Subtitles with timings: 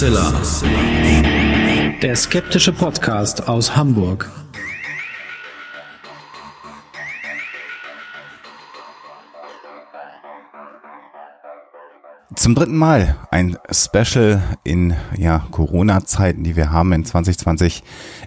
[0.00, 0.32] Hoaxilla.
[2.00, 4.30] Der skeptische Podcast aus Hamburg.
[12.40, 17.82] Zum dritten Mal ein Special in ja, Corona-Zeiten, die wir haben in 2020.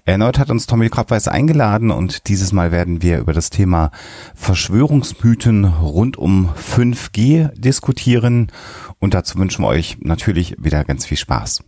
[0.05, 3.89] Erneut hat uns Tommy Krabweis eingeladen und dieses Mal werden wir über das Thema
[4.35, 8.51] Verschwörungsmythen rund um 5G diskutieren.
[8.99, 11.63] Und dazu wünschen wir euch natürlich wieder ganz viel Spaß.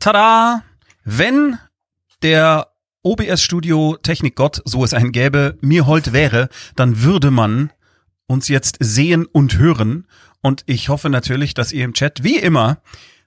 [0.00, 0.62] Tada!
[1.04, 1.58] Wenn
[2.22, 2.68] der
[3.02, 7.72] OBS Studio Technik Gott, so es einen gäbe, mir hold wäre, dann würde man
[8.26, 10.06] uns jetzt sehen und hören.
[10.40, 12.78] Und ich hoffe natürlich, dass ihr im Chat, wie immer,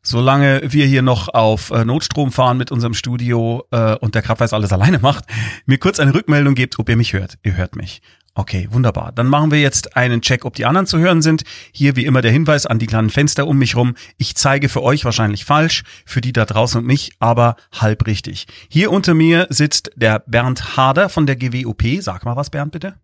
[0.02, 4.54] solange wir hier noch auf äh, Notstrom fahren mit unserem Studio äh, und der Kraftweis
[4.54, 5.26] alles alleine macht,
[5.66, 7.38] mir kurz eine Rückmeldung gebt, ob ihr mich hört.
[7.44, 8.02] Ihr hört mich.
[8.34, 9.12] Okay, wunderbar.
[9.12, 11.44] Dann machen wir jetzt einen Check, ob die anderen zu hören sind.
[11.74, 13.96] Hier wie immer der Hinweis an die kleinen Fenster um mich rum.
[14.18, 18.48] Ich zeige für euch wahrscheinlich falsch, für die da draußen und mich, aber halb richtig.
[18.70, 21.84] Hier unter mir sitzt der Bernd Hader von der GWOP.
[22.00, 22.96] Sag mal was, Bernd, bitte.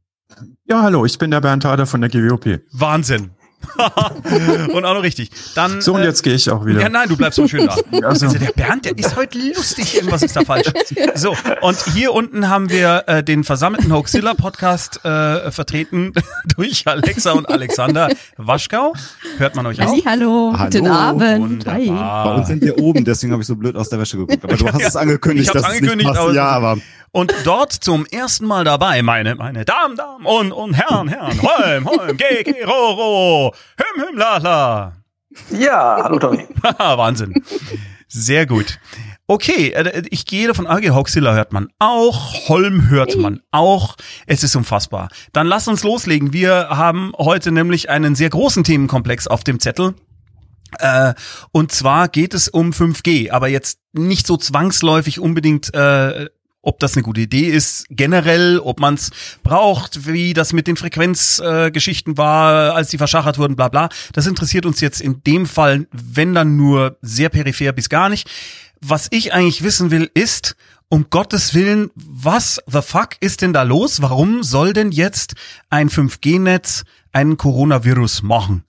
[0.65, 2.61] Ja, hallo, ich bin der Bernd Hader von der GWOP.
[2.71, 3.31] Wahnsinn.
[4.73, 5.29] und auch noch richtig.
[5.55, 6.81] Dann, so, und jetzt gehe ich auch wieder.
[6.81, 7.75] Ja, nein, du bleibst so schön da.
[8.07, 8.27] Also.
[8.27, 10.67] Also der Bernd, der ist heute lustig, irgendwas ist da falsch.
[11.15, 16.13] So, und hier unten haben wir äh, den versammelten Hoaxilla-Podcast äh, vertreten
[16.57, 18.93] durch Alexa und Alexander Waschkau.
[19.37, 19.93] Hört man euch auch?
[20.05, 20.69] Hallo, Hallo.
[20.71, 21.39] guten Abend.
[21.41, 21.75] Wunderbar.
[21.75, 21.87] Hi.
[21.89, 24.43] Bei uns sind wir oben, deswegen habe ich so blöd aus der Wäsche geguckt.
[24.43, 26.35] Aber du hast Ja, es angekündigt, ich hab's dass angekündigt, es nicht passt.
[26.35, 26.77] Ja, aber
[27.11, 31.85] Und dort zum ersten Mal dabei, meine, meine Damen, Damen und, und Herren, Herren, Holm,
[31.89, 32.65] Holm, Ge, Ge,
[33.77, 34.93] Hüm, Hüm, La, La.
[35.51, 36.47] Ja, hallo Tommy.
[36.77, 37.33] Wahnsinn.
[38.07, 38.79] Sehr gut.
[39.27, 43.97] Okay, äh, ich gehe davon aus, Hoaxilla hört man auch, Holm hört man auch.
[44.25, 45.09] Es ist unfassbar.
[45.33, 46.31] Dann lass uns loslegen.
[46.31, 49.95] Wir haben heute nämlich einen sehr großen Themenkomplex auf dem Zettel.
[50.79, 51.13] Äh,
[51.51, 56.29] und zwar geht es um 5G, aber jetzt nicht so zwangsläufig unbedingt, äh,
[56.67, 59.11] ob das eine gute Idee ist, generell, ob man es
[59.41, 63.87] braucht, wie das mit den Frequenzgeschichten äh, war, als die verschachert wurden, bla bla.
[64.11, 68.29] Das interessiert uns jetzt in dem Fall, wenn dann nur sehr peripher bis gar nicht.
[68.81, 70.57] Was ich eigentlich wissen will, ist,
[70.89, 74.01] um Gottes Willen, was the fuck ist denn da los?
[74.01, 75.35] Warum soll denn jetzt
[75.69, 76.83] ein 5G-Netz
[77.13, 78.65] einen Coronavirus machen?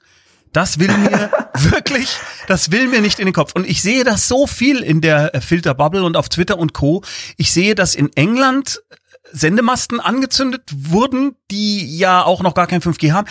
[0.53, 2.17] Das will mir wirklich,
[2.47, 3.53] das will mir nicht in den Kopf.
[3.55, 7.03] Und ich sehe das so viel in der äh, Filterbubble und auf Twitter und Co.
[7.37, 8.95] Ich sehe, dass in England äh,
[9.33, 13.29] Sendemasten angezündet wurden, die ja auch noch gar kein 5G haben.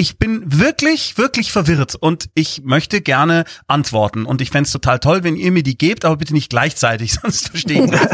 [0.00, 4.24] Ich bin wirklich, wirklich verwirrt und ich möchte gerne antworten.
[4.24, 7.12] Und ich fänd's es total toll, wenn ihr mir die gebt, aber bitte nicht gleichzeitig,
[7.22, 8.02] sonst verstehe ich nicht.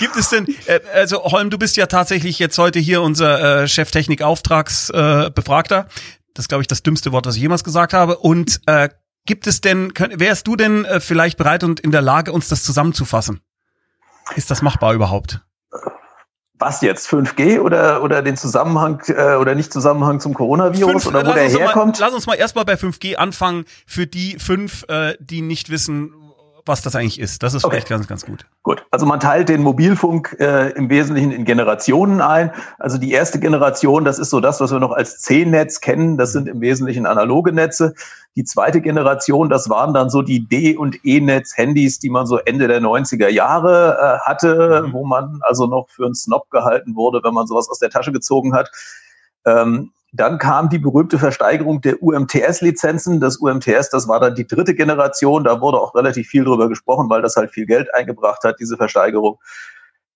[0.00, 3.68] Gibt es denn, äh, also Holm, du bist ja tatsächlich jetzt heute hier unser äh,
[3.68, 5.78] Cheftechnik-Auftragsbefragter.
[5.78, 5.84] Äh.
[6.34, 8.18] Das ist, glaube ich, das dümmste Wort, das ich jemals gesagt habe.
[8.18, 8.88] Und äh,
[9.24, 12.48] gibt es denn, könnt, wärst du denn äh, vielleicht bereit und in der Lage, uns
[12.48, 13.40] das zusammenzufassen?
[14.36, 15.40] Ist das machbar überhaupt?
[16.58, 17.08] Was jetzt?
[17.08, 21.48] 5G oder, oder den Zusammenhang äh, oder nicht Zusammenhang zum Coronavirus Fünf- oder wo der
[21.48, 21.98] herkommt?
[21.98, 26.14] Mal, lass uns mal erstmal bei 5G anfangen, für die fünf, äh, die nicht wissen,
[26.66, 27.42] was das eigentlich ist.
[27.42, 27.74] Das ist Okay.
[27.74, 28.46] vielleicht ganz, ganz gut.
[28.62, 32.50] Gut, also man teilt den Mobilfunk äh, im Wesentlichen in Generationen ein.
[32.78, 36.16] Also die erste Generation, das ist so das, was wir noch als C-Netz kennen.
[36.16, 37.94] Das sind im Wesentlichen analoge Netze.
[38.36, 42.66] Die zweite Generation, das waren dann so die D- und E-Netz-Handys, die man so Ende
[42.66, 44.92] der 90er Jahre äh, hatte, Mhm.
[44.92, 48.10] wo man also noch für einen Snob gehalten wurde, wenn man sowas aus der Tasche
[48.12, 48.70] gezogen hat.
[49.44, 53.18] Ähm, dann kam die berühmte Versteigerung der UMTS-Lizenzen.
[53.18, 55.42] Das UMTS, das war dann die dritte Generation.
[55.42, 58.76] Da wurde auch relativ viel drüber gesprochen, weil das halt viel Geld eingebracht hat, diese
[58.76, 59.40] Versteigerung.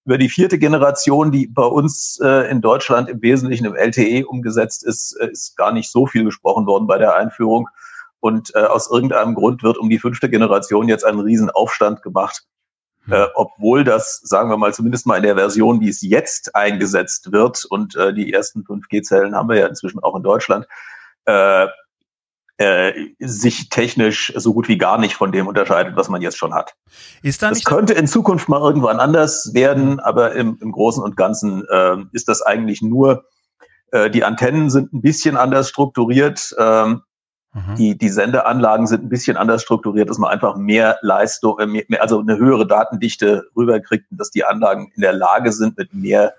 [0.05, 4.87] Über die vierte Generation, die bei uns äh, in Deutschland im Wesentlichen im LTE umgesetzt
[4.87, 7.69] ist, äh, ist gar nicht so viel gesprochen worden bei der Einführung.
[8.21, 12.45] Und äh, aus irgendeinem Grund wird um die fünfte Generation jetzt ein Riesenaufstand gemacht.
[13.11, 17.33] Äh, obwohl das, sagen wir mal, zumindest mal in der Version, wie es jetzt eingesetzt
[17.33, 20.67] wird, und äh, die ersten 5G-Zellen haben wir ja inzwischen auch in Deutschland,
[21.27, 21.67] äh,
[22.59, 26.55] äh, sich technisch so gut wie gar nicht von dem unterscheidet, was man jetzt schon
[26.55, 26.75] hat.
[27.23, 31.17] Ist da Das könnte in Zukunft mal irgendwann anders werden, aber im, im Großen und
[31.17, 33.25] Ganzen äh, ist das eigentlich nur,
[33.93, 37.03] äh, die Antennen sind ein bisschen anders strukturiert, ähm,
[37.55, 37.77] Mhm.
[37.77, 41.85] die, die Sendeanlagen sind ein bisschen anders strukturiert, dass man einfach mehr Leistung, äh, mehr,
[41.89, 45.95] mehr- also eine höhere Datendichte rüberkriegt und dass die Anlagen in der Lage sind, mit
[45.95, 46.35] mehr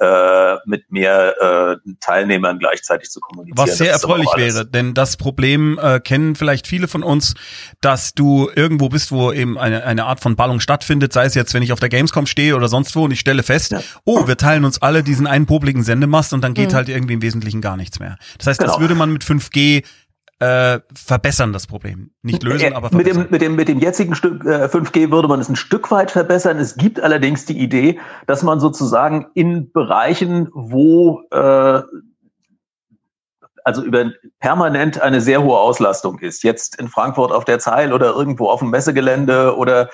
[0.00, 3.56] äh, mit mehr äh, Teilnehmern gleichzeitig zu kommunizieren.
[3.68, 7.34] Was sehr Das erfreulich wäre, denn das Problem äh, kennen vielleicht viele von uns,
[7.80, 11.54] dass du irgendwo bist, wo eben eine, eine Art von Ballung stattfindet, sei es jetzt,
[11.54, 13.80] wenn ich auf der Gamescom stehe oder sonst wo und ich stelle fest, Ja.
[14.04, 16.74] oh, wir teilen uns alle diesen einen popligen Sendemast und dann geht Mhm.
[16.74, 18.16] halt irgendwie im Wesentlichen gar nichts mehr.
[18.38, 18.80] Das heißt, das Genau.
[18.80, 19.84] würde man mit 5G
[20.40, 22.10] äh, verbessern das Problem.
[22.22, 23.24] Nicht lösen, aber mit verbessern.
[23.24, 26.10] dem, mit dem, mit dem jetzigen Stück äh, 5G würde man es ein Stück weit
[26.10, 26.58] verbessern.
[26.58, 31.82] Es gibt allerdings die Idee, dass man sozusagen in Bereichen, wo äh,
[33.64, 34.10] also über
[34.40, 38.60] permanent eine sehr hohe Auslastung ist, jetzt in Frankfurt auf der Zeil oder irgendwo auf
[38.60, 39.88] dem Messegelände oder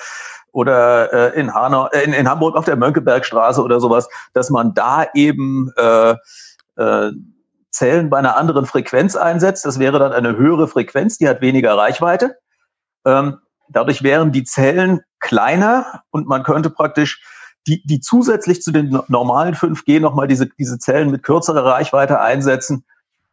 [0.53, 4.75] oder äh, in, Hanau, äh, in, in Hamburg auf der Mönckebergstraße oder sowas, dass man
[4.75, 6.17] da eben äh,
[6.77, 7.13] äh,
[7.81, 9.65] Zellen bei einer anderen Frequenz einsetzt.
[9.65, 12.37] Das wäre dann eine höhere Frequenz, die hat weniger Reichweite.
[13.07, 13.39] Ähm,
[13.71, 17.23] dadurch wären die Zellen kleiner und man könnte praktisch
[17.67, 22.21] die, die zusätzlich zu den no- normalen 5G nochmal diese, diese Zellen mit kürzerer Reichweite
[22.21, 22.85] einsetzen.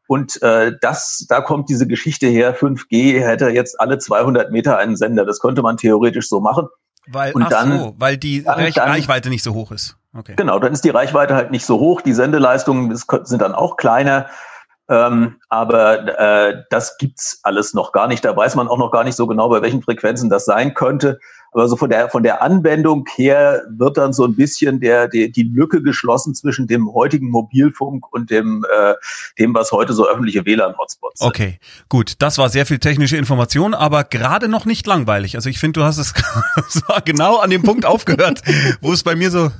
[0.07, 4.95] Und äh, das, da kommt diese Geschichte her, 5G hätte jetzt alle 200 Meter einen
[4.95, 5.25] Sender.
[5.25, 6.67] Das könnte man theoretisch so machen.
[7.07, 9.97] weil, und ach dann- so, weil die dann- Reich dann- Reichweite nicht so hoch ist.
[10.17, 10.33] Okay.
[10.35, 14.27] Genau, dann ist die Reichweite halt nicht so hoch, die Sendeleistungen sind dann auch kleiner,
[14.89, 18.23] ähm, aber äh, das gibt's alles noch gar nicht.
[18.23, 21.19] Da weiß man auch noch gar nicht so genau, bei welchen Frequenzen das sein könnte.
[21.51, 25.29] Aber so von der von der Anwendung her wird dann so ein bisschen der, der
[25.29, 28.93] die Lücke geschlossen zwischen dem heutigen Mobilfunk und dem äh,
[29.39, 31.27] dem, was heute so öffentliche WLAN-Hotspots sind.
[31.27, 31.59] Okay,
[31.89, 32.13] gut.
[32.19, 35.35] Das war sehr viel technische Information, aber gerade noch nicht langweilig.
[35.35, 36.13] Also ich finde, du hast es,
[36.67, 38.41] es genau an dem Punkt aufgehört,
[38.81, 39.51] wo es bei mir so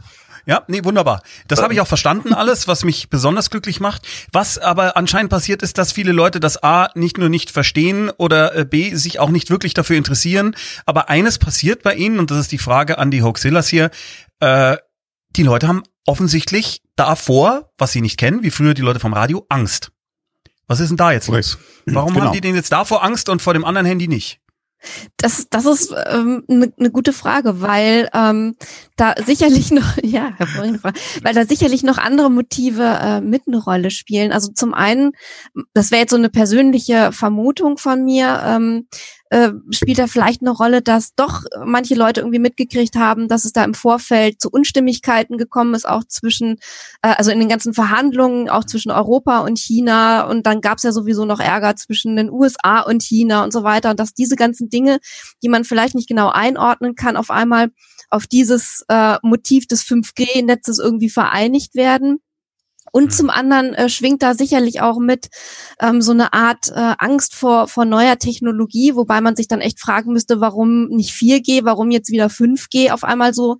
[0.48, 1.22] ja, nee, wunderbar.
[1.48, 4.08] Das habe ich auch verstanden alles, was mich besonders glücklich macht.
[4.32, 8.56] Was aber anscheinend passiert ist, dass viele Leute das A nicht nur nicht verstehen oder
[8.56, 10.56] äh, B sich auch nicht wirklich dafür interessieren.
[10.86, 13.92] Aber eines passiert bei ihnen und das ist die Frage an die Hoaxillas hier.
[14.40, 14.78] Äh,
[15.36, 19.46] die Leute haben offensichtlich davor, was sie nicht kennen, wie früher die Leute vom Radio,
[19.50, 19.92] Angst.
[20.68, 21.58] Was ist denn da jetzt los?
[21.86, 22.26] Warum Genau.
[22.28, 24.40] haben die denn jetzt davor Angst und vor dem anderen Handy nicht?
[25.18, 28.56] Das, das ist eine ähm, ne ne gute Frage, weil ähm,
[28.96, 30.34] da sicherlich noch, ja,
[31.24, 34.32] weil da sicherlich noch andere Motive äh, mit eine Rolle spielen.
[34.32, 35.12] Also zum einen,
[35.74, 38.88] das wäre jetzt so eine persönliche Vermutung von mir, ähm,
[39.30, 43.54] äh, spielt da vielleicht eine Rolle, dass doch manche Leute irgendwie mitgekriegt haben, dass es
[43.54, 46.58] da im Vorfeld zu Unstimmigkeiten gekommen ist, auch zwischen,
[47.02, 50.28] äh, also in den ganzen Verhandlungen, auch zwischen Europa und China.
[50.28, 53.64] Und dann gab es ja sowieso noch Ärger zwischen den USA und China und so
[53.64, 53.92] weiter.
[53.92, 55.00] Und dass diese ganzen Dinge,
[55.44, 57.70] die man vielleicht nicht genau einordnen kann, auf einmal
[58.10, 62.20] auf dieses äh, Motiv des 5G-Netzes irgendwie vereinigt werden.
[62.92, 63.10] Und Hm.
[63.12, 65.28] zum anderen äh, schwingt da sicherlich auch mit
[65.80, 69.80] ähm, so eine Art äh, Angst vor, vor neuer Technologie, wobei man sich dann echt
[69.80, 73.58] fragen müsste, warum nicht 4G, warum jetzt wieder 5G auf einmal so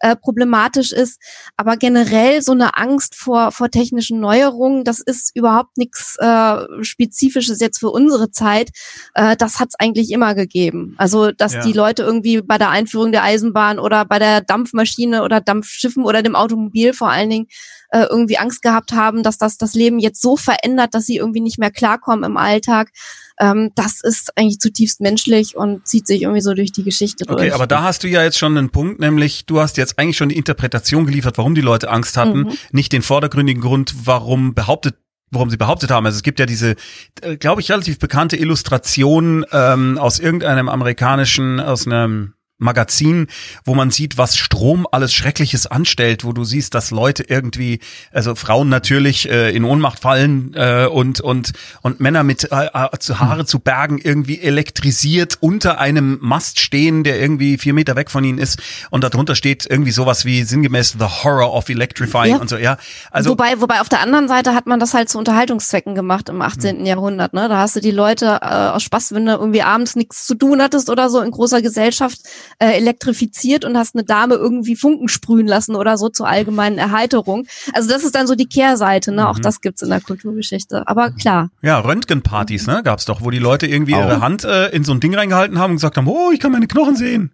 [0.00, 1.20] äh, problematisch ist.
[1.56, 7.60] Aber generell so eine Angst vor, vor technischen Neuerungen, das ist überhaupt nichts äh, Spezifisches
[7.60, 8.70] jetzt für unsere Zeit.
[9.14, 10.94] Äh, das hat es eigentlich immer gegeben.
[10.98, 11.62] Also, dass Ja.
[11.64, 16.22] die Leute irgendwie bei der Einführung der Eisenbahn oder bei der Dampfmaschine oder Dampfschiffen oder
[16.22, 17.46] dem Automobil vor allen Dingen
[17.90, 21.40] äh, irgendwie Angst gehabt haben, dass das das Leben jetzt so verändert, dass sie irgendwie
[21.40, 22.90] nicht mehr klarkommen im Alltag.
[23.38, 27.44] Ähm, das ist eigentlich zutiefst menschlich und zieht sich irgendwie so durch die Geschichte Okay,
[27.44, 27.54] durch.
[27.54, 30.28] aber da hast du ja jetzt schon einen Punkt, nämlich du hast jetzt eigentlich schon
[30.28, 32.52] die Interpretation geliefert, warum die Leute Angst hatten, Mhm.
[32.72, 34.96] nicht den vordergründigen Grund, warum behauptet
[35.32, 36.04] warum sie behauptet haben.
[36.06, 36.74] Also es gibt ja diese,
[37.22, 43.26] äh, glaube ich, relativ bekannte Illustration ähm, aus irgendeinem amerikanischen, aus einem Magazin,
[43.64, 47.80] wo man sieht, was Strom alles Schreckliches anstellt, wo du siehst, dass Leute irgendwie,
[48.12, 51.52] also Frauen natürlich äh, in Ohnmacht fallen äh, und und
[51.82, 57.02] und Männer mit äh, äh, zu Haare zu Bergen irgendwie elektrisiert unter einem Mast stehen,
[57.04, 58.58] der irgendwie vier Meter weg von ihnen ist
[58.90, 62.36] und darunter steht irgendwie sowas wie sinngemäß The Horror of Electrifying Ja.
[62.36, 62.56] und so.
[62.56, 62.76] Ja,
[63.10, 66.42] also wobei, wobei auf der anderen Seite hat man das halt zu Unterhaltungszwecken gemacht im
[66.42, 66.84] 18.
[66.86, 67.32] Jahrhundert.
[67.32, 67.48] Ne?
[67.48, 70.60] Da hast du die Leute äh, aus Spaß, wenn du irgendwie abends nichts zu tun
[70.62, 72.20] hattest oder so in großer Gesellschaft
[72.58, 77.46] äh, elektrifiziert und hast eine Dame irgendwie Funken sprühen lassen oder so zur allgemeinen Erheiterung.
[77.72, 79.12] Also das ist dann so die Kehrseite.
[79.12, 79.28] Ne?
[79.28, 79.42] Auch Mhm.
[79.42, 80.86] das gibt's in der Kulturgeschichte.
[80.86, 81.50] Aber klar.
[81.62, 84.00] Ja, Röntgenpartys, ne, gab's doch, wo die Leute irgendwie Auch.
[84.06, 86.52] ihre Hand äh, in so ein Ding reingehalten haben und gesagt haben, oh, ich kann
[86.52, 87.32] meine Knochen sehen.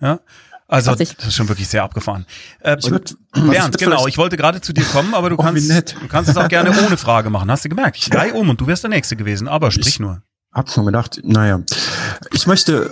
[0.00, 0.20] Ja.
[0.70, 2.26] Also, das ist schon wirklich sehr abgefahren.
[2.60, 5.66] Äh, Ich würd- Bernd, genau, ich wollte gerade zu dir kommen, aber du Oh, kannst,
[5.66, 5.96] nett.
[5.98, 7.50] du kannst es auch gerne ohne Frage machen.
[7.50, 7.96] Hast du gemerkt?
[7.96, 10.20] Ich drei um und du wärst der Nächste gewesen, aber sprich Ich- nur.
[10.52, 11.60] Hab schon gedacht, naja.
[12.32, 12.90] Ich möchte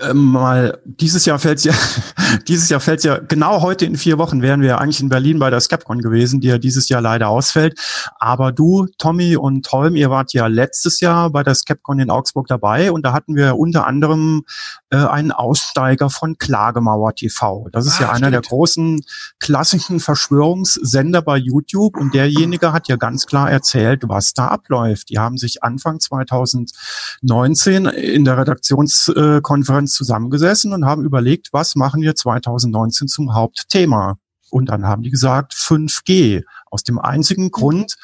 [0.00, 1.72] äh, mal, dieses Jahr fällt's ja,
[2.48, 5.50] dieses Jahr fällt's ja, genau heute in vier Wochen wären wir eigentlich in Berlin bei
[5.50, 7.78] der Skepcon gewesen, die ja dieses Jahr leider ausfällt.
[8.18, 12.46] Aber du, Tommy und Holm, ihr wart ja letztes Jahr bei der Skepcon in Augsburg
[12.48, 14.44] dabei und da hatten wir unter anderem
[14.90, 17.68] äh, einen Aussteiger von Klagemauer TV.
[17.72, 18.48] Das ist Ah, ja einer der stimmt.
[18.48, 19.00] großen
[19.38, 25.10] klassischen Verschwörungssender bei YouTube und derjenige hat ja ganz klar erzählt, was da abläuft.
[25.10, 32.14] Die haben sich Anfang 2019 in der Redaktionskonferenz zusammengesessen und haben überlegt, was machen wir
[32.14, 34.16] 2019 zum Hauptthema.
[34.50, 36.42] Und dann haben die gesagt 5G.
[36.70, 37.96] Aus dem einzigen Grund,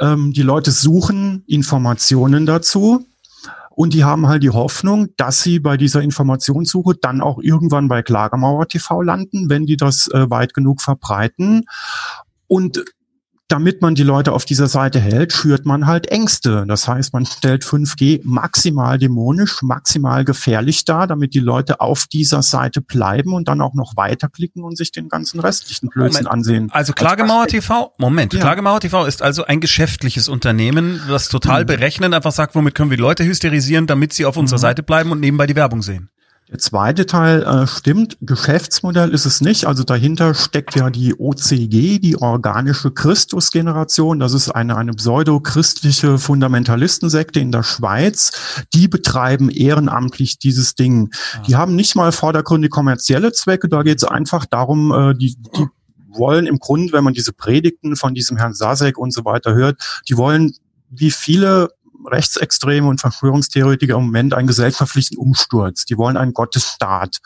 [0.00, 3.06] ähm, die Leute suchen Informationen dazu.
[3.70, 8.02] Und die haben halt die Hoffnung, dass sie bei dieser Informationssuche dann auch irgendwann bei
[8.02, 11.64] Klagemauer TV landen, wenn die das äh, weit genug verbreiten.
[12.46, 12.84] Und
[13.54, 16.64] damit man die Leute auf dieser Seite hält, schürt man halt Ängste.
[16.66, 22.42] Das heißt, man stellt 5G maximal dämonisch, maximal gefährlich dar, damit die Leute auf dieser
[22.42, 26.68] Seite bleiben und dann auch noch weiterklicken und sich den ganzen restlichen Blödsinn ansehen.
[26.72, 28.40] Also Klagemauer TV, Moment, ja.
[28.40, 31.68] Klagemauer TV ist also ein geschäftliches Unternehmen, das total mhm.
[31.68, 34.62] berechnen, einfach sagt, womit können wir die Leute hysterisieren, damit sie auf unserer mhm.
[34.62, 36.10] Seite bleiben und nebenbei die Werbung sehen.
[36.50, 39.64] Der zweite Teil äh, stimmt, Geschäftsmodell ist es nicht.
[39.64, 44.20] Also dahinter steckt ja die OCG, die organische Christusgeneration.
[44.20, 48.66] Das ist eine, eine pseudo-christliche Fundamentalistensekte in der Schweiz.
[48.74, 51.10] Die betreiben ehrenamtlich dieses Ding.
[51.32, 51.42] Ah.
[51.48, 53.70] Die haben nicht mal vordergründig kommerzielle Zwecke.
[53.70, 55.66] Da geht es einfach darum, äh, die, die
[56.08, 60.02] wollen im Grunde, wenn man diese Predigten von diesem Herrn Sasek und so weiter hört,
[60.08, 60.54] die wollen
[60.90, 61.70] wie viele
[62.06, 65.84] Rechtsextreme und Verschwörungstheoretiker im Moment einen gesellschaftlichen Umsturz.
[65.84, 67.18] Die wollen einen Gottesstaat.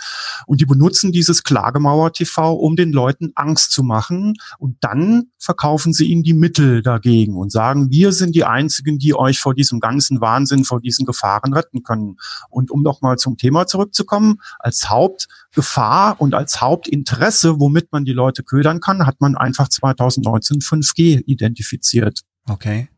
[0.46, 4.34] Und die benutzen dieses Klagemauer-TV, um den Leuten Angst zu machen.
[4.58, 9.14] Und dann verkaufen sie ihnen die Mittel dagegen und sagen, wir sind die Einzigen, die
[9.14, 12.16] euch vor diesem ganzen Wahnsinn, vor diesen Gefahren retten können.
[12.50, 18.42] Und um nochmal zum Thema zurückzukommen, als Hauptgefahr und als Hauptinteresse, womit man die Leute
[18.42, 22.22] ködern kann, hat man einfach 2019 5G identifiziert.
[22.48, 22.88] Okay.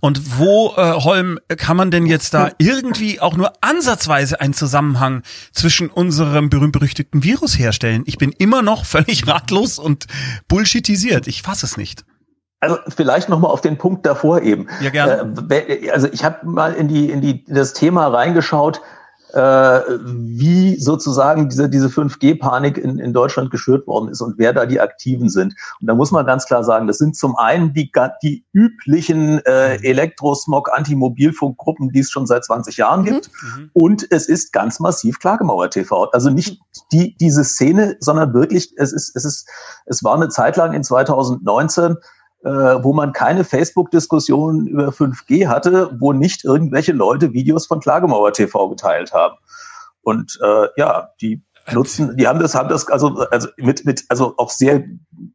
[0.00, 5.22] Und wo, äh, Holm, kann man denn jetzt da irgendwie auch nur ansatzweise einen Zusammenhang
[5.52, 8.04] zwischen unserem berühmt-berüchtigten Virus herstellen?
[8.06, 10.06] Ich bin immer noch völlig ratlos und
[10.48, 11.26] bullshitisiert.
[11.26, 12.04] Ich fasse es nicht.
[12.60, 14.68] Also vielleicht noch mal auf den Punkt davor eben.
[14.80, 15.34] Ja, gerne.
[15.50, 18.80] Äh, also ich habe mal in die in die das Thema reingeschaut
[19.34, 24.80] wie sozusagen diese, diese 5G-Panik in, in Deutschland geschürt worden ist und wer da die
[24.80, 25.54] Aktiven sind.
[25.80, 27.90] Und da muss man ganz klar sagen, das sind zum einen die,
[28.22, 33.06] die üblichen äh, Elektrosmog-Antimobilfunkgruppen, die es schon seit 20 Jahren mhm.
[33.06, 33.30] gibt.
[33.42, 33.70] Mhm.
[33.72, 36.10] Und es ist ganz massiv Klagemauer TV.
[36.12, 36.60] Also nicht
[36.92, 39.48] die, diese Szene, sondern wirklich, es ist, es ist,
[39.86, 41.94] es war eine Zeit lang in 2019, äh,
[42.50, 48.68] wo man keine Facebook-Diskussion über 5G hatte, wo nicht irgendwelche Leute Videos von Klagemauer TV
[48.70, 49.36] geteilt haben.
[50.02, 54.34] Und äh, ja, die nutzen, die haben das, haben das also, also mit, mit, also
[54.36, 54.84] auch sehr,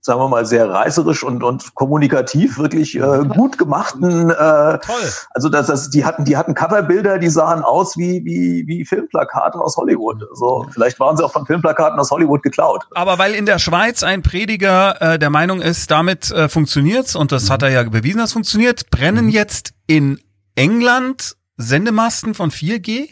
[0.02, 4.30] sagen wir mal, sehr reißerisch und, und kommunikativ wirklich äh, gut gemachten.
[4.30, 4.34] Äh,
[4.80, 4.96] Toll.
[5.34, 9.60] Also das, das, die hatten, die hatten Coverbilder, die sahen aus wie, wie, wie Filmplakate
[9.60, 10.24] aus Hollywood.
[10.30, 12.86] Also vielleicht waren sie auch von Filmplakaten aus Hollywood geklaut.
[12.94, 17.32] Aber weil in der Schweiz ein Prediger äh, der Meinung ist, damit äh, funktioniert's und
[17.32, 19.32] das hat er ja bewiesen, dass funktioniert, brennen mhm.
[19.32, 20.20] jetzt in
[20.56, 23.10] England Sendemasten von 4G?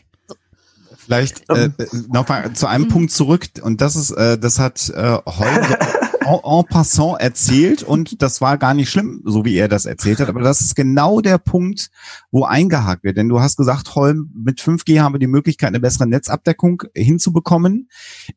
[1.06, 1.72] Vielleicht äh, äh
[2.12, 5.80] nochmal zu einem Punkt zurück und das ist, äh, das hat äh, Holger
[6.26, 10.20] en, en passant erzählt und das war gar nicht schlimm, so wie er das erzählt
[10.20, 11.92] hat, aber das ist genau der Punkt,
[12.32, 15.80] wo eingehakt wird, denn du hast gesagt, Holm, mit 5G haben wir die Möglichkeit, eine
[15.80, 17.90] bessere Netzabdeckung hinzubekommen,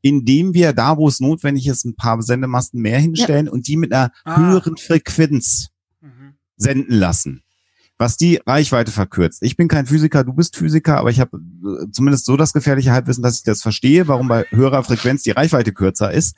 [0.03, 3.53] indem wir da, wo es notwendig ist, ein paar Sendemasten mehr hinstellen ja.
[3.53, 4.37] und die mit einer ah.
[4.37, 5.69] höheren Frequenz
[6.03, 6.35] mhm.
[6.57, 7.43] senden lassen
[7.99, 9.43] was die Reichweite verkürzt.
[9.43, 12.93] Ich bin kein Physiker, du bist Physiker, aber ich habe äh, zumindest so das gefährliche
[12.93, 16.37] Halbwissen, dass ich das verstehe, warum bei höherer Frequenz die Reichweite kürzer ist.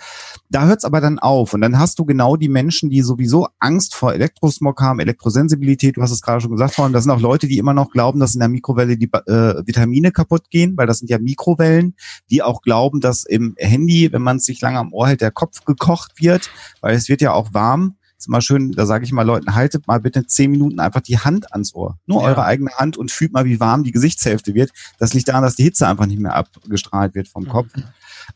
[0.48, 3.94] Da hört's aber dann auf und dann hast du genau die Menschen, die sowieso Angst
[3.94, 7.46] vor Elektrosmog haben, Elektrosensibilität, du hast es gerade schon gesagt, vorhin, das sind auch Leute,
[7.46, 10.98] die immer noch glauben, dass in der Mikrowelle die äh, Vitamine kaputt gehen, weil das
[10.98, 11.94] sind ja Mikrowellen,
[12.30, 15.30] die auch glauben, dass im Handy, wenn man es sich lange am Ohr hält, der
[15.30, 16.50] Kopf gekocht wird,
[16.80, 19.86] weil es wird ja auch warm ist immer schön, da sage ich mal Leuten, haltet
[19.86, 21.98] mal bitte zehn Minuten einfach die Hand ans Ohr.
[22.06, 22.28] Nur ja.
[22.28, 24.70] eure eigene Hand und fühlt mal, wie warm die Gesichtshälfte wird.
[24.98, 27.74] Das liegt daran, dass die Hitze einfach nicht mehr abgestrahlt wird vom Kopf.
[27.74, 27.84] Mhm.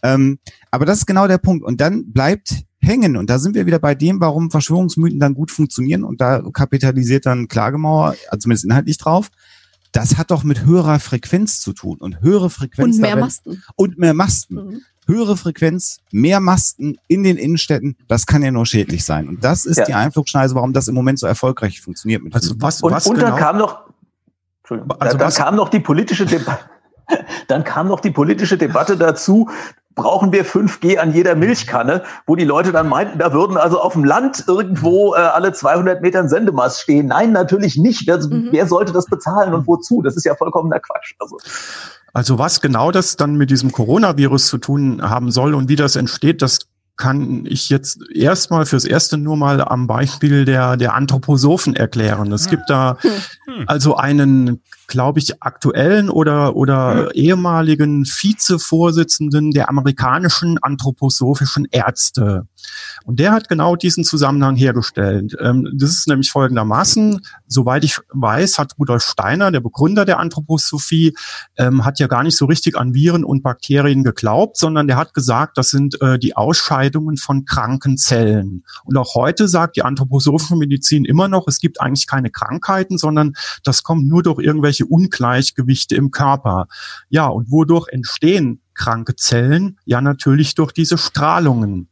[0.02, 0.38] Ähm,
[0.70, 1.64] aber das ist genau der Punkt.
[1.64, 3.16] Und dann bleibt hängen.
[3.16, 6.02] Und da sind wir wieder bei dem, warum Verschwörungsmythen dann gut funktionieren.
[6.02, 9.30] Und da kapitalisiert dann Klagemauer, also zumindest inhaltlich drauf.
[9.92, 11.98] Das hat doch mit höherer Frequenz zu tun.
[11.98, 12.96] Und höhere Frequenz.
[12.96, 13.62] Und mehr Masten.
[13.76, 14.56] Und mehr Masten.
[14.56, 19.28] Mhm höhere Frequenz, mehr Masten in den Innenstädten, das kann ja nur schädlich sein.
[19.28, 19.84] Und das ist ja.
[19.84, 22.23] die Einflugschneise, warum das im Moment so erfolgreich funktioniert.
[22.23, 23.30] Mit also was, und, was und genau?
[23.30, 23.82] dann kam noch,
[24.99, 26.70] also dann kam noch die politische Debatte.
[27.49, 29.50] Dann kam noch die politische Debatte dazu,
[29.94, 33.92] brauchen wir 5G an jeder Milchkanne, wo die Leute dann meinten, da würden also auf
[33.92, 37.06] dem Land irgendwo äh, alle 200 Metern Sendemast stehen.
[37.06, 38.11] Nein, natürlich nicht.
[38.11, 38.49] Also, mhm.
[38.50, 40.02] Wer sollte das bezahlen und wozu?
[40.02, 41.14] Das ist ja vollkommener Quatsch.
[41.18, 41.38] Also
[42.14, 45.97] also was genau das dann mit diesem Coronavirus zu tun haben soll und wie das
[45.97, 46.61] entsteht, das
[46.96, 52.32] kann ich jetzt erstmal fürs Erste nur mal am Beispiel der, der Anthroposophen erklären.
[52.32, 52.98] Es gibt da
[53.46, 53.64] Hm.
[53.66, 62.46] also einen, glaube ich, aktuellen oder, oder ehemaligen Vizevorsitzenden der amerikanischen anthroposophischen Ärzte.
[63.04, 65.36] Und der hat genau diesen Zusammenhang hergestellt.
[65.40, 71.14] Ähm, das ist nämlich folgendermaßen, soweit ich weiß, hat Rudolf Steiner, der Begründer der Anthroposophie,
[71.58, 75.12] ähm, hat ja gar nicht so richtig an Viren und Bakterien geglaubt, sondern der hat
[75.12, 76.83] gesagt, das sind äh, die Ausscheidungen
[77.18, 78.64] von kranken Zellen.
[78.84, 83.34] Und auch heute sagt die anthroposophische Medizin immer noch, es gibt eigentlich keine Krankheiten, sondern
[83.62, 86.66] das kommt nur durch irgendwelche Ungleichgewichte im Körper.
[87.08, 89.78] Ja, und wodurch entstehen kranke Zellen?
[89.84, 91.88] Ja, natürlich durch diese Strahlungen.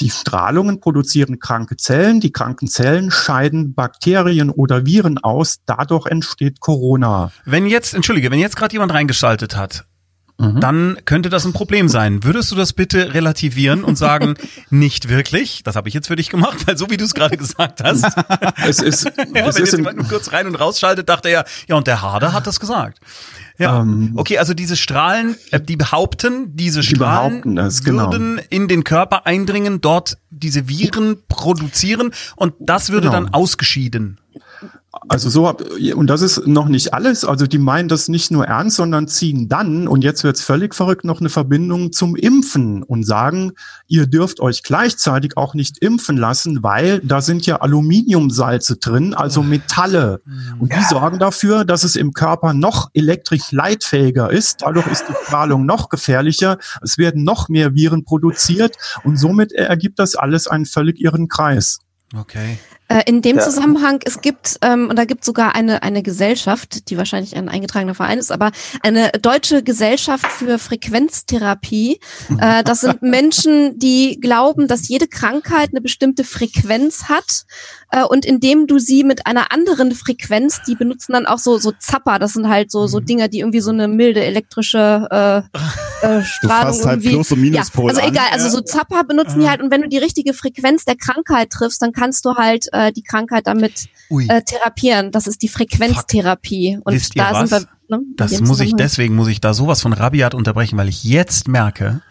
[0.00, 6.60] Die Strahlungen produzieren kranke Zellen, die kranken Zellen scheiden Bakterien oder Viren aus, dadurch entsteht
[6.60, 7.32] Corona.
[7.46, 9.86] Wenn jetzt, entschuldige, wenn jetzt gerade jemand reingeschaltet hat,
[10.38, 10.60] Mhm.
[10.60, 12.22] dann könnte das ein Problem sein.
[12.22, 14.34] Würdest du das bitte relativieren und sagen,
[14.70, 15.62] nicht wirklich?
[15.64, 18.04] Das habe ich jetzt für dich gemacht, weil so wie du es gerade gesagt hast,
[18.66, 21.46] Es ist, ja, es wenn ist jetzt jemand nur kurz rein und rausschaltet, dachte er,
[21.68, 23.00] ja, und der Harder hat das gesagt.
[23.58, 28.12] Ja, Ähm, okay, also diese Strahlen, äh, die behaupten, diese Die Strahlen behaupten das, genau.
[28.12, 33.20] würden in den Körper eindringen, dort diese Viren produzieren und das würde Genau.
[33.20, 34.18] dann ausgeschieden.
[35.08, 35.62] Also so hab,
[35.94, 37.24] und das ist noch nicht alles.
[37.24, 41.04] Also die meinen das nicht nur ernst, sondern ziehen dann, und jetzt wird's völlig verrückt,
[41.04, 43.52] noch eine Verbindung zum Impfen und sagen,
[43.86, 49.42] ihr dürft euch gleichzeitig auch nicht impfen lassen, weil da sind ja Aluminiumsalze drin, also
[49.42, 50.22] Metalle.
[50.58, 54.62] Und die sorgen dafür, dass es im Körper noch elektrisch leitfähiger ist.
[54.62, 56.58] Dadurch ist die Strahlung noch gefährlicher.
[56.82, 61.78] Es werden noch mehr Viren produziert und somit ergibt das alles einen völlig irren Kreis.
[62.14, 62.58] Okay.
[62.88, 63.42] Äh, in dem Ja.
[63.42, 67.94] Zusammenhang, es gibt, ähm, und da gibt sogar eine, eine Gesellschaft, die wahrscheinlich ein eingetragener
[67.94, 68.52] Verein ist, aber
[68.82, 71.98] eine deutsche Gesellschaft für Frequenztherapie.
[72.40, 77.46] Äh, das sind Menschen, die glauben, dass jede Krankheit eine bestimmte Frequenz hat.
[77.92, 81.72] Äh, und indem du sie mit einer anderen Frequenz, die benutzen dann auch so, so
[81.78, 86.22] Zapper, das sind halt so, so Dinger, die irgendwie so eine milde elektrische äh, äh,
[86.24, 87.10] Strahlung halt irgendwie.
[87.10, 89.88] Plus- und Minuspol ja, also egal, also so Zapper benutzen die halt und wenn du
[89.88, 94.26] die richtige Frequenz der Krankheit triffst, dann kannst du halt äh, die Krankheit damit Ui.
[94.28, 95.12] äh, therapieren.
[95.12, 96.78] Das ist die Frequenztherapie.
[96.84, 97.68] Und Wisst da sind wir.
[97.88, 101.46] Ne, Das muss ich, deswegen muss ich da sowas von rabiat unterbrechen, weil ich jetzt
[101.46, 102.02] merke,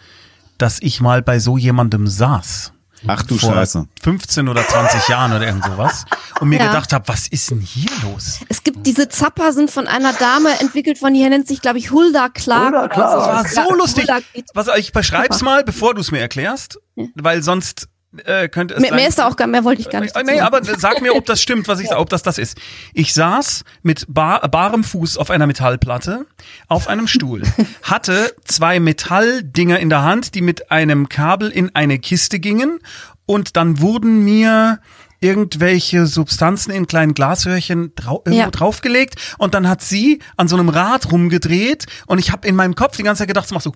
[0.58, 2.72] dass ich mal bei so jemandem saß.
[3.08, 3.88] Ach du vor Scheiße.
[4.02, 6.06] 15 oder 20 Jahren oder irgend sowas.
[6.40, 6.68] Und mir Ja.
[6.68, 8.40] gedacht habe, was ist denn hier los?
[8.50, 11.92] Es gibt diese Zapper sind von einer Dame entwickelt von hier nennt sich glaube ich
[11.92, 12.66] Hulda Clark.
[12.74, 13.12] Hulda Clark.
[13.48, 13.54] so.
[13.54, 14.08] Das war so lustig.
[14.54, 17.06] Was, ich beschreib's mal, bevor du es mir erklärst, Ja.
[17.16, 17.88] weil sonst
[18.26, 20.16] äh, könnte es Mehr, sein- mehr ist da auch gar, mehr wollte ich gar nicht.
[20.16, 22.58] Äh, Nee, aber sag mir, ob das stimmt, was ich sage, ob das das ist.
[22.94, 26.26] Ich saß mit bar, barem Fuß auf einer Metallplatte
[26.68, 27.42] auf einem Stuhl,
[27.84, 32.80] hatte zwei Metalldinger in der Hand, die mit einem Kabel in eine Kiste gingen
[33.26, 34.80] und dann wurden mir
[35.22, 38.52] irgendwelche Substanzen in kleinen Glashörchen drau irgendwo Ja.
[38.52, 42.76] draufgelegt und dann hat sie an so einem Rad rumgedreht und ich habe in meinem
[42.76, 43.74] Kopf die ganze Zeit gedacht, es macht so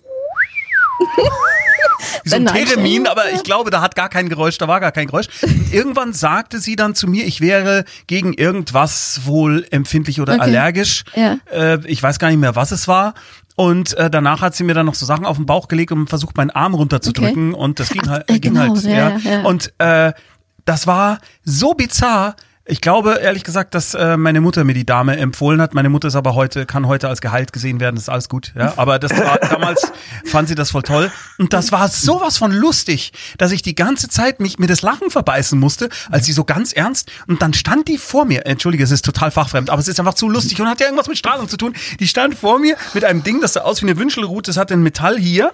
[2.23, 4.91] wie so ein Theremin, aber ich glaube, da hat gar kein Geräusch, da war gar
[4.91, 5.27] kein Geräusch.
[5.41, 10.41] Und irgendwann sagte sie dann zu mir, ich wäre gegen irgendwas wohl empfindlich oder Okay.
[10.41, 11.03] allergisch.
[11.15, 11.37] Ja.
[11.51, 13.13] Äh, ich weiß gar nicht mehr, was es war.
[13.55, 16.07] Und äh, danach hat sie mir dann noch so Sachen auf den Bauch gelegt und
[16.07, 17.53] versucht, meinen Arm runterzudrücken.
[17.53, 18.29] Und das ging Ach, halt.
[18.29, 19.41] äh, ging genau, halt ja, ja.
[19.41, 20.13] Und äh,
[20.65, 22.35] das war so bizarr.
[22.71, 25.73] Ich glaube, ehrlich gesagt, dass äh, meine Mutter mir die Dame empfohlen hat.
[25.73, 28.53] Meine Mutter ist aber heute, kann heute als geheilt gesehen werden, das ist alles gut.
[28.55, 29.91] Ja, aber das war damals
[30.23, 31.11] fand sie das voll toll.
[31.39, 35.09] Und das war sowas von lustig, dass ich die ganze Zeit mich mir das Lachen
[35.09, 38.45] verbeißen musste, als sie so ganz ernst und dann stand die vor mir.
[38.45, 41.07] Entschuldige, es ist total fachfremd, aber es ist einfach zu lustig und hat ja irgendwas
[41.07, 41.73] mit Strahlung zu tun.
[41.99, 44.75] Die stand vor mir mit einem Ding, das sah aus wie eine Wünschelrute, das hatte
[44.75, 45.53] ein Metall hier.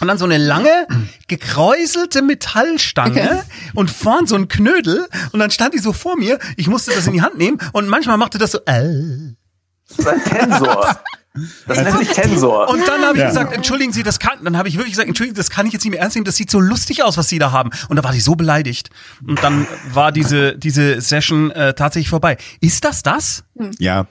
[0.00, 0.86] Und dann so eine lange,
[1.28, 3.40] gekräuselte Metallstange Okay.
[3.74, 5.06] und vorn so ein Knödel.
[5.32, 6.38] Und dann stand die so vor mir.
[6.56, 7.58] Ich musste das in die Hand nehmen.
[7.72, 9.34] Und manchmal machte das so, äh.
[9.88, 10.98] Das ist ein Tensor.
[11.66, 12.68] Das nennt sich Tensor.
[12.70, 13.28] Und dann habe ich Ja.
[13.28, 15.84] gesagt, entschuldigen Sie, das kann, dann habe ich wirklich gesagt, entschuldigen, das kann ich jetzt
[15.84, 17.70] nicht mehr ernst nehmen, das sieht so lustig aus, was Sie da haben.
[17.88, 18.88] Und da war die so beleidigt.
[19.26, 22.38] Und dann war diese, diese Session äh, tatsächlich vorbei.
[22.60, 23.44] Ist das das?
[23.78, 24.06] Ja.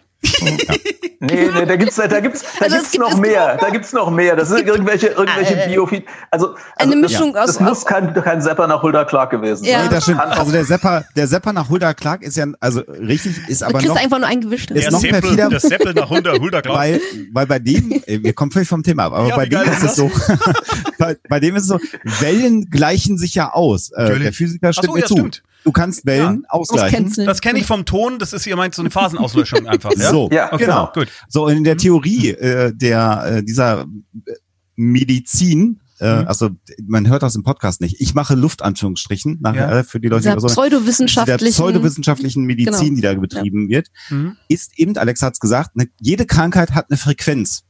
[1.21, 3.57] Nee, nee, da gibt's, da gibt's, da Also es gibt's gibt- noch mehr.
[3.57, 4.35] Da gibt's noch mehr.
[4.35, 6.05] Das sind irgendwelche, irgendwelche Äh, Biofeed.
[6.29, 9.63] Also, also Eine das, Mischung aus- Das muss kein, kein Sepper nach Hulda Clark gewesen
[9.65, 9.79] Ja.
[9.79, 9.87] sein.
[9.87, 10.19] Nee, das stimmt.
[10.19, 13.79] Also der Sepper, der Sepper nach Hulda Clark ist ja, also richtig, ist Du aber
[13.79, 14.77] kriegst noch, einfach nur eingewischtes.
[14.77, 15.49] Ist noch perfider.
[15.49, 19.05] der Seppel nach Hulda, Hulda weil, weil bei dem, äh, wir kommen völlig vom Thema
[19.05, 20.11] ab, aber Ja, bei dem ist es so,
[20.99, 21.79] bei, bei dem ist es so,
[22.19, 23.89] Wellen gleichen sich ja aus.
[23.91, 24.23] Äh, Natürlich.
[24.23, 25.13] der Physiker Ach stimmt so, mir ja, zu.
[25.15, 25.43] stimmt.
[25.65, 26.85] Du kannst Wellen ausgleichen.
[27.05, 27.27] Auscanceln.
[27.27, 29.91] Das kenne ich vom Ton, das ist, ihr meint, so eine Phasenauslöschung einfach.
[29.97, 30.11] Ja?
[30.11, 30.91] So, Ja, okay, genau.
[30.93, 31.07] Gut.
[31.27, 34.31] So in der Theorie äh, der äh, dieser äh,
[34.75, 36.27] Medizin Äh, Mhm.
[36.27, 36.49] Also
[36.85, 38.01] man hört das im Podcast nicht.
[38.01, 39.79] Ich mache Luftanführungsstrichen nachher Ja.
[39.79, 41.39] äh, für die Leute, Dieser die pseudowissenschaftlichen.
[41.39, 42.95] der pseudowissenschaftlichen Medizin, Genau.
[42.95, 44.35] die da betrieben wird, Mhm.
[44.49, 47.63] ist eben, Alex hat's gesagt, eine, jede Krankheit hat eine Frequenz.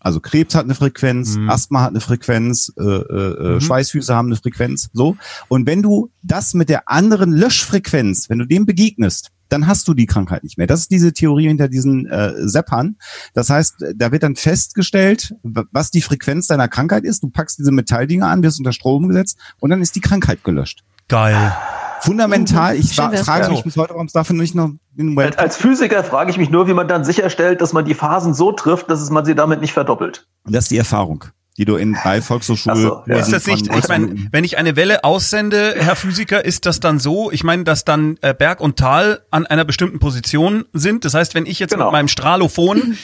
[0.00, 1.50] Also Krebs hat eine Frequenz, Mhm.
[1.50, 3.60] Asthma hat eine Frequenz, äh, äh, Mhm.
[3.60, 5.16] Schweißfüße haben eine Frequenz, so.
[5.48, 9.94] Und wenn du das mit der anderen Löschfrequenz, wenn du dem begegnest, dann hast du
[9.94, 10.66] die Krankheit nicht mehr.
[10.66, 12.96] Das ist diese Theorie hinter diesen äh, Seppern.
[13.32, 17.22] Das heißt, da wird dann festgestellt, was die Frequenz deiner Krankheit ist.
[17.22, 20.84] Du packst diese Metalldinger an, wirst unter Strom gesetzt und dann ist die Krankheit gelöscht.
[21.08, 21.52] Geil.
[22.00, 22.76] Fundamental.
[22.76, 23.50] Ich Schön frage Ja.
[23.50, 24.70] mich bis heute, warum es dafür nicht noch
[25.16, 28.34] Als, als Physiker frage ich mich nur, wie man dann sicherstellt, dass man die Phasen
[28.34, 30.26] so trifft, dass es man sie damit nicht verdoppelt.
[30.44, 31.24] Das ist die Erfahrung,
[31.56, 32.80] die du in drei Volkshochschulen.
[32.80, 33.16] So, ja.
[33.16, 36.98] Ist das nicht, ich meine, wenn ich eine Welle aussende, Herr Physiker, ist das dann
[36.98, 41.04] so, ich meine, dass dann äh, Berg und Tal an einer bestimmten Position sind.
[41.04, 41.86] Das heißt, wenn ich jetzt Genau.
[41.86, 42.96] mit meinem Strahlophon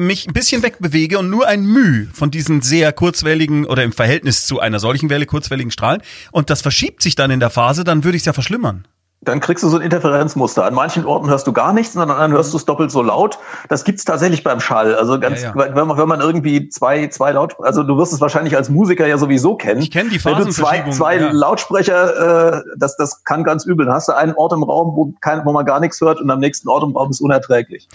[0.00, 4.46] mich ein bisschen wegbewege und nur ein Müh von diesen sehr kurzwelligen oder im Verhältnis
[4.46, 8.04] zu einer solchen Welle kurzwelligen Strahlen und das verschiebt sich dann in der Phase, dann
[8.04, 8.86] würde ich es ja verschlimmern.
[9.22, 10.64] Dann kriegst du so ein Interferenzmuster.
[10.64, 13.02] An manchen Orten hörst du gar nichts, und an anderen hörst du es doppelt so
[13.02, 13.38] laut.
[13.68, 14.94] Das gibt's tatsächlich beim Schall.
[14.94, 18.22] Also ganz, Ja, wenn man, wenn man irgendwie zwei, zwei Laut, also du wirst es
[18.22, 19.82] wahrscheinlich als Musiker ja sowieso kennen.
[19.82, 21.30] Ich kenne die Wenn du zwei, zwei ja.
[21.32, 23.84] Lautsprecher, äh, das, das kann ganz übel.
[23.84, 26.30] Dann hast du einen Ort im Raum, wo, kein, wo man gar nichts hört und
[26.30, 27.88] am nächsten Ort im Raum ist unerträglich.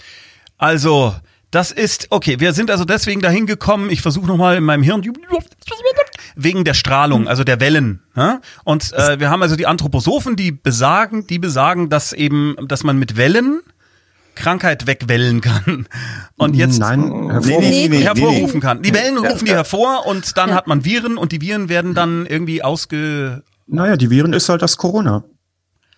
[0.58, 1.12] Also,
[1.50, 5.02] das ist, okay, wir sind also deswegen dahin gekommen, ich versuche nochmal in meinem Hirn,
[6.34, 8.02] wegen der Strahlung, also der Wellen.
[8.14, 8.40] Ja?
[8.64, 12.98] Und äh, wir haben also die Anthroposophen, die besagen, die besagen, dass eben, dass man
[12.98, 13.60] mit Wellen
[14.34, 15.88] Krankheit wegwellen kann.
[16.36, 18.82] Und jetzt Nein, hervor- Nee, nee, nee, nee, hervorrufen kann.
[18.82, 20.56] Die Wellen rufen die hervor und dann Ja.
[20.56, 23.42] hat man Viren und die Viren werden dann irgendwie ausge...
[23.66, 25.24] Naja, die Viren ist halt das Corona.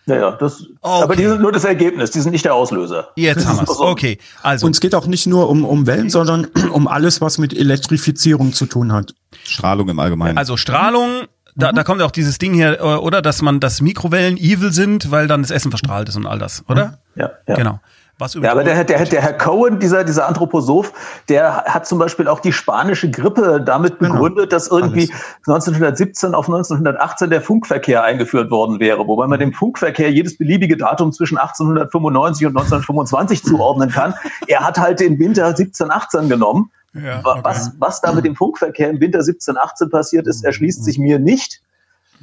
[0.08, 1.02] Naja, das, Okay.
[1.02, 3.10] aber die sind nur das Ergebnis, die sind nicht der Auslöser.
[3.14, 3.78] Jetzt haben wir's.
[3.78, 7.36] Okay, also Und es geht auch nicht nur um, um Wellen, sondern um alles, was
[7.36, 9.14] mit Elektrifizierung zu tun hat.
[9.44, 10.38] Strahlung im Allgemeinen.
[10.38, 14.38] Also Strahlung, da, da kommt auch dieses Ding hier, äh, oder, dass man, dass Mikrowellen
[14.38, 17.00] evil sind, weil dann das Essen verstrahlt ist und all das, oder?
[17.14, 17.54] Ja, ja.
[17.56, 17.80] Genau.
[18.20, 20.92] Was Ja, aber der, der, der Herr Cohen, dieser, dieser Anthroposoph,
[21.28, 24.14] der hat zum Beispiel auch die spanische Grippe damit Genau.
[24.14, 25.10] begründet, dass irgendwie
[25.46, 31.12] 1917 auf 1918 der Funkverkehr eingeführt worden wäre, wobei man dem Funkverkehr jedes beliebige Datum
[31.12, 34.14] zwischen 1895 und 1925 zuordnen kann.
[34.46, 36.70] Er hat halt den Winter 17, 18 genommen.
[36.94, 40.84] ja, Wa- Was, was da mit dem Funkverkehr im Winter 17, 18 passiert ist, erschließt
[40.84, 41.60] sich mir nicht.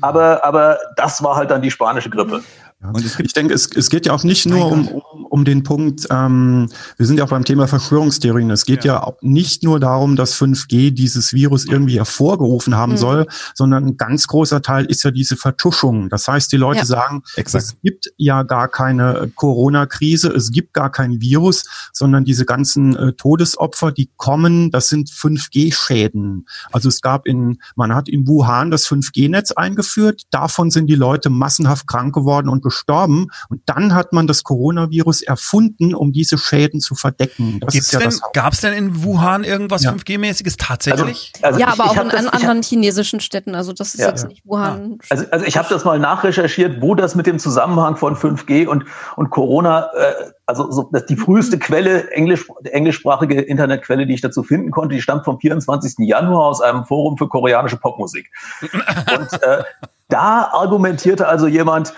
[0.01, 2.41] Aber, aber das war halt dann die spanische Grippe.
[2.81, 2.89] Ja.
[2.89, 5.45] Und es gibt- ich denke, es, es geht ja auch nicht nur um, um, um
[5.45, 8.51] den Punkt, ähm, wir sind ja auch beim Thema Verschwörungstheorien.
[8.51, 12.97] Es geht ja, auch nicht nur darum, dass 5G dieses Virus irgendwie hervorgerufen haben Mhm.
[12.97, 16.09] soll, sondern ein ganz großer Teil ist ja diese Vertuschung.
[16.09, 16.85] Das heißt, die Leute Ja.
[16.85, 17.63] sagen, Exakt.
[17.63, 23.13] es gibt ja gar keine Corona-Krise, es gibt gar kein Virus, sondern diese ganzen äh,
[23.13, 26.45] Todesopfer, die kommen, das sind 5G-Schäden.
[26.73, 31.29] Also es gab in, man hat in Wuhan das 5G-Netz eingeführt, davon sind die Leute
[31.29, 36.79] massenhaft krank geworden und gestorben und dann hat man das Coronavirus erfunden, um diese Schäden
[36.81, 37.59] zu verdecken.
[37.61, 39.91] Das Gibt's ist ja denn, gab's denn in Wuhan irgendwas Ja.
[39.91, 41.31] 5G-mäßiges tatsächlich?
[41.41, 43.53] Also ja, ich- aber ich auch in, das- an ich hab- anderen chinesischen Städten.
[43.55, 44.09] Also das ist Ja.
[44.09, 44.97] jetzt nicht Wuhan.
[45.09, 48.83] Also, also ich habe das mal nachrecherchiert, wo das mit dem Zusammenhang von 5G und,
[49.15, 50.13] und Corona, äh,
[50.47, 55.01] also so, das die früheste Quelle, Englisch, englischsprachige Internetquelle, die ich dazu finden konnte, die
[55.01, 55.95] stammt vom 24.
[56.07, 58.31] Januar aus einem Forum für koreanische Popmusik.
[58.61, 59.63] Und äh,
[60.09, 61.93] da argumentierte also jemand,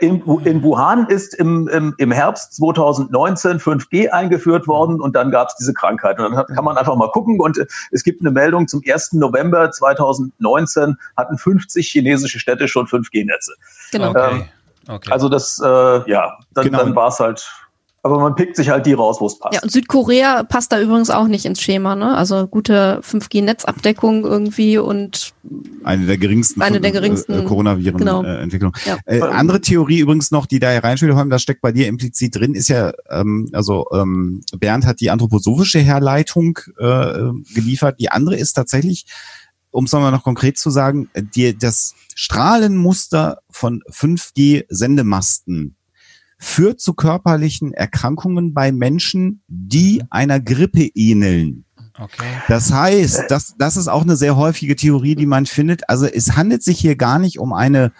[0.00, 5.30] in, Wu- in Wuhan ist im, im, im Herbst 2019 5G eingeführt worden und dann
[5.30, 6.18] gab es diese Krankheit.
[6.18, 8.80] Und dann hat, kann man einfach mal gucken und äh, es gibt eine Meldung zum
[8.86, 9.12] 1.
[9.12, 13.52] November 2019 hatten 50 chinesische Städte schon 5G-Netze.
[13.92, 14.14] Genau.
[14.14, 14.44] Ähm,
[14.88, 15.10] okay.
[15.10, 15.66] Also das, äh,
[16.10, 16.78] ja, dann, Genau.
[16.78, 17.46] dann war es halt,
[18.02, 19.54] aber man pickt sich halt die raus, wo es passt.
[19.54, 22.16] Ja, und Südkorea passt da übrigens auch nicht ins Schema, ne?
[22.16, 25.34] Also gute 5G-Netzabdeckung irgendwie und
[25.82, 27.48] Eine der geringsten, Eine der geringsten, äh, genau.
[27.48, 28.74] Coronaviren-Entwicklungen.
[28.86, 28.98] Ja.
[29.04, 32.54] Äh, andere Theorie übrigens noch, die da reinspielt, Holm, das steckt bei dir implizit drin,
[32.54, 37.98] ist ja, ähm, also ähm, Bernd hat die anthroposophische Herleitung äh, geliefert.
[37.98, 39.06] Die andere ist tatsächlich,
[39.70, 45.74] um es nochmal noch konkret zu sagen, die, das Strahlenmuster von 5G-Sendemasten
[46.38, 51.64] führt zu körperlichen Erkrankungen bei Menschen, die einer Grippe ähneln.
[51.98, 52.24] okay.
[52.46, 55.88] Das heißt, das, das ist auch eine sehr häufige Theorie, die man findet.
[55.88, 57.90] Also es handelt sich hier gar nicht um eine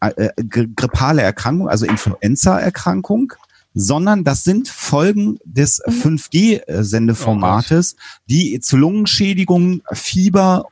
[0.00, 3.32] äh, äh, gri- grippale Erkrankung, also Influenza-Erkrankung,
[3.72, 7.94] sondern das sind Folgen des 5G-Sendeformates,
[8.28, 10.64] die zu Lungenschädigungen, Fieber,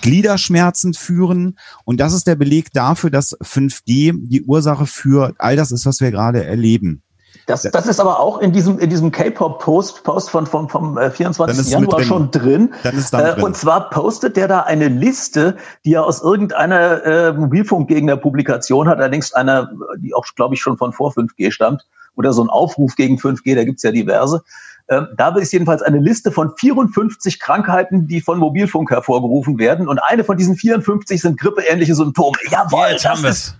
[0.00, 1.58] Gliederschmerzen führen.
[1.84, 6.00] Und das ist der Beleg dafür, dass 5G die Ursache für all das ist, was
[6.00, 7.02] wir gerade erleben.
[7.46, 11.10] Das, das ist aber auch in diesem, in diesem K-Pop-Post Post von, vom, vom äh,
[11.10, 11.70] 24.
[11.70, 12.06] Januar drin.
[12.06, 12.74] schon drin.
[12.82, 13.44] Dann ist dann Äh, drin.
[13.44, 19.32] und zwar postet der da eine Liste, die er aus irgendeiner äh, Mobilfunkgegner-Publikation hat, allerdings
[19.32, 21.86] einer, die auch, glaube ich, schon von vor 5G stammt,
[22.16, 24.42] oder so ein Aufruf gegen 5G, da gibt's ja diverse.
[24.88, 29.86] Ähm, da ist jedenfalls eine Liste von 54 Krankheiten, die von Mobilfunk hervorgerufen werden.
[29.86, 32.36] Und eine von diesen 54 sind grippeähnliche Symptome.
[32.50, 33.54] Jawohl, Jetzt das haben wir es.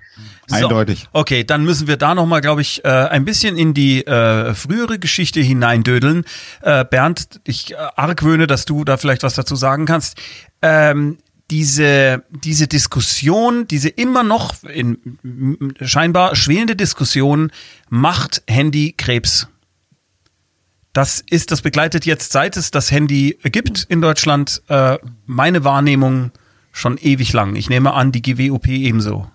[0.47, 0.57] So.
[0.57, 1.09] Eindeutig.
[1.13, 4.99] Okay, dann müssen wir da nochmal, glaube ich, äh, ein bisschen in die äh, frühere
[4.99, 6.25] Geschichte hineindödeln.
[6.63, 10.17] Äh, Bernd, ich äh, argwöhne, dass du da vielleicht was dazu sagen kannst.
[10.63, 11.19] Ähm,
[11.51, 15.19] diese, diese Diskussion, diese immer noch in,
[15.83, 17.53] scheinbar schwelende Diskussion,
[17.91, 19.49] macht Handy Krebs?
[20.93, 26.31] Das ist, das begleitet jetzt, seit es das Handy gibt in Deutschland, äh, meine Wahrnehmung
[26.73, 27.57] schon ewig lang.
[27.57, 29.27] Ich nehme an, die GWOP ebenso.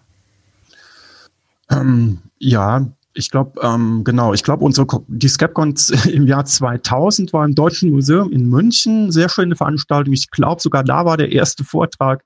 [1.70, 7.46] Ähm, ja, ich glaube, ähm, genau, ich glaube, unsere die Skepcons im Jahr 2000 war
[7.46, 10.14] im Deutschen Museum in München, sehr schöne Veranstaltung.
[10.14, 12.24] Ich glaube, sogar da war der erste Vortrag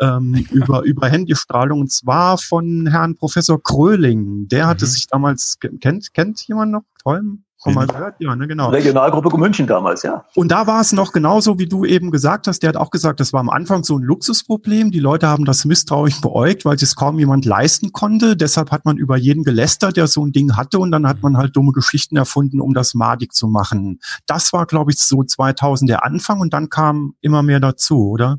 [0.00, 4.48] ähm, über, über Handystrahlung und zwar von Herrn Professor Kröling.
[4.48, 4.90] Der hatte Mhm.
[4.90, 6.84] sich damals, kennt, kennt jemand noch?
[7.04, 7.44] Holm?
[7.62, 8.16] Schon mal gehört?
[8.18, 8.70] Ja, ne, genau.
[8.70, 10.24] Regionalgruppe München damals, ja.
[10.34, 12.62] Und da war es noch genauso, wie du eben gesagt hast.
[12.62, 14.90] Der hat auch gesagt, das war am Anfang so ein Luxusproblem.
[14.90, 18.36] Die Leute haben das misstrauisch beäugt, weil es kaum jemand leisten konnte.
[18.36, 20.80] Deshalb hat man über jeden gelästert, der so ein Ding hatte.
[20.80, 24.00] Und dann hat man halt dumme Geschichten erfunden, um das madig zu machen.
[24.26, 26.40] Das war, glaube ich, so 2000 der Anfang.
[26.40, 28.38] Und dann kam immer mehr dazu, oder?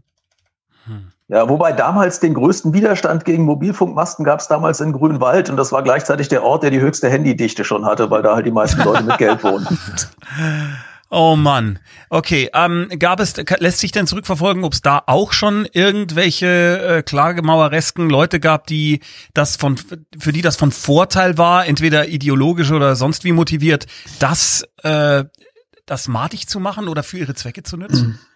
[1.29, 5.71] Ja, wobei damals den größten Widerstand gegen Mobilfunkmasten gab es damals in Grünwald und das
[5.71, 8.83] war gleichzeitig der Ort, der die höchste Handydichte schon hatte, weil da halt die meisten
[8.83, 9.67] Leute mit Geld wohnen.
[11.15, 11.77] Oh Mann.
[12.09, 17.03] Okay, ähm, gab es, lässt sich denn zurückverfolgen, ob es da auch schon irgendwelche äh,
[17.03, 18.99] klagemaueresken Leute gab, die
[19.36, 19.77] das von,
[20.17, 23.86] für die das von Vorteil war, entweder ideologisch oder sonst wie motiviert,
[24.17, 25.25] das, äh,
[25.86, 28.19] das madig zu machen oder für ihre Zwecke zu nutzen?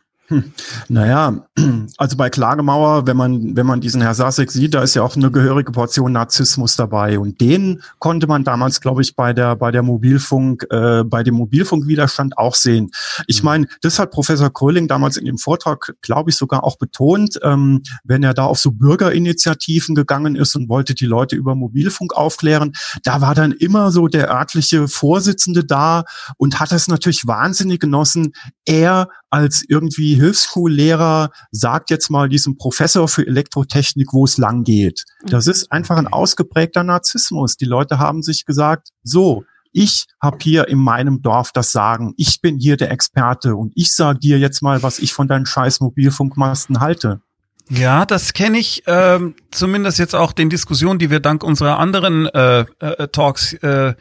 [0.89, 1.45] Naja,
[1.97, 5.15] also bei Klagemauer, wenn man, wenn man diesen Herr Sasek sieht, da ist ja auch
[5.15, 7.17] eine gehörige Portion Narzissmus dabei.
[7.17, 11.35] Und den konnte man damals, glaube ich, bei der, bei der Mobilfunk, äh, bei dem
[11.35, 12.91] Mobilfunkwiderstand auch sehen.
[13.27, 17.39] Ich meine, das hat Professor Kröling damals in dem Vortrag, glaube ich, sogar auch betont,
[17.43, 22.13] ähm, wenn er da auf so Bürgerinitiativen gegangen ist und wollte die Leute über Mobilfunk
[22.13, 26.03] aufklären, da war dann immer so der örtliche Vorsitzende da
[26.37, 28.33] und hat es natürlich wahnsinnig genossen,
[28.65, 35.05] er als irgendwie Hilfsschullehrer sagt jetzt mal diesem Professor für Elektrotechnik, wo es lang geht.
[35.25, 37.57] Das ist einfach ein ausgeprägter Narzissmus.
[37.57, 42.13] Die Leute haben sich gesagt, so, ich habe hier in meinem Dorf das Sagen.
[42.17, 45.45] Ich bin hier der Experte und ich sage dir jetzt mal, was ich von deinen
[45.45, 47.21] scheiß Mobilfunkmasten halte.
[47.69, 52.25] Ja, das kenne ich ähm, zumindest jetzt auch den Diskussionen, die wir dank unserer anderen
[52.27, 53.93] äh, äh, Talks, äh,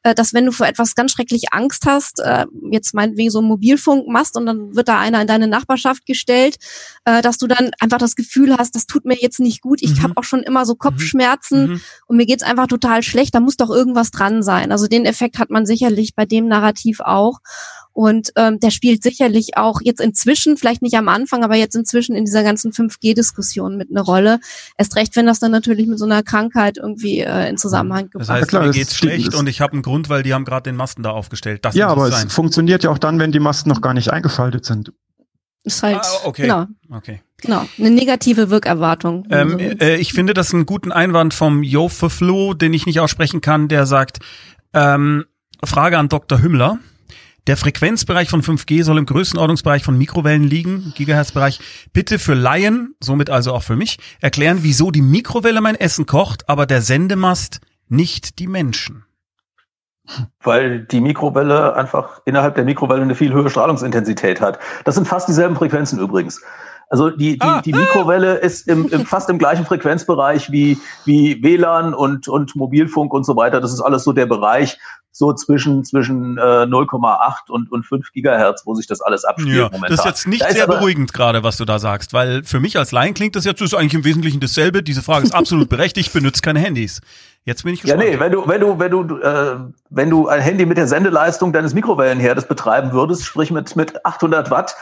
[0.02, 3.48] äh, dass wenn du vor etwas ganz schrecklich Angst hast, äh, jetzt meinetwegen so einen
[3.48, 6.56] Mobilfunk machst und dann wird da einer in deine Nachbarschaft gestellt,
[7.04, 9.82] äh, dass du dann einfach das Gefühl hast, das tut mir jetzt nicht gut.
[9.82, 10.02] Ich Mhm.
[10.02, 11.80] habe auch schon immer so Kopfschmerzen Mhm.
[12.06, 13.34] und mir geht's einfach total schlecht.
[13.34, 14.72] Da muss doch irgendwas dran sein.
[14.72, 17.40] Also den Effekt hat man sicherlich bei dem Narrativ auch.
[17.94, 22.14] Und ähm, der spielt sicherlich auch jetzt inzwischen, vielleicht nicht am Anfang, aber jetzt inzwischen
[22.16, 24.40] in dieser ganzen 5G-Diskussion mit eine Rolle.
[24.76, 28.26] Erst recht, wenn das dann natürlich mit so einer Krankheit irgendwie äh, in Zusammenhang Das
[28.26, 30.24] gebracht heißt, klar, mir das geht's ist- schlecht das- und ich habe einen Grund, weil
[30.24, 31.64] die haben gerade den Masten da aufgestellt.
[31.64, 32.30] Das ja, aber es es sein.
[32.30, 34.92] funktioniert ja auch dann, wenn die Masten noch gar nicht eingeschaltet sind.
[35.62, 36.42] Ist halt, Ah, okay.
[36.42, 37.22] genau, Okay.
[37.40, 39.26] genau, eine negative Wirkerwartung.
[39.30, 42.98] Ähm, Also, äh, ich finde das einen guten Einwand vom Jo Flo, den ich nicht
[43.00, 44.18] aussprechen kann, der sagt,
[44.74, 45.24] ähm,
[45.64, 46.42] Frage an Dr.
[46.42, 46.80] Hümmler.
[47.46, 51.60] Der Frequenzbereich von 5G soll im Größenordnungsbereich von Mikrowellen liegen, Gigahertzbereich.
[51.92, 56.48] Bitte für Laien, somit also auch für mich, erklären, wieso die Mikrowelle mein Essen kocht,
[56.48, 59.04] aber der Sendemast nicht die Menschen.
[60.42, 64.58] weil die Mikrowelle einfach innerhalb der Mikrowelle eine viel höhere Strahlungsintensität hat.
[64.84, 66.42] Das sind fast dieselben Frequenzen übrigens.
[66.90, 71.42] Also die, die, Ah, die Mikrowelle ist im, im, fast im gleichen Frequenzbereich wie, wie
[71.42, 73.60] WLAN und, und Mobilfunk und so weiter.
[73.60, 74.78] Das ist alles so der Bereich
[75.16, 79.62] so zwischen, zwischen äh, 0,8 und, und 5 Gigahertz, wo sich das alles abspielt Ja,
[79.70, 79.90] momentan.
[79.90, 82.76] das ist jetzt nicht Da sehr beruhigend gerade, was du da sagst, weil für mich
[82.78, 84.82] als Laien klingt das jetzt, das ist eigentlich im Wesentlichen dasselbe.
[84.82, 87.00] Diese Frage ist absolut berechtigt, benutzt keine Handys.
[87.46, 88.14] Jetzt bin ich Ja, gespannt.
[88.14, 89.56] nee, wenn du, wenn du, wenn du, äh,
[89.90, 94.50] wenn du ein Handy mit der Sendeleistung deines Mikrowellenherdes betreiben würdest, sprich mit, mit 800
[94.50, 94.74] Watt,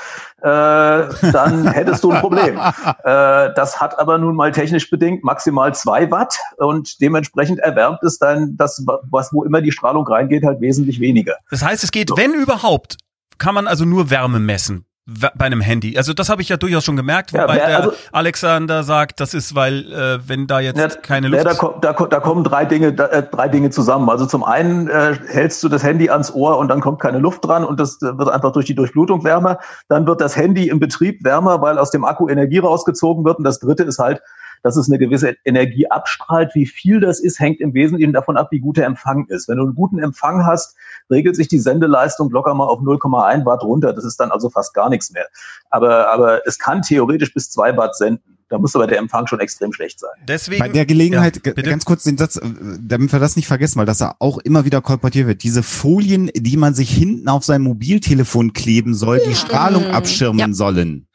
[0.42, 2.56] äh, dann hättest du ein Problem.
[2.58, 8.18] äh, das hat aber nun mal technisch bedingt maximal zwei Watt und dementsprechend erwärmt es
[8.18, 11.34] dann das, was, wo immer die Strahlung reingeht, halt wesentlich weniger.
[11.50, 12.96] Das heißt, es geht, wenn überhaupt,
[13.38, 15.96] kann man also nur Wärme messen bei einem Handy.
[15.98, 19.18] Also das habe ich ja durchaus schon gemerkt, Ja, wobei wer- der also- Alexander sagt,
[19.18, 22.06] das ist, weil äh, wenn da jetzt Ja, keine Ja, Luft da, ko- da, ko-
[22.06, 24.08] da kommen drei Dinge, da, äh, drei Dinge zusammen.
[24.08, 27.44] Also zum einen äh, hältst du das Handy ans Ohr und dann kommt keine Luft
[27.44, 29.58] dran und das äh, wird einfach durch die Durchblutung wärmer.
[29.88, 33.38] Dann wird das Handy im Betrieb wärmer, weil aus dem Akku Energie rausgezogen wird.
[33.38, 34.22] Und das dritte ist halt,
[34.62, 36.54] dass es eine gewisse Energie abstrahlt.
[36.54, 39.48] Wie viel das ist, hängt im Wesentlichen davon ab, wie gut der Empfang ist.
[39.48, 40.76] Wenn du einen guten Empfang hast,
[41.10, 43.92] regelt sich die Sendeleistung locker mal auf 0,1 Watt runter.
[43.92, 45.26] Das ist dann also fast gar nichts mehr.
[45.70, 48.38] Aber, aber es kann theoretisch bis zwei Watt senden.
[48.48, 50.10] Da muss aber der Empfang schon extrem schlecht sein.
[50.28, 52.42] deswegen Bei der Gelegenheit, Ja, ganz kurz den Satz, äh,
[52.80, 55.42] damit wir das nicht vergessen, weil das ja auch immer wieder kolportiert wird.
[55.42, 60.52] Diese Folien, die man sich hinten auf sein Mobiltelefon kleben soll, die Strahlung abschirmen Ja.
[60.52, 61.08] sollen.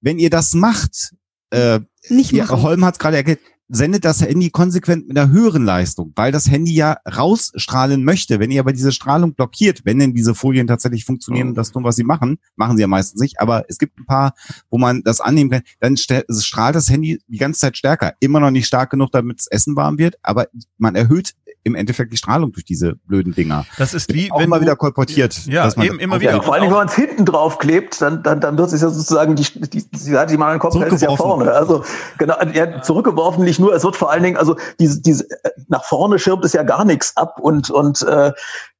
[0.00, 1.12] Wenn ihr das macht,
[1.52, 2.62] äh, nicht ja, machen.
[2.62, 6.50] Holm hat es gerade erklärt, sendet das Handy konsequent mit einer höheren Leistung, weil das
[6.50, 8.38] Handy ja rausstrahlen möchte.
[8.38, 11.84] Wenn ihr aber diese Strahlung blockiert, wenn denn diese Folien tatsächlich funktionieren und das tun,
[11.84, 14.34] was sie machen, machen sie ja meistens nicht, aber es gibt ein paar,
[14.70, 18.12] wo man das annehmen kann, dann strahlt das Handy die ganze Zeit stärker.
[18.20, 21.32] Immer noch nicht stark genug, damit das Essen warm wird, aber man erhöht
[21.64, 23.64] im Endeffekt die Strahlung durch diese blöden Dinger.
[23.78, 25.46] das ist wie Auch wenn mal du, wieder kolportiert.
[25.46, 26.32] Ja, dass man eben, immer wieder.
[26.32, 28.88] Ja, vor allem, wenn man es hinten drauf klebt, dann, dann, dann wird sich ja
[28.90, 31.46] sozusagen die, die, die Seite, die man an den Kopf hält, ist ja Zurückgeworfen.
[31.46, 31.52] vorne.
[31.52, 31.84] Also
[32.18, 35.26] genau, ja, zurückgeworfen nicht nur, es wird vor allen Dingen, also diese, diese
[35.68, 38.32] nach vorne schirmt es ja gar nichts ab und und äh,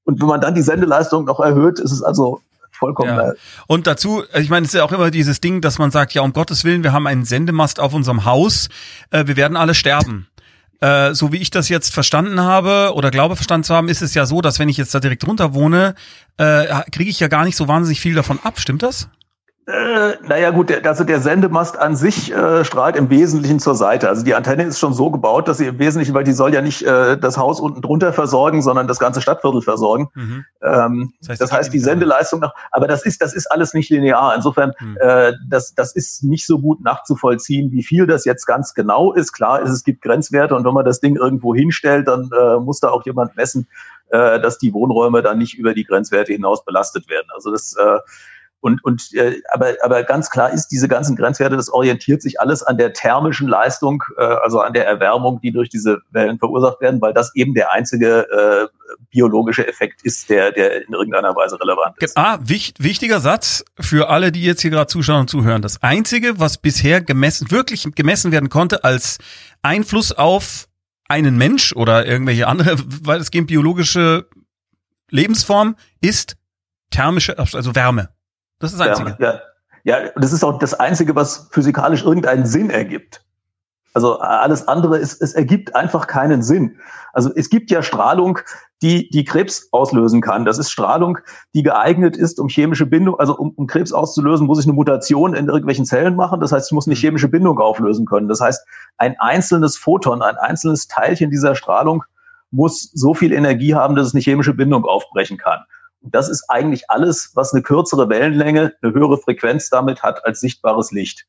[0.04, 2.40] und wenn man dann die Sendeleistung noch erhöht, ist es also
[2.72, 3.10] vollkommen.
[3.16, 3.30] Ja.
[3.30, 3.34] äh,
[3.68, 6.22] Und dazu, ich meine, es ist ja auch immer dieses Ding, dass man sagt, ja,
[6.22, 8.68] um Gottes Willen, wir haben einen Sendemast auf unserem Haus,
[9.10, 10.26] äh, wir werden alle sterben.
[10.82, 14.14] Äh, so wie ich das jetzt verstanden habe oder glaube verstanden zu haben, ist es
[14.14, 15.94] ja so, dass wenn ich jetzt da direkt drunter wohne,
[16.38, 18.58] äh, kriege ich ja gar nicht so wahnsinnig viel davon ab.
[18.58, 19.08] Stimmt das?
[19.64, 24.08] Äh, naja gut, der, also der Sendemast an sich äh, strahlt im Wesentlichen zur Seite.
[24.08, 26.60] Also die Antenne ist schon so gebaut, dass sie im Wesentlichen, weil die soll ja
[26.60, 30.08] nicht äh, das Haus unten drunter versorgen, sondern das ganze Stadtviertel versorgen.
[30.14, 30.44] Mhm.
[30.62, 33.72] Ähm, Das heißt, das die heißt, die Sendeleistung noch, aber das ist, das ist alles
[33.72, 34.34] nicht linear.
[34.34, 34.96] Insofern, Hm.
[35.00, 39.32] äh, das, das ist nicht so gut nachzuvollziehen, wie viel das jetzt ganz genau ist.
[39.32, 42.80] Klar ist, es gibt Grenzwerte und wenn man das Ding irgendwo hinstellt, dann äh, muss
[42.80, 43.68] da auch jemand messen,
[44.08, 47.28] äh, dass die Wohnräume dann nicht über die Grenzwerte hinaus belastet werden.
[47.32, 47.98] Also das, äh,
[48.62, 52.62] und, und äh, aber, aber ganz klar ist, diese ganzen Grenzwerte, das orientiert sich alles
[52.62, 57.00] an der thermischen Leistung, äh, also an der Erwärmung, die durch diese Wellen verursacht werden,
[57.00, 58.68] weil das eben der einzige äh,
[59.10, 62.16] biologische Effekt ist, der, der in irgendeiner Weise relevant ist.
[62.16, 65.60] Ah, wicht, wichtiger Satz für alle, die jetzt hier gerade zuschauen und zuhören.
[65.60, 69.18] Das Einzige, was bisher gemessen, wirklich gemessen werden konnte als
[69.62, 70.68] Einfluss auf
[71.08, 74.28] einen Mensch oder irgendwelche andere weitestgehend biologische
[75.10, 76.36] Lebensform, ist
[76.90, 78.10] thermische, also Wärme.
[78.62, 79.16] Das ist das Einzige.
[79.18, 79.40] Ja,
[79.84, 83.24] ja, ja, das ist auch das Einzige, was physikalisch irgendeinen Sinn ergibt.
[83.94, 86.78] Also alles andere ist, es ergibt einfach keinen Sinn.
[87.12, 88.38] Also es gibt ja Strahlung,
[88.80, 90.44] die, die Krebs auslösen kann.
[90.44, 91.18] Das ist Strahlung,
[91.54, 95.34] die geeignet ist, um chemische Bindung, also um, um Krebs auszulösen, muss ich eine Mutation
[95.34, 96.40] in irgendwelchen Zellen machen.
[96.40, 98.28] Das heißt, ich muss eine chemische Bindung auflösen können.
[98.28, 98.64] Das heißt,
[98.96, 102.04] ein einzelnes Photon, ein einzelnes Teilchen dieser Strahlung
[102.50, 105.64] muss so viel Energie haben, dass es eine chemische Bindung aufbrechen kann.
[106.04, 110.90] Das ist eigentlich alles, was eine kürzere Wellenlänge, eine höhere Frequenz damit hat als sichtbares
[110.92, 111.26] Licht.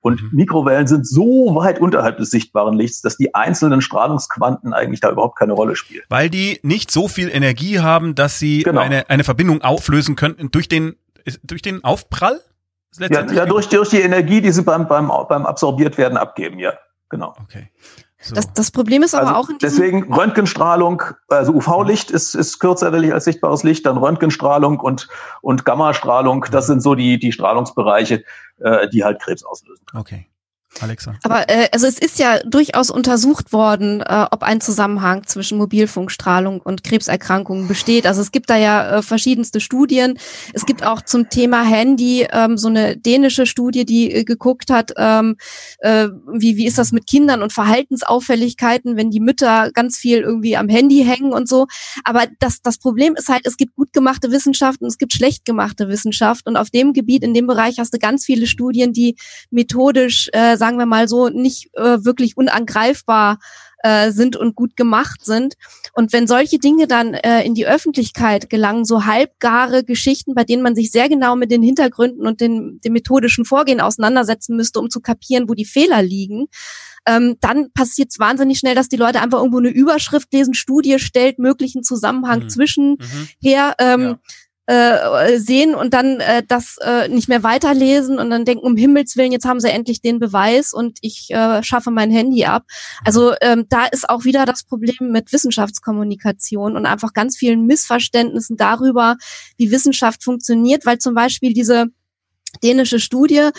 [0.00, 0.30] Und Mhm.
[0.32, 5.38] Mikrowellen sind so weit unterhalb des sichtbaren Lichts, dass die einzelnen Strahlungsquanten eigentlich da überhaupt
[5.38, 6.02] keine Rolle spielen.
[6.10, 8.82] Weil die nicht so viel Energie haben, dass sie Genau.
[8.82, 10.96] eine, eine Verbindung auflösen könnten durch den,
[11.42, 12.40] durch den Aufprall?
[12.98, 16.74] Ja, ja durch, durch die Energie, die sie beim, beim, beim absorbiert werden, abgeben, ja.
[17.08, 17.34] Genau.
[17.42, 17.70] Okay.
[18.24, 18.34] So.
[18.34, 23.12] Das, das Problem ist aber Also auch in deswegen Röntgenstrahlung, also UV-Licht ist, ist kürzerwellig
[23.12, 25.08] als sichtbares Licht, dann Röntgenstrahlung und,
[25.42, 28.24] und Gammastrahlung, das sind so die, die Strahlungsbereiche,
[28.60, 29.84] äh, die halt Krebs auslösen.
[29.94, 30.26] okay.
[30.80, 31.14] Alexa.
[31.22, 36.60] Aber äh, also es ist ja durchaus untersucht worden, äh, ob ein Zusammenhang zwischen Mobilfunkstrahlung
[36.60, 38.06] und Krebserkrankungen besteht.
[38.06, 40.18] Also es gibt da ja äh, verschiedenste Studien.
[40.52, 44.92] Es gibt auch zum Thema Handy ähm, so eine dänische Studie, die äh, geguckt hat,
[44.96, 45.36] ähm,
[45.78, 50.56] äh, wie wie ist das mit Kindern und Verhaltensauffälligkeiten, wenn die Mütter ganz viel irgendwie
[50.56, 51.66] am Handy hängen und so.
[52.04, 55.44] Aber das das Problem ist halt, es gibt gut gemachte Wissenschaft und es gibt schlecht
[55.44, 59.16] gemachte Wissenschaft und auf dem Gebiet, in dem Bereich hast du ganz viele Studien, die
[59.50, 63.38] methodisch äh, sagen wir mal so, nicht äh, wirklich unangreifbar
[63.82, 65.56] äh, sind und gut gemacht sind.
[65.92, 70.62] Und wenn solche Dinge dann äh, in die Öffentlichkeit gelangen, so halbgare Geschichten, bei denen
[70.62, 74.88] man sich sehr genau mit den Hintergründen und den, dem methodischen Vorgehen auseinandersetzen müsste, um
[74.88, 76.46] zu kapieren, wo die Fehler liegen,
[77.06, 80.98] ähm, dann passiert es wahnsinnig schnell, dass die Leute einfach irgendwo eine Überschrift lesen, Studie
[80.98, 82.48] stellt möglichen Zusammenhang Mhm.
[82.48, 83.28] zwischen Mhm.
[83.42, 84.16] her ähm,
[84.66, 89.16] äh, sehen und dann äh, das äh, nicht mehr weiterlesen und dann denken, um Himmels
[89.16, 92.64] Willen, jetzt haben sie endlich den Beweis und ich äh, schaffe mein Handy ab.
[93.04, 98.56] Also ähm, da ist auch wieder das Problem mit Wissenschaftskommunikation und einfach ganz vielen Missverständnissen
[98.56, 99.16] darüber,
[99.58, 101.86] wie Wissenschaft funktioniert, weil zum Beispiel diese
[102.62, 103.50] dänische Studie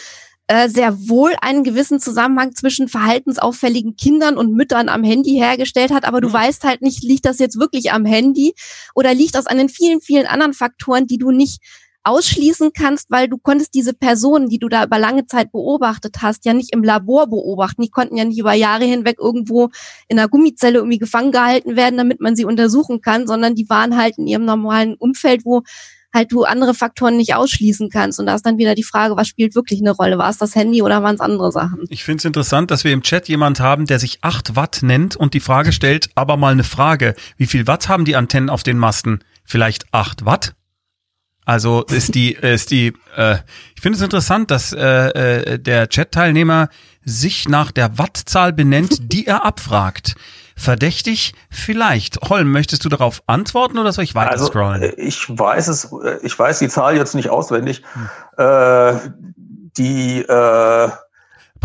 [0.47, 6.05] äh, sehr wohl einen gewissen Zusammenhang zwischen verhaltensauffälligen Kindern und Müttern am Handy hergestellt hat,
[6.05, 6.33] aber du Mhm.
[6.33, 8.53] weißt halt nicht, liegt das jetzt wirklich am Handy
[8.93, 11.61] oder liegt das an den vielen, vielen anderen Faktoren, die du nicht
[12.03, 16.45] ausschließen kannst, weil du konntest diese Personen, die du da über lange Zeit beobachtet hast,
[16.45, 17.81] ja nicht im Labor beobachten.
[17.81, 19.69] Die konnten ja nicht über Jahre hinweg irgendwo
[20.07, 23.97] in einer Gummizelle irgendwie gefangen gehalten werden, damit man sie untersuchen kann, sondern die waren
[23.97, 25.63] halt in ihrem normalen Umfeld, wo
[26.15, 28.19] halt du andere Faktoren nicht ausschließen kannst.
[28.19, 30.17] Und da ist dann wieder die Frage, was spielt wirklich eine Rolle?
[30.17, 31.85] War es das Handy oder waren es andere Sachen?
[31.89, 35.15] Ich finde es interessant, dass wir im Chat jemand haben, der sich 8 Watt nennt
[35.15, 37.13] und die Frage stellt, aber mal eine Frage.
[37.37, 39.19] Wie viel Watt haben die Antennen auf den Masten?
[39.43, 40.55] Vielleicht 8 Watt?
[41.45, 43.37] Also ist die, ist die, äh,
[43.75, 46.69] ich finde es interessant, dass äh, äh, der Chat-Teilnehmer
[47.03, 50.15] sich nach der Wattzahl benennt, die er abfragt.
[50.55, 51.33] Verdächtig?
[51.49, 52.21] Vielleicht.
[52.29, 54.81] Holm, möchtest du darauf antworten oder soll ich weiter Also, scrollen?
[54.83, 57.83] äh, ich weiß es, äh, ich weiß die Zahl jetzt nicht auswendig.
[58.37, 58.93] Äh,
[59.77, 60.89] die, äh,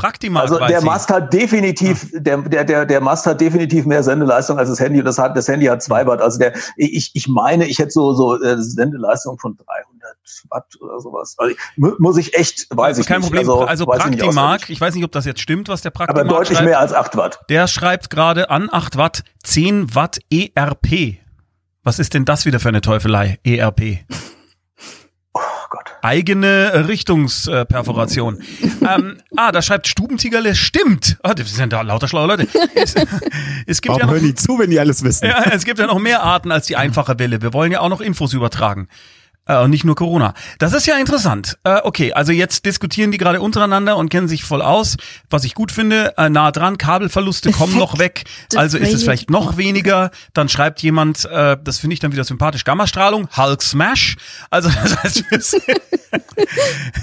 [0.00, 4.58] Praktimal also der Mast hat definitiv, der, der, der, der Mast hat definitiv mehr Sendeleistung
[4.58, 5.02] als das Handy.
[5.02, 6.20] Das hat, das Handy hat zwei Watt.
[6.22, 10.16] Also der, ich, ich meine, ich hätte so, so äh, Sendeleistung von 300
[10.48, 11.34] Watt oder sowas.
[11.38, 13.26] Also, mu- muss ich echt, weiß ich Kein nicht.
[13.30, 13.50] Problem.
[13.50, 14.70] Also, ich nicht Praktimark, auswendig.
[14.70, 16.68] ich weiß nicht, ob das jetzt stimmt, was der aber Praktimark deutlich schreibt.
[16.68, 17.40] mehr als 8 Watt.
[17.50, 21.18] Der schreibt gerade an 8 Watt 10 Watt ERP.
[21.82, 23.38] Was ist denn das wieder für eine Teufelei?
[23.44, 24.00] ERP.
[25.70, 25.94] Gott.
[26.02, 28.42] Eigene Richtungsperforation.
[28.82, 31.16] ähm, ah, da schreibt Stubentigerle, stimmt.
[31.22, 32.48] Ah, das sind da lauter schlaue Leute.
[32.74, 32.94] Es,
[33.66, 35.26] es gibt ja Warum noch, hören die zu, wenn die alles wissen?
[35.26, 37.40] ja, es gibt ja noch mehr Arten als die einfache Welle.
[37.40, 38.88] Wir wollen ja auch noch Infos übertragen.
[39.46, 40.34] Äh, und nicht nur Corona.
[40.58, 41.58] Das ist ja interessant.
[41.64, 44.96] Äh, okay, also jetzt diskutieren die gerade untereinander und kennen sich voll aus.
[45.30, 48.24] Was ich gut finde, äh, nah dran, Kabelverluste kommen noch weg.
[48.54, 50.10] Also ist es vielleicht noch weniger.
[50.34, 54.16] Dann schreibt jemand, äh, das finde ich dann wieder sympathisch, Gammastrahlung, Hulk Smash.
[54.50, 55.80] Also das heißt, wir-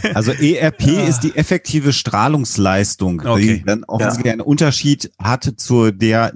[0.14, 3.58] Also ERP ist die effektive Strahlungsleistung, Okay.
[3.60, 6.32] die dann offensichtlich einen Unterschied hat zu der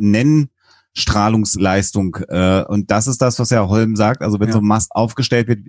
[0.95, 2.17] Nennstrahlungsleistung.
[2.27, 4.21] Äh, und das ist das, was Herr Holm sagt.
[4.21, 4.53] Also wenn Ja.
[4.53, 5.59] so ein Mast aufgestellt wird,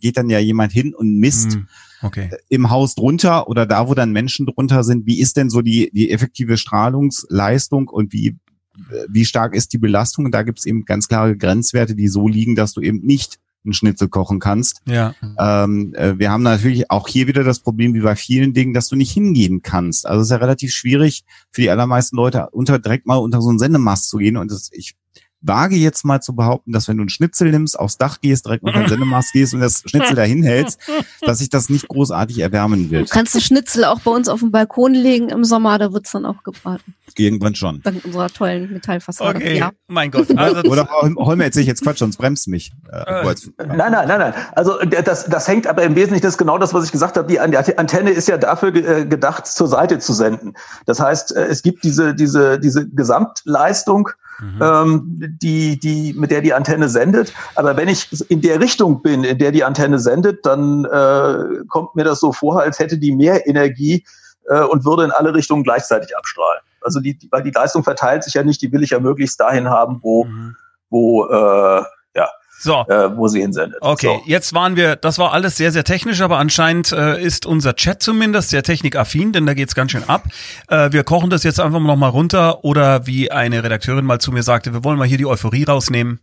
[0.00, 1.66] geht dann ja jemand hin und misst Hm,
[2.02, 2.30] okay.
[2.48, 5.90] im Haus drunter oder da, wo dann Menschen drunter sind, wie ist denn so die,
[5.92, 10.24] die effektive Strahlungsleistung und wie, äh, wie stark ist die Belastung?
[10.26, 13.38] Und da gibt es eben ganz klare Grenzwerte, die so liegen, dass du eben nicht
[13.64, 14.80] einen Schnitzel kochen kannst.
[14.86, 15.14] Ja.
[15.38, 18.88] Ähm, äh, wir haben natürlich auch hier wieder das Problem, wie bei vielen Dingen, dass
[18.88, 20.06] du nicht hingehen kannst.
[20.06, 23.50] Also es ist ja relativ schwierig für die allermeisten Leute, unter direkt mal unter so
[23.50, 24.36] einen Sendemast zu gehen.
[24.36, 24.94] Und das, ich
[25.42, 28.62] wage jetzt mal zu behaupten, dass wenn du einen Schnitzel nimmst, aufs Dach gehst, direkt
[28.64, 30.78] unter den Sendemast gehst und das Schnitzel dahin hältst,
[31.22, 33.10] dass sich das nicht großartig erwärmen Du wird.
[33.10, 36.26] kannst das Schnitzel auch bei uns auf dem Balkon legen im Sommer, da wird's dann
[36.26, 36.94] auch gebraten.
[37.16, 37.80] Irgendwann schon.
[37.82, 39.36] Dank unserer tollen Metallfassade.
[39.38, 39.72] Okay, Ja.
[39.88, 40.28] mein Gott.
[40.36, 42.72] Also, Oder Holm, Holm erzähl ich jetzt Quatsch, sonst bremst mich.
[42.90, 43.50] Äh, kurz.
[43.58, 44.34] Nein, nein, nein, nein.
[44.52, 47.16] Also äh, das, das hängt aber im Wesentlichen, das ist genau das, was ich gesagt
[47.16, 47.26] habe.
[47.26, 50.54] Die An- die Antenne ist ja dafür äh, gedacht, zur Seite zu senden.
[50.86, 54.10] Das heißt, äh, es gibt diese, diese, diese Gesamtleistung,
[54.40, 54.60] mhm.
[54.60, 57.32] ähm, die, die, mit der die Antenne sendet.
[57.54, 61.94] Aber wenn ich in der Richtung bin, in der die Antenne sendet, dann äh, kommt
[61.94, 64.04] mir das so vor, als hätte die mehr Energie
[64.48, 66.60] äh, und würde in alle Richtungen gleichzeitig abstrahlen.
[66.82, 69.38] Also die, die, weil die Leistung verteilt sich ja nicht, die will ich ja möglichst
[69.38, 70.56] dahin haben, wo, Mhm.
[70.88, 71.82] wo äh,
[72.14, 72.28] ja,
[72.62, 72.84] So.
[72.88, 73.78] äh, wo sie hinsendet.
[73.80, 74.22] Okay, So.
[74.26, 78.02] jetzt waren wir, das war alles sehr, sehr technisch, aber anscheinend äh, ist unser Chat
[78.02, 80.24] zumindest sehr technikaffin, denn da geht's ganz schön ab.
[80.68, 84.30] Äh, wir kochen das jetzt einfach noch mal runter oder wie eine Redakteurin mal zu
[84.30, 86.20] mir sagte, wir wollen mal hier die Euphorie rausnehmen.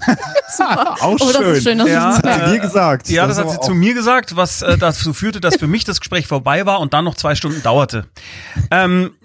[1.00, 3.08] Auch Oh, das ist schön, das Ja, Das hat sie dir gesagt.
[3.08, 5.84] Ja, das, hat ist sie zu mir gesagt, was äh, dazu führte, dass für mich
[5.84, 8.06] das Gespräch vorbei war und dann noch zwei Stunden dauerte.
[8.70, 9.12] Ähm,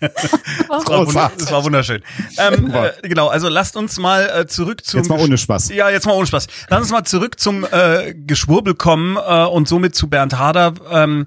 [0.00, 2.02] das, war das war wunderschön.
[2.38, 5.70] Ähm, äh, genau, also lasst uns mal äh, zurück zum Jetzt mal ohne Spaß.
[5.70, 6.46] Ja, jetzt mal ohne Spaß.
[6.68, 10.74] Lass uns mal zurück zum äh, Geschwurbel kommen äh, und somit zu Bernd Hader.
[10.90, 11.26] Ähm,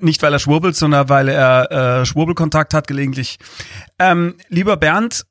[0.00, 3.38] nicht weil er schwurbelt, sondern weil er äh, Schwurbelkontakt hat gelegentlich.
[3.98, 5.24] Ähm, lieber Bernd,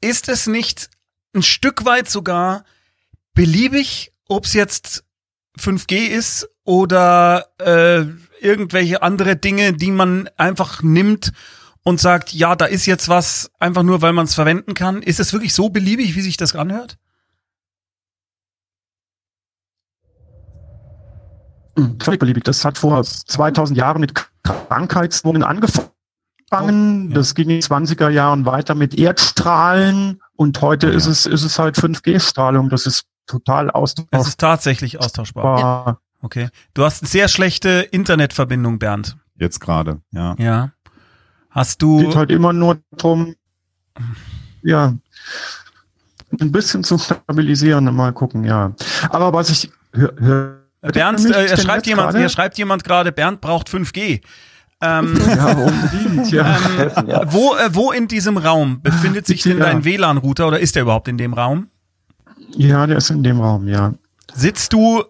[0.00, 0.90] ist es nicht
[1.34, 2.64] ein Stück weit sogar
[3.34, 5.04] beliebig, ob es jetzt
[5.58, 8.04] 5G ist oder äh,
[8.40, 11.32] irgendwelche andere Dinge, die man einfach nimmt
[11.82, 15.02] und sagt, ja, da ist jetzt was, einfach nur, weil man es verwenden kann.
[15.02, 16.98] Ist es wirklich so beliebig, wie sich das anhört?
[21.76, 22.44] Hm, Völlig beliebig.
[22.44, 25.90] Das hat vor 2000 Jahren mit Krankheitswohnungen angefangen.
[26.52, 27.14] Oh, ja.
[27.14, 30.96] Das ging in den 20er Jahren weiter mit Erdstrahlen und heute Oh, ja.
[30.96, 32.68] ist es ist es halt 5G-Strahlung.
[32.70, 34.20] Das ist total Es austauschbar.
[34.20, 36.00] ist tatsächlich austauschbar.
[36.22, 36.48] Okay.
[36.74, 39.16] Du hast eine sehr schlechte Internetverbindung, Bernd.
[39.36, 40.34] Jetzt gerade, ja.
[40.38, 40.72] Ja.
[41.50, 42.14] Hast geht du.
[42.14, 43.34] halt immer nur darum,
[44.62, 44.94] ja,
[46.40, 48.72] ein bisschen zu stabilisieren, mal gucken, ja.
[49.08, 50.60] Aber was ich hör, hör,
[50.92, 54.20] Bernd, äh, denn schreibt jemand, hier schreibt jemand gerade, Bernd braucht 5G.
[54.82, 56.56] Ähm, Ja, unbedingt, ja.
[56.56, 57.32] ähm, Helfen, ja.
[57.32, 59.64] wo, äh, wo in diesem Raum befindet sich denn Ja.
[59.66, 61.68] dein WLAN-Router oder ist der überhaupt in dem Raum?
[62.56, 63.92] Ja, der ist in dem Raum, ja.
[64.34, 65.04] Sitzt du,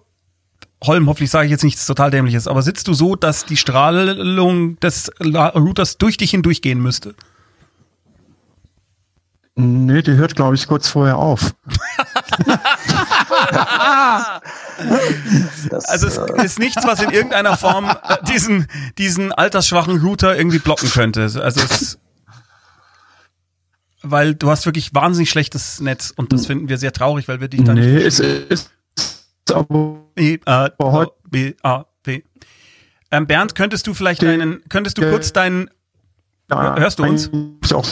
[0.82, 4.78] Holm, hoffentlich sage ich jetzt nichts total dämliches, aber sitzt du so, dass die Strahlung
[4.80, 7.14] des Routers durch dich hindurchgehen müsste?
[9.56, 11.54] Nee, die hört, glaube ich, kurz vorher auf.
[15.70, 18.66] Das, Also es äh, ist nichts, was in irgendeiner Form äh, diesen,
[18.98, 21.22] diesen altersschwachen Router irgendwie blocken könnte.
[21.22, 21.98] Also es,
[24.02, 27.48] weil du hast wirklich wahnsinnig schlechtes Netz und das finden wir sehr traurig, weil wir
[27.48, 28.70] dich da Nee, nicht es ist
[29.52, 30.38] aber E,
[30.80, 32.22] heute- B, A, B.
[33.10, 35.68] Ähm, Bernd, könntest du vielleicht deinen, könntest du kurz deinen,
[36.50, 37.28] ja, Hörst du uns?
[37.28, 37.86] eigentlich auch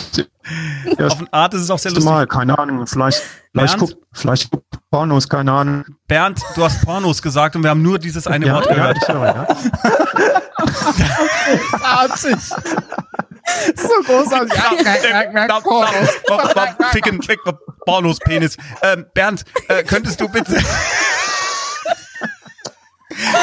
[0.96, 2.11] das auf eine Art ist es auch sehr lustig.
[2.11, 3.78] Mal, keine Ahnung, vielleicht, vielleicht Bernd?
[3.78, 5.84] guckt, vielleicht guckt Pornos, keine Ahnung.
[6.06, 8.98] Bernd, du hast Pornos gesagt und wir haben nur dieses eine ja, Wort ja, gehört.
[9.02, 9.46] ich höre, ja.
[13.76, 14.52] So großartig.
[16.92, 17.40] Ficken, fick,
[17.86, 18.56] Pornos, Penis.
[18.82, 20.62] Ähm, Bernd, äh, könntest du bitte.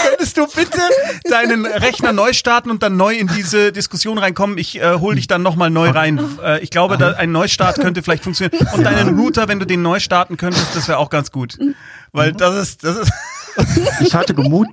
[0.07, 0.79] Könntest du bitte
[1.29, 4.57] deinen Rechner neu starten und dann neu in diese Diskussion reinkommen?
[4.57, 6.19] Ich äh, hol dich dann nochmal neu rein.
[6.43, 8.67] Äh, ich glaube, da, ein Neustart könnte vielleicht funktionieren.
[8.73, 11.57] Und deinen Router, wenn du den neu starten könntest, das wäre auch ganz gut.
[12.11, 13.11] Weil das ist, das ist,
[14.01, 14.67] Ich hatte gemut,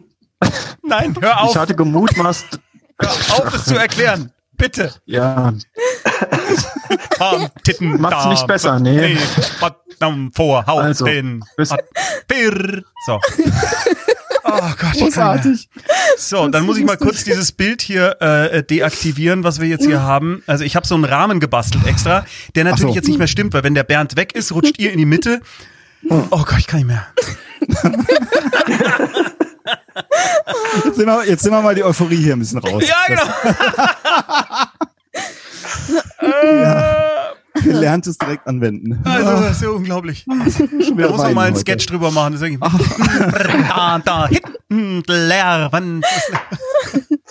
[0.83, 2.61] nein, hör ich auf, hatte gemutmaßt,
[3.01, 4.33] hör auf, es zu erklären.
[4.57, 4.93] Bitte.
[5.07, 5.53] ja,
[7.19, 9.17] Darm, Titten, Macht's Darm, nicht besser, nee.
[9.61, 11.43] Badam, vor, Haut, Also, den.
[13.07, 13.21] So.
[14.45, 15.68] Oh Gott, Großartig.
[16.16, 20.03] So, dann muss ich mal kurz dieses Bild hier äh, deaktivieren, was wir jetzt hier
[20.03, 20.43] haben.
[20.47, 22.24] Also ich habe so einen Rahmen gebastelt extra,
[22.55, 22.97] der natürlich so.
[22.97, 25.40] jetzt nicht mehr stimmt, weil wenn der Bernd weg ist, rutscht ihr in die Mitte.
[26.11, 27.07] Oh Gott, ich kann nicht mehr.
[30.84, 32.82] Jetzt nehmen, wir, jetzt nehmen wir mal die Euphorie hier ein bisschen raus.
[32.86, 33.22] Ja, genau.
[37.73, 39.01] Das Gelerntes direkt anwenden.
[39.05, 40.25] Also, das ist ja unglaublich.
[40.57, 41.61] Schon Da muss man mal einen heute.
[41.61, 42.35] Sketch drüber machen.
[42.35, 42.69] Ist irgendwie
[43.69, 44.29] da, da,
[45.73, 46.03] wann.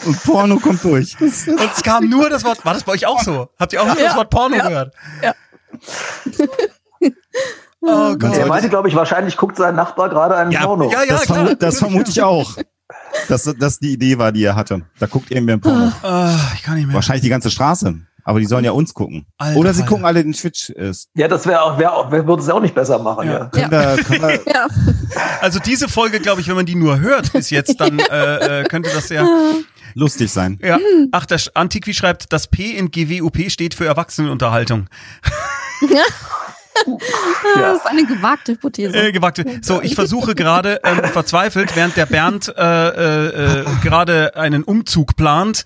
[0.05, 1.19] Und Porno kommt durch.
[1.19, 3.49] Und es kam nur das Wort, war das bei euch auch so?
[3.59, 4.93] Habt ihr auch nur das Wort Porno gehört?
[5.21, 5.33] Ja.
[7.81, 8.37] Oh Gott.
[8.37, 10.91] er meinte, glaube ich, wahrscheinlich guckt sein Nachbar gerade einen Ja, Porno.
[10.91, 11.55] ja, ja, das, klar.
[11.55, 12.55] das vermute ich auch.
[13.27, 14.83] Dass das die Idee war, die er hatte.
[14.99, 15.91] Da guckt irgendwer ein Porno.
[16.03, 16.93] Ah, ich kann nicht mehr.
[16.93, 18.01] Wahrscheinlich die ganze Straße.
[18.23, 19.25] Aber die sollen ja uns gucken.
[19.37, 19.89] Alter Oder sie Falter.
[19.89, 20.69] gucken alle den Twitch.
[20.69, 21.09] Ist.
[21.15, 23.33] Ja, das wäre auch, wär auch, wär, würde es auch nicht besser machen, Ja.
[23.33, 23.45] ja.
[23.45, 24.67] Können wir, können wir, Ja.
[25.41, 28.63] Also diese Folge, glaube ich, wenn man die nur hört bis jetzt, dann äh, äh,
[28.65, 29.27] könnte das sehr.
[29.95, 30.59] lustig sein.
[30.63, 30.77] Ja.
[31.11, 34.87] Ach, der Antiqui schreibt, das P in GWUP steht für Erwachsenenunterhaltung.
[37.55, 38.95] Das ist eine gewagte Hypothese.
[38.95, 39.45] Äh, gewagte.
[39.61, 45.15] So, ich versuche gerade ähm, verzweifelt, während der Bernd äh, äh, äh, gerade einen Umzug
[45.15, 45.63] plant,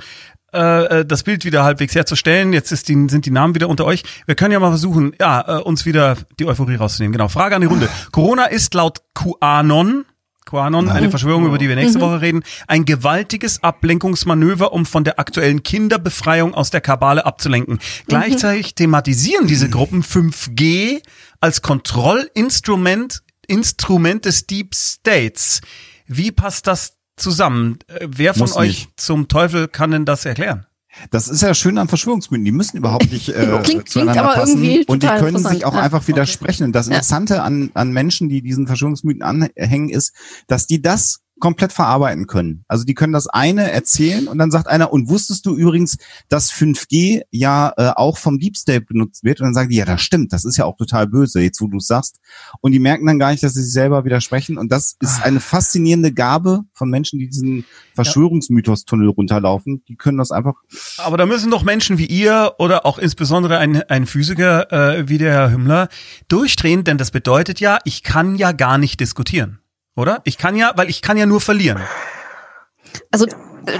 [0.53, 2.53] äh, äh, das Bild wieder halbwegs herzustellen.
[2.53, 4.03] Jetzt ist die, sind die Namen wieder unter euch.
[4.25, 7.13] Wir können ja mal versuchen, ja, äh, uns wieder die Euphorie rauszunehmen.
[7.13, 7.27] Genau.
[7.27, 7.89] Frage an die Runde.
[8.11, 10.05] Corona ist laut QAnon
[10.45, 15.19] QAnon, eine Verschwörung, über die wir nächste Woche reden, ein gewaltiges Ablenkungsmanöver, um von der
[15.19, 17.79] aktuellen Kinderbefreiung aus der Kabale abzulenken.
[18.07, 21.01] Gleichzeitig thematisieren diese Gruppen 5G
[21.41, 25.61] als Kontrollinstrument Instrument des Deep States.
[26.07, 27.79] Wie passt das zusammen?
[27.87, 28.99] Äh, Wer von Muss euch nicht.
[28.99, 30.65] zum Teufel kann denn das erklären?
[31.11, 32.45] Das ist ja schön an Verschwörungsmythen.
[32.45, 34.83] Die müssen überhaupt nicht äh, Klingt- zueinander klingt passen.
[34.87, 36.63] und die können sich auch Ja, einfach widersprechen.
[36.65, 36.93] Und das Ja.
[36.93, 40.13] Interessante an, an Menschen, die diesen Verschwörungsmythen anhängen, ist,
[40.47, 42.63] dass die das komplett verarbeiten können.
[42.67, 45.97] Also die können das eine erzählen und dann sagt einer, und wusstest du übrigens,
[46.29, 49.41] dass 5G ja äh, auch vom Deep State benutzt wird?
[49.41, 51.67] Und dann sagen die, ja, das stimmt, das ist ja auch total böse, jetzt wo
[51.67, 52.19] du es sagst.
[52.61, 54.57] Und die merken dann gar nicht, dass sie sich selber widersprechen.
[54.57, 57.65] Und das ist eine faszinierende Gabe von Menschen, die diesen
[57.95, 59.83] Verschwörungsmythos-Tunnel runterlaufen.
[59.87, 60.55] Die können das einfach
[60.97, 65.17] Aber da müssen doch Menschen wie ihr oder auch insbesondere ein, ein Physiker äh, wie
[65.17, 65.89] der Herr Hümmler
[66.27, 69.59] durchdrehen, denn das bedeutet ja, ich kann ja gar nicht diskutieren.
[69.95, 70.21] Oder?
[70.25, 71.81] Ich kann ja, weil ich kann ja nur verlieren.
[73.11, 73.25] Also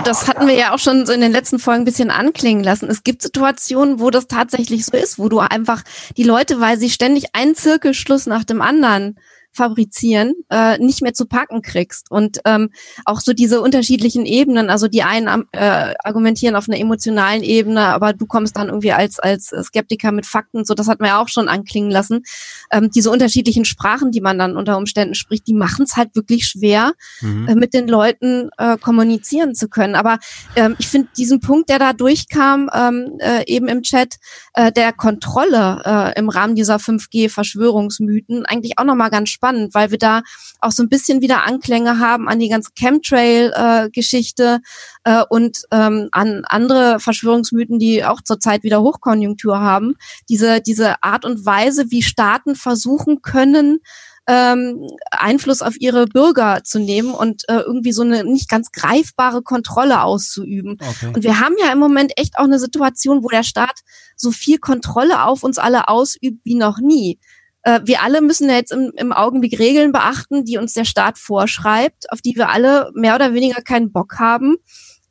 [0.03, 2.89] das hatten wir ja auch schon so in den letzten Folgen ein bisschen anklingen lassen.
[2.89, 5.83] Es gibt Situationen, wo das tatsächlich so ist, wo du einfach
[6.17, 9.19] die Leute, weil sie ständig einen Zirkelschluss nach dem anderen
[9.55, 12.11] fabrizieren, äh, nicht mehr zu packen kriegst.
[12.11, 12.69] Und ähm,
[13.05, 18.13] auch so diese unterschiedlichen Ebenen, also die einen äh, argumentieren auf einer emotionalen Ebene, aber
[18.13, 21.29] du kommst dann irgendwie als, als Skeptiker mit Fakten, so das hat man ja auch
[21.29, 22.23] schon anklingen lassen.
[22.71, 26.45] Ähm, diese unterschiedlichen Sprachen, die man dann unter Umständen spricht, die machen es halt wirklich
[26.47, 26.91] schwer,
[27.21, 27.47] Mhm.
[27.47, 29.95] äh, mit den Leuten äh, kommunizieren zu können.
[29.95, 30.19] Aber
[30.55, 34.15] ähm, ich finde diesen Punkt, der da durchkam, ähm, äh, eben im Chat,
[34.53, 39.97] äh, der Kontrolle äh, im Rahmen dieser 5G-Verschwörungsmythen eigentlich auch nochmal ganz spannend, weil wir
[39.97, 40.21] da
[40.59, 44.59] auch so ein bisschen wieder Anklänge haben an die ganze Chemtrail-Geschichte
[45.03, 49.95] äh, und ähm, an andere Verschwörungsmythen, die auch zurzeit wieder Hochkonjunktur haben.
[50.29, 53.79] Diese, diese Art und Weise, wie Staaten versuchen können,
[54.27, 59.43] ähm, Einfluss auf ihre Bürger zu nehmen und äh, irgendwie so eine nicht ganz greifbare
[59.43, 60.77] Kontrolle auszuüben.
[60.79, 61.11] Okay.
[61.13, 63.81] Und wir haben ja im Moment echt auch eine Situation, wo der Staat
[64.15, 67.19] so viel Kontrolle auf uns alle ausübt wie noch nie.
[67.65, 71.17] Äh, wir alle müssen ja jetzt im, im Augenblick Regeln beachten, die uns der Staat
[71.17, 74.55] vorschreibt, auf die wir alle mehr oder weniger keinen Bock haben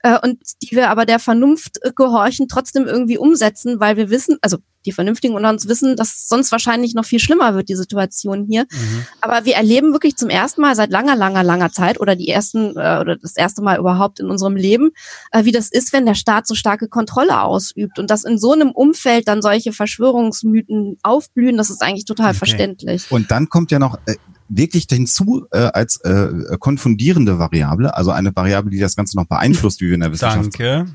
[0.04, 4.38] äh, und die wir aber der Vernunft äh, gehorchen, trotzdem irgendwie umsetzen, weil wir wissen,
[4.40, 8.46] also die Vernünftigen unter uns wissen, dass sonst wahrscheinlich noch viel schlimmer wird, die Situation
[8.48, 8.66] hier.
[8.70, 9.06] Mhm.
[9.20, 12.76] Aber wir erleben wirklich zum ersten Mal seit langer, langer, langer Zeit oder die ersten
[12.76, 14.90] äh, oder das erste Mal überhaupt in unserem Leben,
[15.30, 18.52] äh, wie das ist, wenn der Staat so starke Kontrolle ausübt und dass in so
[18.52, 22.38] einem Umfeld dann solche Verschwörungsmythen aufblühen, das ist eigentlich total Okay.
[22.38, 23.06] verständlich.
[23.10, 24.16] Und dann kommt ja noch äh,
[24.48, 26.28] wirklich hinzu äh, als äh,
[26.58, 30.50] konfundierende Variable, also eine Variable, die das Ganze noch beeinflusst, wie wir in der Wissenschaft
[30.58, 30.86] Danke.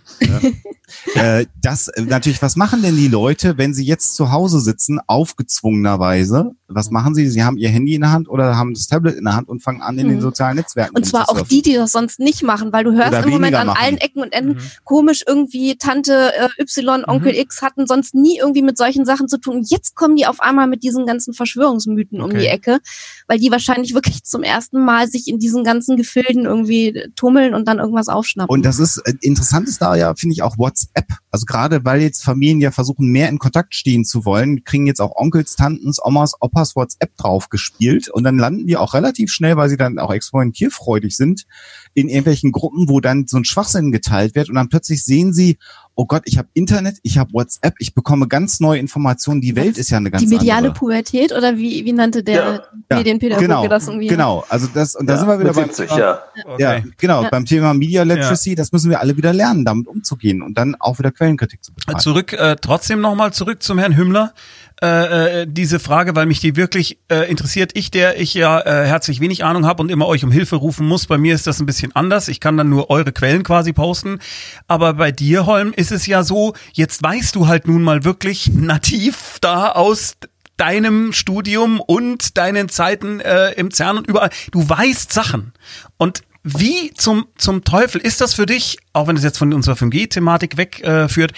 [1.16, 5.00] äh, das äh, natürlich, was machen denn die Leute, wenn sie jetzt zu Hause sitzen,
[5.08, 6.52] aufgezwungenerweise?
[6.68, 7.28] Was machen sie?
[7.28, 9.62] Sie haben ihr Handy in der Hand oder haben das Tablet in der Hand und
[9.64, 10.22] fangen an, in den Mhm.
[10.22, 13.24] sozialen Netzwerken Und zwar auch die, die das sonst nicht machen, weil du hörst Oder
[13.24, 13.80] im Moment an machen.
[13.82, 14.72] allen Ecken und Enden Mhm.
[14.84, 19.40] komisch irgendwie Tante äh, Y, Onkel X hatten sonst nie irgendwie mit solchen Sachen zu
[19.40, 19.58] tun.
[19.58, 22.40] Und Jetzt kommen die auf einmal mit diesen ganzen Verschwörungsmythen um Okay.
[22.40, 22.80] die Ecke,
[23.28, 27.68] weil die wahrscheinlich wirklich zum ersten Mal sich in diesen ganzen Gefilden irgendwie tummeln und
[27.68, 28.54] dann irgendwas aufschnappen.
[28.54, 31.08] Und das ist äh, interessant ist da ja, finde ich, auch WhatsApp.
[31.32, 35.00] Also gerade weil jetzt Familien ja versuchen, mehr in Kontakt stehen zu wollen, kriegen jetzt
[35.00, 39.58] auch Onkels, Tantens, Omas, Opas WhatsApp drauf gespielt und dann landen die auch relativ schnell,
[39.58, 41.46] weil sie dann auch experimentierfreudig sind,
[41.94, 45.58] in irgendwelchen Gruppen, wo dann so ein Schwachsinn geteilt wird und dann plötzlich sehen sie,
[45.96, 49.78] oh Gott, ich habe Internet, ich habe WhatsApp, ich bekomme ganz neue Informationen, die Welt
[49.78, 50.74] ist ja eine ganz die mediale andere.
[50.74, 52.54] Pubertät oder wie, wie nannte der Ja.
[52.92, 54.08] Ja, Medienpädagoge genau, das irgendwie?
[54.08, 56.22] Genau, also das und da sind wir wieder mit beim 70, Thema- ja.
[56.46, 56.62] Okay.
[56.62, 57.30] Ja, genau, Ja.
[57.30, 61.00] beim Thema Media Literacy, das müssen wir alle wieder lernen, damit umzugehen und dann auch
[61.00, 62.00] wieder Quellenkritik zu betreiben.
[62.00, 64.34] Zurück, äh, trotzdem nochmal zurück zum Herrn Hümmler.
[64.82, 67.72] Äh, äh, diese Frage, weil mich die wirklich äh, interessiert.
[67.74, 70.88] Ich, der ich ja äh, herzlich wenig Ahnung habe und immer euch um Hilfe rufen
[70.88, 72.30] muss, bei mir ist das ein bisschen anders.
[72.30, 74.20] Ich kann dann nur eure Quellen quasi posten.
[74.68, 78.52] Aber bei dir, Holm, ist es ja so, jetzt weißt du halt nun mal wirklich
[78.54, 80.16] nativ da aus
[80.56, 84.30] deinem Studium und deinen Zeiten äh, im CERN und überall.
[84.52, 85.52] Du weißt Sachen.
[85.98, 89.76] Und wie zum, zum Teufel ist das für dich, auch wenn es jetzt von unserer
[89.76, 91.36] 5G-Thematik wegführt, äh,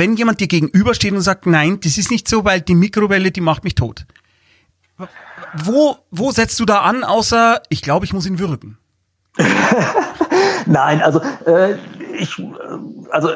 [0.00, 3.42] wenn jemand dir gegenübersteht und sagt, nein, das ist nicht so, weil die Mikrowelle, die
[3.42, 4.06] macht mich tot.
[5.54, 8.78] Wo, wo setzt du da an, außer ich glaube, ich muss ihn würgen?
[10.66, 11.76] Nein, also äh,
[12.18, 12.44] ich, äh,
[13.10, 13.30] also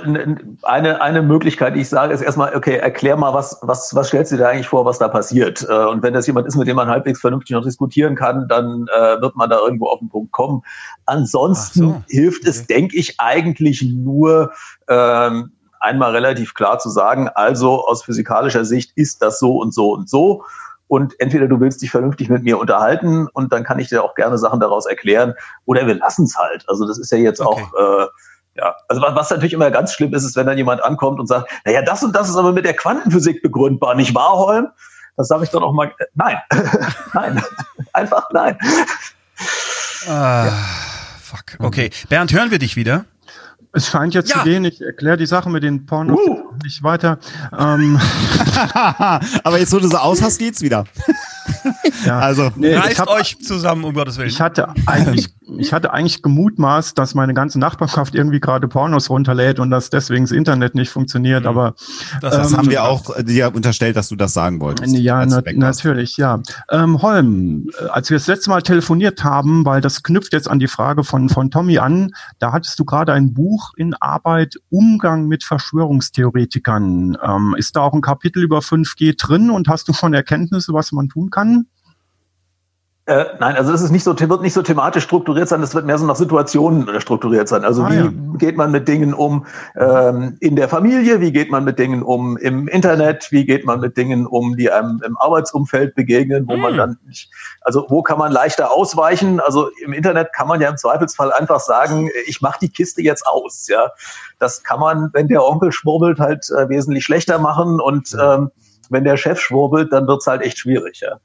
[0.62, 4.33] eine eine Möglichkeit, die ich sage, ist erstmal, okay, erklär mal, was was was stellst
[4.33, 5.67] du dir eigentlich vor, was da passiert?
[5.69, 8.87] Äh, und wenn das jemand ist, mit dem man halbwegs vernünftig noch diskutieren kann, dann
[8.95, 10.62] äh, wird man da irgendwo auf den Punkt kommen.
[11.07, 12.75] Ansonsten so, hilft es, okay.
[12.75, 14.53] denke ich, eigentlich nur
[14.89, 15.53] ähm,
[15.85, 20.09] einmal relativ klar zu sagen, also aus physikalischer Sicht ist das so und so und
[20.09, 20.45] so.
[20.87, 24.14] und entweder du willst dich vernünftig mit mir unterhalten und dann kann ich dir auch
[24.14, 26.64] gerne Sachen daraus erklären oder wir lassen es halt.
[26.68, 27.64] Also das ist ja jetzt Okay.
[27.74, 28.07] auch, äh,
[28.57, 31.26] ja, also was, was natürlich immer ganz schlimm ist, ist, wenn dann jemand ankommt und
[31.26, 34.68] sagt, naja, das und das ist aber mit der Quantenphysik begründbar, nicht wahr, Holm?
[35.16, 36.39] Das sage ich dann auch mal, äh, nein,
[37.14, 37.43] nein,
[37.93, 38.59] einfach nein.
[40.09, 40.51] Ah,
[41.20, 41.57] fuck.
[41.59, 41.91] Okay.
[42.09, 43.07] Bernd, hören wir dich wieder?
[43.75, 44.39] Es scheint jetzt Ja.
[44.39, 44.64] zu gehen.
[44.64, 46.43] Ich erkläre die Sache mit den Pornos Uh.
[46.62, 47.18] nicht weiter.
[47.59, 47.99] Ähm,
[49.45, 50.85] Aber jetzt, wo du so aus hast, geht's wieder.
[52.07, 52.18] ja.
[52.18, 54.29] Also, Nee, ich Reißt hab- euch zusammen, um Gottes Willen.
[54.29, 59.61] Ich hatte eigentlich, ich hatte eigentlich gemutmaßt, dass meine ganze Nachbarschaft irgendwie gerade Pornos runterlädt
[59.61, 61.49] und dass deswegen das Internet nicht funktioniert, Mhm.
[61.49, 61.74] aber
[62.20, 64.97] das das ähm, haben wir auch äh, dir unterstellt, dass du das sagen wolltest.
[64.97, 66.40] ja, na, natürlich, ja.
[66.70, 70.59] Ähm, Holm, äh, als wir das letzte Mal telefoniert haben, weil das knüpft jetzt an
[70.59, 75.28] die Frage von, von Tommy an, da hattest du gerade ein Buch in Arbeit, Umgang
[75.28, 77.18] mit Verschwörungstheoretikern.
[77.22, 80.92] Ähm, ist da auch ein Kapitel über 5G drin und hast du schon Erkenntnisse, was
[80.92, 81.66] man tun kann?
[83.07, 85.85] Äh, nein, also es ist nicht so, wird nicht so thematisch strukturiert sein, es wird
[85.85, 87.63] mehr so nach Situationen äh, strukturiert sein.
[87.63, 88.11] Also Ah, wie ja.
[88.39, 89.45] geht man mit Dingen um
[89.77, 93.81] ähm, in der Familie, wie geht man mit Dingen um im Internet, wie geht man
[93.81, 96.79] mit Dingen um, die einem im Arbeitsumfeld begegnen, wo man Hm.
[96.79, 97.31] dann nicht,
[97.61, 99.39] also wo kann man leichter ausweichen?
[99.39, 103.27] Also im Internet kann man ja im Zweifelsfall einfach sagen, ich mache die Kiste jetzt
[103.27, 103.69] aus.
[103.69, 103.91] Ja,
[104.39, 108.51] das kann man, wenn der Onkel schwurbelt, halt äh, wesentlich schlechter machen und ähm,
[108.89, 111.01] wenn der Chef schwurbelt, dann wird's halt echt schwierig.
[111.01, 111.19] Ja.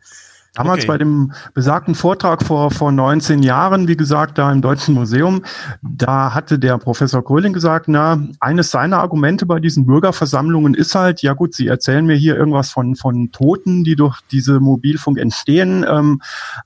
[0.60, 0.88] Damals Okay.
[0.88, 5.42] bei dem besagten Vortrag vor, vor 19 Jahren, wie gesagt, da im Deutschen Museum,
[5.82, 11.22] da hatte der Professor Gröling gesagt, na, eines seiner Argumente bei diesen Bürgerversammlungen ist halt,
[11.22, 15.86] ja gut, Sie erzählen mir hier irgendwas von, von Toten, die durch diese Mobilfunk entstehen,
[15.88, 16.22] ähm,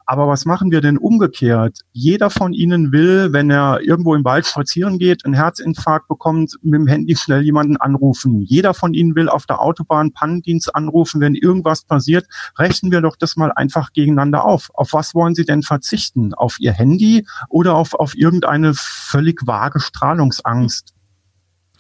[0.08, 1.82] aber was machen wir denn umgekehrt?
[1.92, 6.80] Jeder von Ihnen will, wenn er irgendwo im Wald spazieren geht, einen Herzinfarkt bekommt, mit
[6.80, 8.42] dem Handy schnell jemanden anrufen.
[8.42, 12.26] Jeder von Ihnen will auf der Autobahn Pannendienst anrufen, wenn irgendwas passiert.
[12.58, 14.70] Rechnen wir doch das mal einfach gegeneinander auf.
[14.74, 16.34] Auf was wollen Sie denn verzichten?
[16.34, 20.94] Auf Ihr Handy oder auf, auf irgendeine völlig vage Strahlungsangst?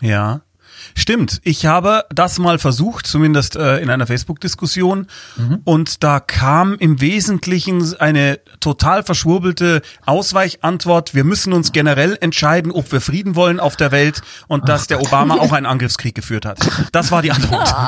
[0.01, 0.41] Ja.
[0.96, 5.08] Stimmt, ich habe das mal versucht, zumindest äh, in einer Facebook-Diskussion,
[5.64, 11.14] und da kam im Wesentlichen eine total verschwurbelte Ausweichantwort.
[11.14, 15.02] Wir müssen uns generell entscheiden, ob wir Frieden wollen auf der Welt und dass der
[15.02, 16.60] Obama auch einen Angriffskrieg geführt hat.
[16.92, 17.74] Das war die Antwort.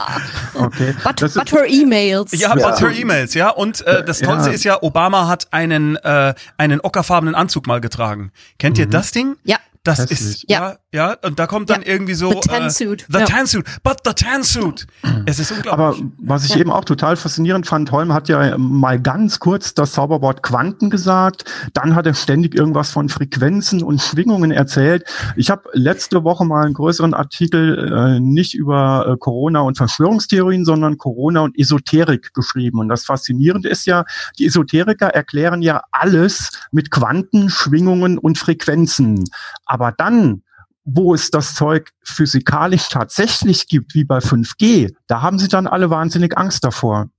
[0.53, 0.95] Okay.
[1.03, 2.31] But, Das but her emails.
[2.31, 2.69] Ja, Ja.
[2.69, 3.49] but her E-Mails, ja.
[3.49, 4.27] Und äh, das Ja.
[4.27, 8.31] Tollste ist ja, Obama hat einen äh, einen ockerfarbenen Anzug mal getragen.
[8.57, 9.35] Kennt ihr das Ding?
[9.43, 9.57] Ja.
[9.83, 10.19] Das Hässlich.
[10.21, 10.69] ist Ja.
[10.71, 11.87] ja, ja, und da kommt dann Ja.
[11.87, 13.01] irgendwie so The tan suit.
[13.03, 13.25] Äh, the Ja.
[13.25, 14.87] tan suit, but the tan suit.
[15.25, 15.73] Es ist unglaublich.
[15.73, 19.91] Aber was ich eben auch total faszinierend fand, Holm hat ja mal ganz kurz das
[19.91, 25.03] Zauberwort Quanten gesagt, dann hat er ständig irgendwas von Frequenzen und Schwingungen erzählt.
[25.35, 30.63] Ich habe letzte Woche mal einen größeren Artikel äh, nicht über äh, Corona und Verschwörungstheorien,
[30.65, 32.79] sondern Corona und Esoterik geschrieben.
[32.79, 34.05] Und das Faszinierende ist ja,
[34.39, 39.25] die Esoteriker erklären ja alles mit Quanten, Schwingungen und Frequenzen.
[39.65, 40.41] Aber dann
[40.85, 45.89] wo es das Zeug physikalisch tatsächlich gibt, wie bei 5G, da haben sie dann alle
[45.89, 47.09] wahnsinnig Angst davor.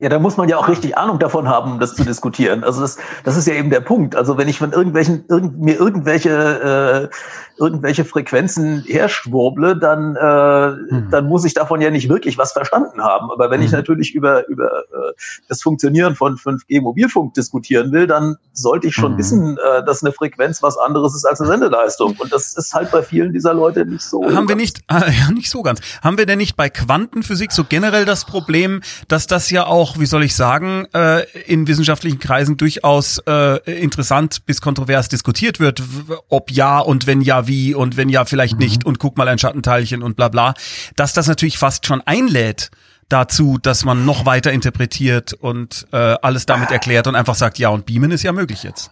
[0.00, 2.64] Ja, da muss man ja auch richtig Ahnung davon haben, das zu diskutieren.
[2.64, 4.16] Also das, das ist ja eben der Punkt.
[4.16, 11.10] Also wenn ich von irgendwelchen, irgend, mir irgendwelche, äh, irgendwelche Frequenzen herschwurble, dann, äh, Mhm.
[11.10, 13.30] dann muss ich davon ja nicht wirklich was verstanden haben.
[13.30, 13.78] Aber wenn ich Mhm.
[13.78, 15.12] natürlich über, über äh,
[15.48, 19.18] das Funktionieren von 5G Mobilfunk diskutieren will, dann sollte ich schon Mhm.
[19.18, 22.14] wissen, äh, dass eine Frequenz was anderes ist als eine Sendeleistung.
[22.18, 24.24] Und das ist halt bei vielen dieser Leute nicht so.
[24.34, 25.80] haben wir nicht, äh, ja, nicht so ganz.
[26.02, 30.06] Haben wir denn nicht bei Quantenphysik so generell das Problem, dass das ja auch, wie
[30.06, 35.82] soll ich sagen, äh, in wissenschaftlichen Kreisen durchaus äh, interessant bis kontrovers diskutiert wird,
[36.28, 39.38] ob ja und wenn ja wie und wenn ja vielleicht nicht und guck mal ein
[39.38, 40.54] Schattenteilchen und bla bla,
[40.96, 42.70] dass das natürlich fast schon einlädt
[43.08, 47.68] dazu, dass man noch weiter interpretiert und äh, alles damit erklärt und einfach sagt, ja
[47.68, 48.90] und Beamen ist ja möglich jetzt.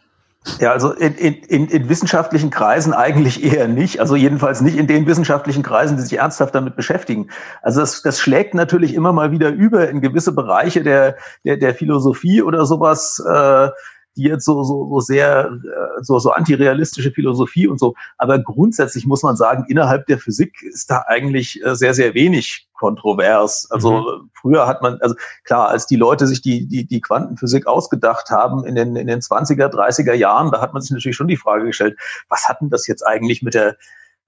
[0.59, 4.00] Ja, also in, in, in, in wissenschaftlichen Kreisen eigentlich eher nicht.
[4.00, 7.30] Also jedenfalls nicht in den wissenschaftlichen Kreisen, die sich ernsthaft damit beschäftigen.
[7.62, 11.74] Also das, das schlägt natürlich immer mal wieder über in gewisse Bereiche der, der, der
[11.74, 13.68] Philosophie oder sowas, äh,
[14.16, 17.94] die jetzt so, so, so sehr, äh, so, so antirealistische Philosophie und so.
[18.18, 22.68] Aber grundsätzlich muss man sagen, innerhalb der Physik ist da eigentlich äh, sehr, sehr wenig
[22.74, 23.70] kontrovers.
[23.70, 27.66] Also äh, früher hat man, also klar, als die Leute sich die, die, die Quantenphysik
[27.66, 31.28] ausgedacht haben in den, in den 20er, 30er Jahren, da hat man sich natürlich schon
[31.28, 31.98] die Frage gestellt,
[32.28, 33.76] was hat denn das jetzt eigentlich mit der,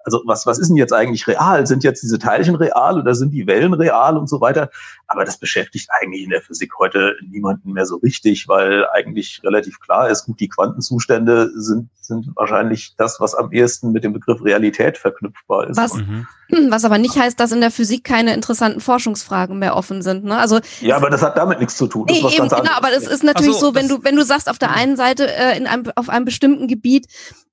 [0.04, 1.66] also was, was ist denn jetzt eigentlich real?
[1.66, 4.70] Sind jetzt diese Teilchen real oder sind die Wellen real und so weiter?
[5.06, 9.80] Aber das beschäftigt eigentlich in der Physik heute niemanden mehr so richtig, weil eigentlich relativ
[9.80, 14.44] klar ist, gut, die Quantenzustände sind, sind wahrscheinlich das, was am ehesten mit dem Begriff
[14.44, 15.76] Realität verknüpfbar ist.
[15.78, 16.26] Was, mhm.
[16.68, 20.24] was aber nicht heißt, dass in der Physik keine interessanten Forschungsfragen mehr offen sind.
[20.24, 20.36] Ne?
[20.36, 22.06] Also ja, aber das hat damit nichts zu tun.
[22.06, 24.50] Das nee, eben, genau, aber das ist natürlich so, so, wenn du wenn du sagst,
[24.50, 27.06] auf der einen Seite äh, in einem auf einem bestimmten Gebiet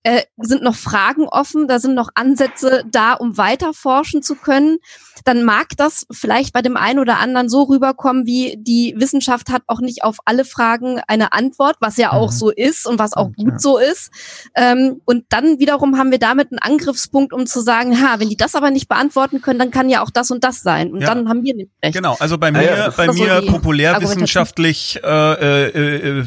[0.04, 4.78] äh, sind noch Fragen offen, da sind noch Ansätze da, um weiter forschen zu können,
[5.26, 9.64] dann mag das vielleicht bei dem einen oder anderen so rüberkommen, wie die Wissenschaft hat
[9.68, 12.36] auch nicht auf alle Fragen eine Antwort, was ja auch mhm.
[12.36, 13.60] so ist und was auch gut ja.
[13.60, 14.12] so ist.
[14.56, 18.38] Ähm, und dann wiederum haben wir damit einen Angriffspunkt, um zu sagen, ha, wenn die
[18.38, 20.92] das aber nicht beantworten können, dann kann ja auch das und das sein.
[20.92, 21.08] Und ja.
[21.08, 21.94] dann haben wir nicht recht.
[21.94, 26.26] Genau, also bei mir, ja, bei mir so populärwissenschaftlich äh, äh, äh,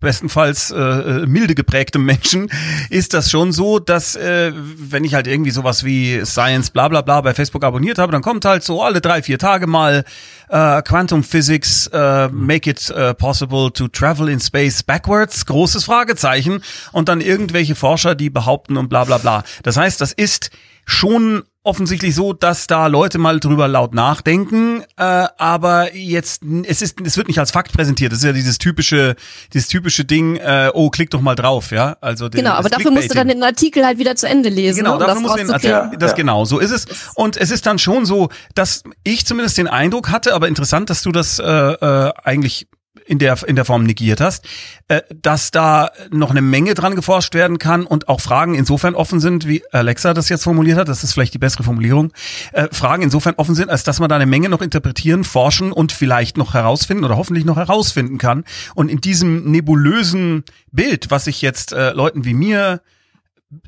[0.00, 2.50] bestenfalls äh, äh, milde geprägtem Menschen
[2.90, 7.02] ist das schon so, dass äh, wenn ich halt irgendwie sowas wie Science bla bla
[7.02, 10.04] bla bei Facebook abonniert habe, dann kommt halt so alle drei, vier Tage mal
[10.48, 16.62] äh, Quantum Physics äh, make it uh, possible to travel in space backwards, großes Fragezeichen
[16.92, 19.44] und dann irgendwelche Forscher, die behaupten und bla bla bla.
[19.62, 20.50] Das heißt, das ist
[20.84, 25.02] schon offensichtlich so, dass da Leute mal drüber laut nachdenken, äh,
[25.36, 28.12] aber jetzt es ist es wird nicht als Fakt präsentiert.
[28.12, 29.14] Das ist ja dieses typische
[29.52, 30.36] dieses typische Ding.
[30.36, 31.98] Äh, oh, klick doch mal drauf, ja.
[32.00, 34.78] Also genau, aber dafür musst du dann den Artikel halt wieder zu Ende lesen.
[34.78, 35.90] Genau, ne, dafür musst du den Artikel.
[35.98, 36.16] Das ja.
[36.16, 36.86] genau, so ist es.
[37.14, 41.02] Und es ist dann schon so, dass ich zumindest den Eindruck hatte, aber interessant, dass
[41.02, 42.68] du das äh, äh, eigentlich
[43.06, 44.46] in der, in der Form negiert hast,
[44.88, 49.20] äh, dass da noch eine Menge dran geforscht werden kann und auch Fragen insofern offen
[49.20, 52.12] sind, wie Alexa das jetzt formuliert hat, das ist vielleicht die bessere Formulierung,
[52.52, 55.92] äh, Fragen insofern offen sind, als dass man da eine Menge noch interpretieren, forschen und
[55.92, 58.44] vielleicht noch herausfinden oder hoffentlich noch herausfinden kann.
[58.74, 62.80] Und in diesem nebulösen Bild, was sich jetzt äh, Leuten wie mir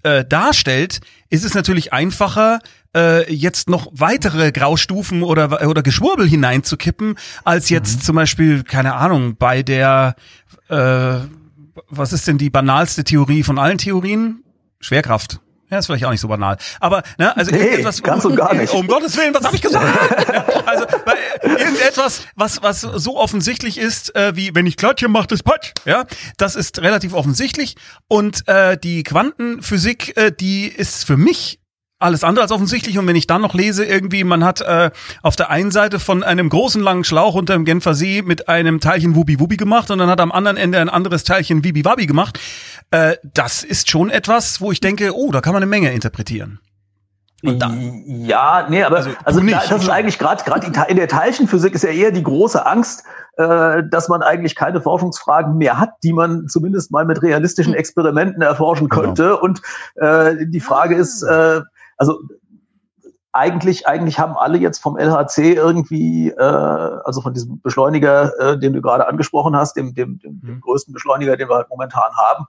[0.02, 1.00] äh, darstellt,
[1.30, 2.60] ist es natürlich einfacher,
[2.97, 8.01] äh, jetzt noch weitere Graustufen oder, oder Geschwurbel hineinzukippen, als jetzt mhm.
[8.03, 10.16] zum Beispiel, keine Ahnung, bei der,
[10.68, 11.16] äh,
[11.88, 14.43] was ist denn die banalste Theorie von allen Theorien?
[14.80, 15.40] Schwerkraft.
[15.72, 16.59] Ja, ist vielleicht auch nicht so banal.
[16.80, 18.03] Aber, ne, also nee, irgendetwas.
[18.03, 18.74] Ganz und gar nicht.
[18.74, 19.86] Um Gottes Willen, was habe ich gesagt?
[20.66, 20.84] also,
[21.40, 25.72] irgendetwas, was, was so offensichtlich ist, äh, wie wenn ich Klatschen mache, das Patsch.
[25.86, 26.05] Ja,
[26.36, 27.76] das ist relativ offensichtlich.
[28.07, 31.61] Und äh, die Quantenphysik, äh, die ist für mich
[32.03, 32.98] alles andere als offensichtlich.
[32.98, 34.90] Und wenn ich dann noch lese, irgendwie, man hat äh,
[35.22, 38.80] auf der einen Seite von einem großen langen Schlauch unter dem Genfer See mit einem
[38.80, 42.07] Teilchen Wubi Wubi gemacht und dann hat am anderen Ende ein anderes Teilchen Wibi Wabi
[42.07, 42.38] gemacht.
[42.90, 46.61] Äh, das ist schon etwas, wo ich denke, oh, da kann man eine Menge interpretieren.
[47.42, 51.82] ja, nee, aber also, also da, das ist eigentlich gerade gerade in der Teilchenphysik ist
[51.82, 53.03] ja eher die große Angst,
[53.36, 57.78] äh, dass man eigentlich keine Forschungsfragen mehr hat, die man zumindest mal mit realistischen hm.
[57.78, 59.03] Experimenten erforschen genau.
[59.03, 59.22] könnte.
[59.22, 59.40] Genau.
[59.40, 59.62] Und
[59.96, 61.62] äh, die Frage ist, äh,
[62.03, 62.18] also
[63.32, 68.72] eigentlich, eigentlich haben alle jetzt vom LHC irgendwie, äh, also von diesem Beschleuniger, äh, den
[68.72, 70.61] du gerade angesprochen hast, dem, dem, dem, dem mhm.
[70.61, 72.46] größten Beschleuniger, den wir halt momentan haben,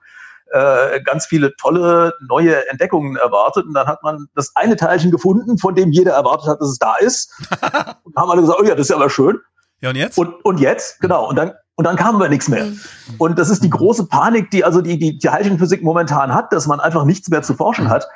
[0.52, 3.64] äh, ganz viele tolle neue Entdeckungen erwartet.
[3.64, 6.78] Und dann hat man das eine Teilchen gefunden, von dem jeder erwartet hat, dass es
[6.78, 7.32] da ist.
[8.02, 9.38] und haben alle gesagt, oh ja, das ist ja aber schön.
[9.80, 10.18] Ja, und jetzt?
[10.18, 11.28] Und, und jetzt, genau.
[11.28, 12.66] Und dann, und dann kamen wir nichts mehr.
[12.66, 12.80] Mhm.
[13.18, 16.66] Und das ist die große Panik, die also die, die, die Teilchenphysik momentan hat, dass
[16.66, 18.06] man einfach nichts mehr zu forschen hat.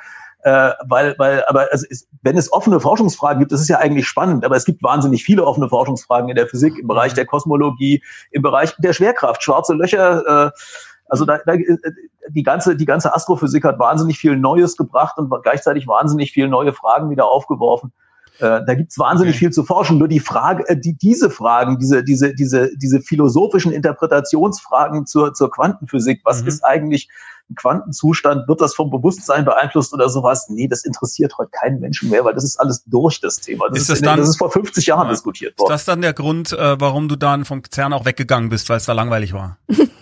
[0.41, 4.07] Äh, weil, weil, aber also ist, wenn es offene Forschungsfragen gibt, das ist ja eigentlich
[4.07, 8.01] spannend, aber es gibt wahnsinnig viele offene Forschungsfragen in der Physik, im Bereich der Kosmologie,
[8.31, 10.51] im Bereich der Schwerkraft, schwarze Löcher, äh,
[11.09, 11.77] also da, da, äh,
[12.29, 16.71] die ganze die ganze Astrophysik hat wahnsinnig viel Neues gebracht und gleichzeitig wahnsinnig viele neue
[16.71, 17.91] Fragen wieder aufgeworfen.
[18.39, 19.39] Äh, da gibt's wahnsinnig okay.
[19.39, 19.97] viel zu forschen.
[19.97, 25.51] Nur die Frage, äh, die, diese Fragen, diese diese diese diese philosophischen Interpretationsfragen zur zur
[25.51, 26.47] Quantenphysik, was mhm.
[26.47, 27.09] ist eigentlich
[27.55, 30.47] Quantenzustand, wird das vom Bewusstsein beeinflusst oder sowas?
[30.49, 33.67] Nee, das interessiert heute keinen Menschen mehr, weil das ist alles durch das Thema.
[33.69, 35.71] Das ist, ist das, dann, das ist vor 50 Jahren ja, diskutiert worden.
[35.71, 38.77] Ist das dann der Grund, äh, warum du dann vom CERN auch weggegangen bist, weil
[38.77, 39.57] es da langweilig war?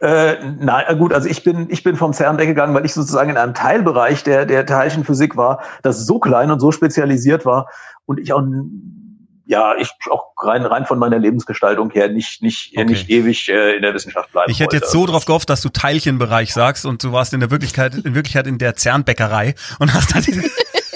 [0.00, 3.36] Äh, na gut, also ich bin ich bin vom CERN weggegangen, weil ich sozusagen in
[3.36, 7.68] einem Teilbereich der der Teilchenphysik war, das so klein und so spezialisiert war
[8.04, 8.42] und ich auch
[9.46, 12.84] ja, ich auch rein, rein von meiner Lebensgestaltung her nicht, nicht, okay.
[12.84, 15.68] nicht ewig äh, in der Wissenschaft bleiben Ich hätte jetzt so drauf gehofft, dass du
[15.68, 20.14] Teilchenbereich sagst und du warst in der Wirklichkeit, in Wirklichkeit in der CERN-Bäckerei und hast
[20.14, 20.42] da diese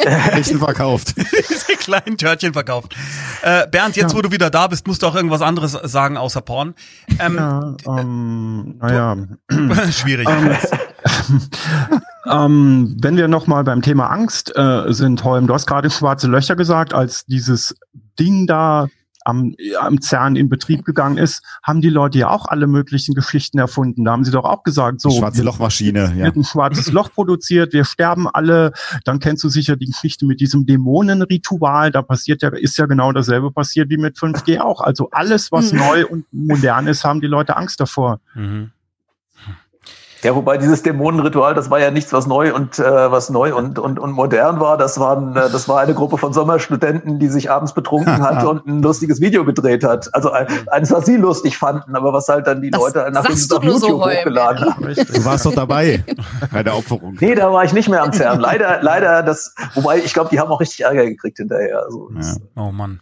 [0.32, 1.14] Törtchen verkauft.
[1.16, 2.94] diese kleinen Törtchen verkauft.
[3.42, 4.18] Äh, Bernd, jetzt ja.
[4.18, 6.74] wo du wieder da bist, musst du auch irgendwas anderes sagen außer Porn.
[7.18, 9.16] Ähm, ja, ähm, naja.
[9.90, 10.28] Schwierig.
[10.28, 10.56] Ähm,
[12.30, 16.56] ähm, wenn wir nochmal beim Thema Angst äh, sind, Holm, du hast gerade schwarze Löcher
[16.56, 17.74] gesagt, als dieses
[18.18, 18.88] Ding da
[19.28, 23.58] am, am CERN in Betrieb gegangen ist, haben die Leute ja auch alle möglichen Geschichten
[23.58, 24.04] erfunden.
[24.04, 25.10] Da haben sie doch auch gesagt, so.
[25.10, 26.24] Die schwarze Lochmaschine, ja.
[26.24, 28.72] wird ein schwarzes Loch produziert, wir sterben alle.
[29.04, 31.90] Dann kennst du sicher die Geschichte mit diesem Dämonenritual.
[31.90, 34.80] Da passiert ja, ist ja genau dasselbe passiert wie mit 5G auch.
[34.80, 35.78] Also alles, was Mhm.
[35.78, 38.20] neu und modern ist, haben die Leute Angst davor.
[38.34, 38.70] Mhm.
[40.28, 43.78] Ja, wobei dieses Dämonenritual, das war ja nichts, was neu und äh, was neu und,
[43.78, 44.76] und, und modern war.
[44.76, 48.66] Das waren, äh, das war eine Gruppe von Sommerstudenten, die sich abends betrunken hat und
[48.66, 50.14] ein lustiges Video gedreht hat.
[50.14, 53.36] Also ein, eines, was sie lustig fanden, aber was halt dann die Das Leute nachdem
[53.36, 54.16] sie sagst es auf so, YouTube Holm.
[54.18, 54.84] hochgeladen haben.
[54.84, 56.04] Du warst doch dabei
[56.52, 57.16] bei der Opferung.
[57.18, 58.38] Nee, da war ich nicht mehr am CERN.
[58.38, 61.84] Leider, leider, das, wobei ich glaube, die haben auch richtig Ärger gekriegt hinterher.
[61.86, 62.34] Also, Ja.
[62.54, 63.00] Oh Mann.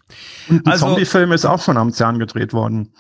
[0.49, 2.93] Und ein Also- Zombie-Film ist auch schon am CERN gedreht worden.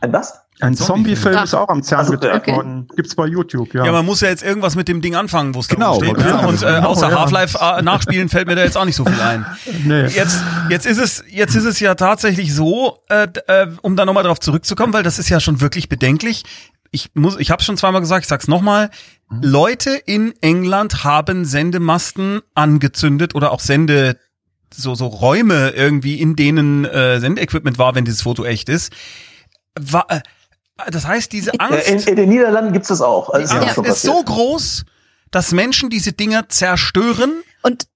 [0.00, 0.34] Ein was?
[0.60, 1.36] Ein Zombie-Film.
[1.36, 1.42] Ah.
[1.42, 2.52] ist auch am CERN gedreht okay.
[2.54, 2.88] worden.
[2.94, 3.84] Gibt's bei YouTube, ja.
[3.84, 6.18] Ja, man muss ja jetzt irgendwas mit dem Ding anfangen, wo es Genau, da steht.
[6.18, 6.28] Ne?
[6.28, 6.46] sagen.
[6.46, 7.20] Und äh, Genau, außer ja.
[7.20, 9.46] Half-Life äh, nachspielen fällt mir da jetzt auch nicht so viel ein.
[9.84, 10.06] nee.
[10.06, 14.24] Jetzt, jetzt ist es, jetzt ist es ja tatsächlich so, äh, äh, um da nochmal
[14.24, 16.44] drauf zurückzukommen, weil das ist ja schon wirklich bedenklich.
[16.90, 18.90] Ich muss, ich habe schon zweimal gesagt, ich sag's nochmal.
[19.30, 24.16] Leute in England haben Sendemasten angezündet oder auch Sende,
[24.74, 28.92] so, so Räume irgendwie, in denen äh, Sendeequipment war, wenn dieses Foto echt ist.
[29.78, 30.20] War, äh,
[30.90, 31.88] das heißt, diese Angst.
[31.88, 33.30] Äh, In, in den Niederlanden gibt's das auch.
[33.30, 34.84] Also, Die ist Angst ist so groß,
[35.30, 37.42] dass Menschen diese Dinger zerstören.
[37.62, 37.86] Und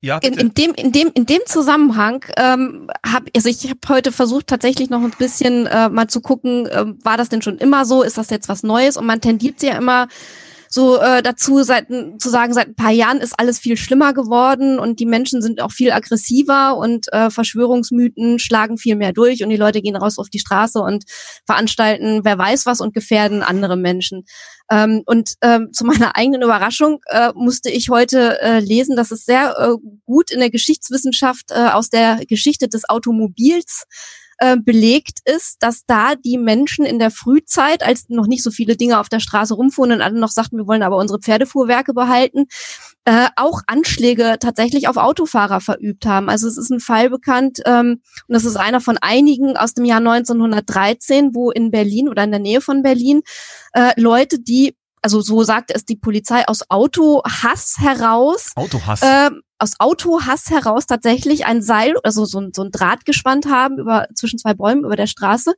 [0.00, 4.10] Ja, in, in dem in dem in dem Zusammenhang ähm, habe also ich habe heute
[4.10, 7.84] versucht tatsächlich noch ein bisschen äh, mal zu gucken, ähm, war das denn schon immer
[7.84, 8.02] so?
[8.02, 8.96] Ist das jetzt was Neues?
[8.96, 10.08] Und man tendiert ja immer
[10.72, 14.78] so äh, dazu, seit, zu sagen, seit ein paar Jahren ist alles viel schlimmer geworden
[14.78, 19.50] und die Menschen sind auch viel aggressiver und äh, Verschwörungsmythen schlagen viel mehr durch und
[19.50, 21.04] die Leute gehen raus auf die Straße und
[21.44, 24.24] veranstalten, wer weiß was und gefährden andere Menschen.
[24.70, 29.26] Ähm, und ähm, zu meiner eigenen Überraschung äh, musste ich heute äh, lesen, dass es
[29.26, 29.74] sehr äh,
[30.06, 33.84] gut in der Geschichtswissenschaft äh, aus der Geschichte des Automobils
[34.42, 38.76] äh, belegt ist, dass da die Menschen in der Frühzeit, als noch nicht so viele
[38.76, 42.46] Dinge auf der Straße rumfuhren und alle noch sagten, wir wollen aber unsere Pferdefuhrwerke behalten,
[43.04, 46.28] äh, auch Anschläge tatsächlich auf Autofahrer verübt haben.
[46.28, 49.84] Also es ist ein Fall bekannt, ähm, und das ist einer von einigen aus dem
[49.84, 53.22] Jahr 1913, wo in Berlin oder in der Nähe von Berlin
[53.74, 59.02] äh, Leute, die, also so sagte es die Polizei, aus Autohass heraus Autohass.
[59.04, 64.08] ähm, aus Autohass heraus tatsächlich ein Seil, also so so ein Draht gespannt haben über
[64.14, 65.54] zwischen zwei Bäumen über der Straße.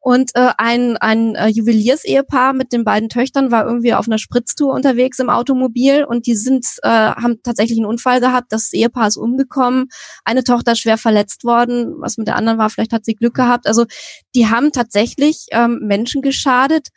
[0.00, 4.72] Und äh, ein, ein äh, Juweliersehepaar mit den beiden Töchtern war irgendwie auf einer Spritztour
[4.72, 8.52] unterwegs im Automobil und die sind, äh, haben tatsächlich einen Unfall gehabt.
[8.52, 9.88] Das Ehepaar ist umgekommen,
[10.24, 13.66] eine Tochter schwer verletzt worden, was mit der anderen war, vielleicht hat sie Glück gehabt.
[13.66, 13.86] Also
[14.34, 16.88] die haben tatsächlich ähm, Menschen geschadet.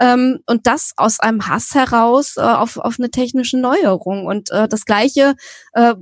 [0.00, 4.26] Ähm, und das aus einem Hass heraus äh, auf, auf eine technische Neuerung.
[4.26, 5.34] Und äh, das Gleiche
[5.72, 5.94] äh,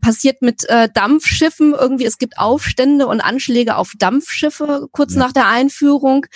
[0.00, 1.74] passiert mit äh, Dampfschiffen.
[1.74, 5.20] Irgendwie, es gibt Aufstände und Anschläge auf Dampfschiffe kurz Ja.
[5.20, 6.26] nach der Einführung.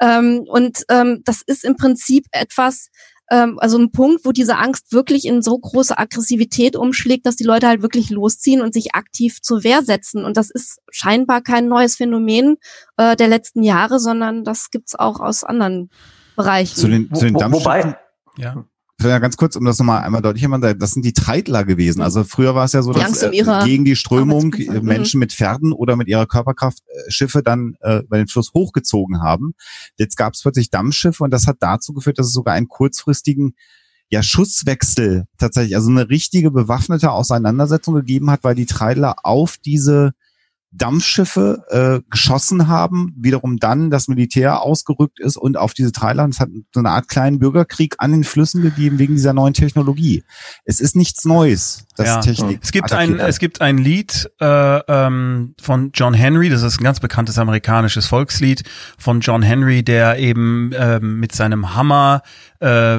[0.00, 2.88] Ähm, und ähm, das ist im Prinzip etwas,
[3.30, 7.44] ähm, also ein Punkt, wo diese Angst wirklich in so große Aggressivität umschlägt, dass die
[7.44, 10.24] Leute halt wirklich losziehen und sich aktiv zur Wehr setzen.
[10.24, 12.56] Und das ist scheinbar kein neues Phänomen
[12.96, 15.90] äh, der letzten Jahre, sondern das gibt's auch aus anderen
[16.38, 16.76] Bereichen.
[16.76, 17.94] Zu den, zu den Wo, Dampfschiffen.
[17.94, 18.64] wobei, ja.
[19.00, 22.02] Ja, ganz kurz, um das nochmal einmal deutlich zu machen, das sind die Treidler gewesen.
[22.02, 23.30] Also früher war es ja so, Die dass äh,
[23.64, 24.86] gegen die Strömung äh, Mhm.
[24.86, 29.22] Menschen mit Pferden oder mit ihrer Körperkraft äh, Schiffe dann äh, über den Fluss hochgezogen
[29.22, 29.52] haben.
[29.98, 33.54] Jetzt gab es plötzlich Dampfschiffe und das hat dazu geführt, dass es sogar einen kurzfristigen
[34.10, 40.12] ja, Schusswechsel tatsächlich, also eine richtige bewaffnete Auseinandersetzung gegeben hat, weil die Treidler auf diese
[40.70, 46.24] Dampfschiffe äh, geschossen haben, wiederum dann das Militär ausgerückt ist und auf diese Treiler.
[46.24, 49.54] Und es hat so eine Art kleinen Bürgerkrieg an den Flüssen gegeben wegen dieser neuen
[49.54, 50.24] Technologie.
[50.64, 52.20] Es ist nichts Neues, dass Ja.
[52.20, 52.60] Technik.
[52.62, 56.84] Es gibt ein, es gibt ein Lied äh, ähm, von John Henry, das ist ein
[56.84, 58.62] ganz bekanntes amerikanisches Volkslied
[58.96, 62.22] von John Henry, der eben ähm, mit seinem Hammer
[62.60, 62.98] äh,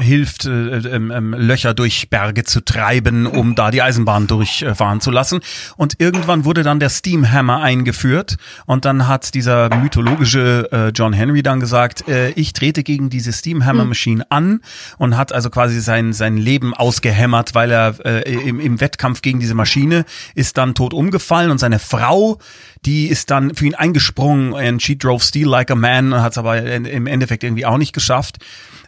[0.00, 5.10] hilft, äh, ähm, ähm, Löcher durch Berge zu treiben, um da die Eisenbahn durchfahren zu
[5.10, 5.40] lassen.
[5.76, 8.36] Und irgendwann wurde dann der Steamhammer eingeführt
[8.66, 13.32] und dann hat dieser mythologische äh, John Henry dann gesagt, äh, ich trete gegen diese
[13.32, 14.60] Steamhammer Machine an
[14.98, 19.40] und hat also quasi sein sein Leben ausgehämmert, weil er äh, im, im Wettkampf gegen
[19.40, 20.04] diese Maschine
[20.34, 22.38] ist dann tot umgefallen und seine Frau,
[22.84, 26.38] die ist dann für ihn eingesprungen and she drove steel like a man, hat es
[26.38, 28.38] aber im Endeffekt irgendwie auch nicht geschafft.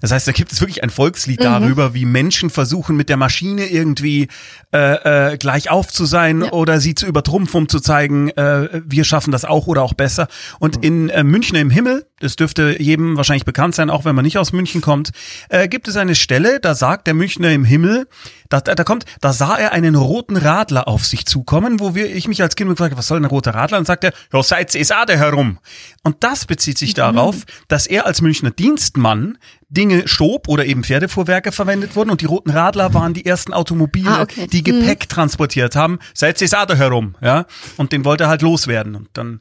[0.01, 3.66] Das heißt, da gibt es wirklich ein Volkslied darüber, wie Menschen versuchen, mit der Maschine
[3.66, 4.28] irgendwie
[4.72, 6.53] äh, äh, gleich auf zu sein Ja.
[6.53, 10.28] oder sie zu übertrumpfen, um zu zeigen, äh, wir schaffen das auch oder auch besser.
[10.59, 14.24] Und in äh, München im Himmel, das dürfte jedem wahrscheinlich bekannt sein, auch wenn man
[14.24, 15.11] nicht aus München kommt,
[15.51, 18.07] äh, gibt es eine Stelle, da sagt der Münchner im Himmel,
[18.49, 22.26] da, da kommt, da sah er einen roten Radler auf sich zukommen, wo wir, ich
[22.26, 23.79] mich als Kind gefragt habe, was soll ein roter Radler?
[23.80, 25.58] Und sagt er, ja, seid es herum.
[26.02, 29.36] Und das bezieht sich darauf, dass er als Münchner Dienstmann
[29.68, 34.10] Dinge schob oder eben Pferdefuhrwerke verwendet wurden und die roten Radler waren die ersten Automobile,
[34.10, 34.46] Ah, okay.
[34.46, 35.98] die Gepäck transportiert haben.
[36.14, 37.46] Seid es da herum, ja?
[37.76, 39.40] Und den wollte er halt loswerden und dann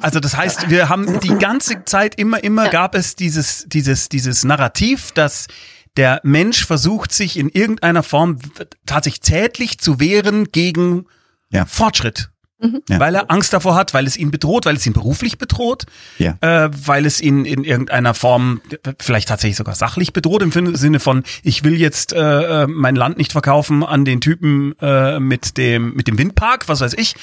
[0.00, 2.70] also das heißt, wir haben die ganze Zeit immer, immer Ja.
[2.70, 5.48] gab es dieses, dieses, dieses Narrativ, dass
[5.96, 8.38] der Mensch versucht, sich in irgendeiner Form
[8.86, 11.06] tatsächlich zärtlich zu wehren gegen
[11.50, 11.66] Ja.
[11.66, 12.30] Fortschritt.
[12.88, 13.00] Ja.
[13.00, 15.84] Weil er Angst davor hat, weil es ihn bedroht, weil es ihn beruflich bedroht,
[16.18, 16.36] Ja.
[16.40, 18.60] äh, weil es ihn in irgendeiner Form
[19.00, 23.18] vielleicht tatsächlich sogar sachlich bedroht, im Sinne von, ich will jetzt äh, äh, mein Land
[23.18, 27.14] nicht verkaufen an den Typen äh, mit, dem, mit dem Windpark, was weiß ich.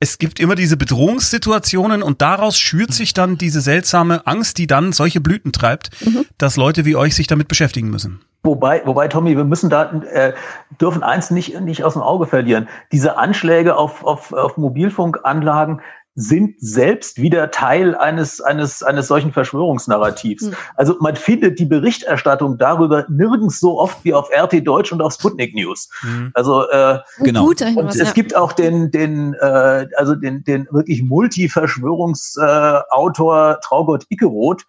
[0.00, 4.92] Es gibt immer diese Bedrohungssituationen und daraus schürt sich dann diese seltsame Angst, die dann
[4.92, 5.90] solche Blüten treibt,
[6.36, 8.20] dass Leute wie euch sich damit beschäftigen müssen.
[8.42, 10.34] Wobei, wobei, Tommy, wir müssen da, äh,
[10.78, 12.68] dürfen eins nicht, nicht aus dem Auge verlieren.
[12.92, 15.80] Diese Anschläge auf, auf, auf Mobilfunkanlagen
[16.16, 20.44] sind selbst wieder Teil eines, eines, eines solchen Verschwörungsnarrativs.
[20.44, 20.54] Hm.
[20.76, 25.14] Also man findet die Berichterstattung darüber nirgends so oft wie auf RT Deutsch und auf
[25.14, 25.88] Sputnik News.
[26.34, 27.46] Also äh, Genau.
[27.46, 28.12] Guter und Hinweis, es ja.
[28.12, 34.64] gibt auch den, den, äh, also den, den wirklich Multi-Verschwörungsautor äh, Autor Traugott Ickeroth.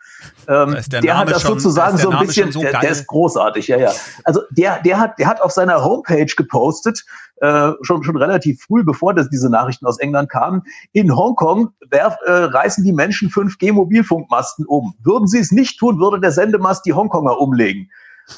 [0.47, 2.89] Ähm, der der Name hat das schon- sozusagen so ein Name bisschen, so der, der
[2.89, 3.91] ist großartig, ja, ja.
[4.23, 7.03] Also der, der hat, der hat auf seiner Homepage gepostet,
[7.37, 10.63] äh, schon, schon relativ früh, bevor das, diese Nachrichten aus England kamen.
[10.93, 14.95] In Hongkong werf, äh, reißen die Menschen 5G-Mobilfunkmasten um.
[15.03, 17.89] Würden sie es nicht tun, würde der Sendemast die Hongkonger umlegen.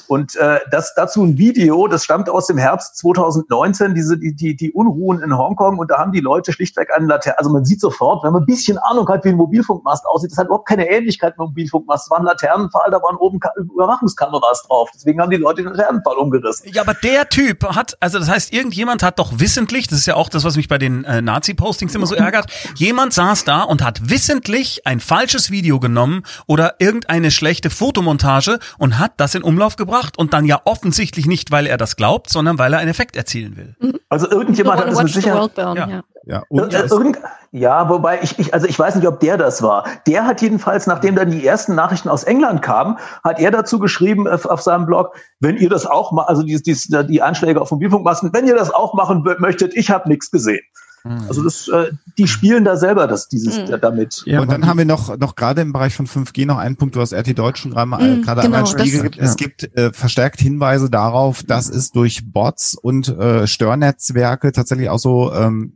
[0.06, 4.56] Und äh, das dazu ein Video, das stammt aus dem Herbst 2019, diese die die
[4.56, 7.38] die Unruhen in Hongkong und da haben die Leute schlichtweg einen Laterne.
[7.38, 10.38] Also man sieht sofort, wenn man ein bisschen Ahnung hat, wie ein Mobilfunkmast aussieht, das
[10.38, 12.06] hat überhaupt keine Ähnlichkeit mit einem Mobilfunkmast.
[12.06, 14.90] Es war ein Laternenpfahl, da waren oben Ka Überwachungskameras drauf.
[14.94, 16.70] Deswegen haben die Leute den Laternenpfahl umgerissen.
[16.72, 20.14] Ja, aber der Typ hat, also das heißt, irgendjemand hat doch wissentlich, das ist ja
[20.14, 23.82] auch das, was mich bei den äh, Nazi-Postings immer so ärgert, jemand saß da und
[23.84, 29.76] hat wissentlich ein falsches Video genommen oder irgendeine schlechte Fotomontage und hat das in Umlauf
[29.78, 33.16] gebracht und dann ja offensichtlich nicht, weil er das glaubt, sondern weil er einen Effekt
[33.16, 33.74] erzielen will.
[34.10, 35.54] Also irgendjemand hat das mit Sicherheit.
[35.54, 35.88] burn, Ja.
[35.88, 36.02] ja.
[36.28, 37.18] Ja, Äh, äh, irgend,
[37.52, 39.86] ja, wobei ich, ich, also ich weiß nicht, ob der das war.
[40.06, 44.28] Der hat jedenfalls, nachdem dann die ersten Nachrichten aus England kamen, hat er dazu geschrieben
[44.28, 46.76] auf, auf seinem Blog, wenn ihr das auch mal, also die, die,
[47.06, 50.60] die Anschläge auf Mobilfunkmasten, wenn ihr das auch machen möchtet, ich habe nichts gesehen.
[51.04, 53.80] Also das, äh, die spielen da selber das, dieses Mhm.
[53.80, 54.22] damit.
[54.26, 56.96] Ja, und dann haben wir noch, noch gerade im Bereich von 5G noch einen Punkt,
[56.96, 59.18] du hast RT Deutsch schon gerade mal, Mm, gerade genau, einmal Spiegel das- gibt.
[59.18, 59.34] Es ja.
[59.36, 65.32] gibt äh, verstärkt Hinweise darauf, dass es durch Bots und äh, Störnetzwerke tatsächlich auch so
[65.32, 65.74] ähm,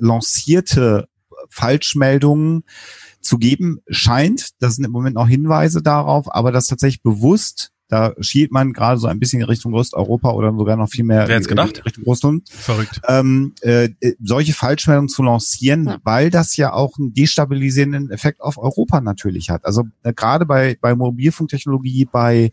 [0.00, 1.08] lancierte
[1.48, 2.64] Falschmeldungen
[3.20, 4.50] zu geben scheint.
[4.60, 9.00] Das sind im Moment noch Hinweise darauf, aber das tatsächlich bewusst, da schielt man gerade
[9.00, 11.78] so ein bisschen in Richtung Osteuropa oder sogar noch viel mehr Wer in- gedacht?
[11.78, 13.00] in Richtung Russland Verrückt.
[13.08, 15.98] ähm, äh, äh, solche Falschmeldungen zu lancieren, Ja.
[16.04, 19.64] weil das ja auch einen destabilisierenden Effekt auf Europa natürlich hat.
[19.64, 22.52] Also äh, gerade bei, bei Mobilfunktechnologie, bei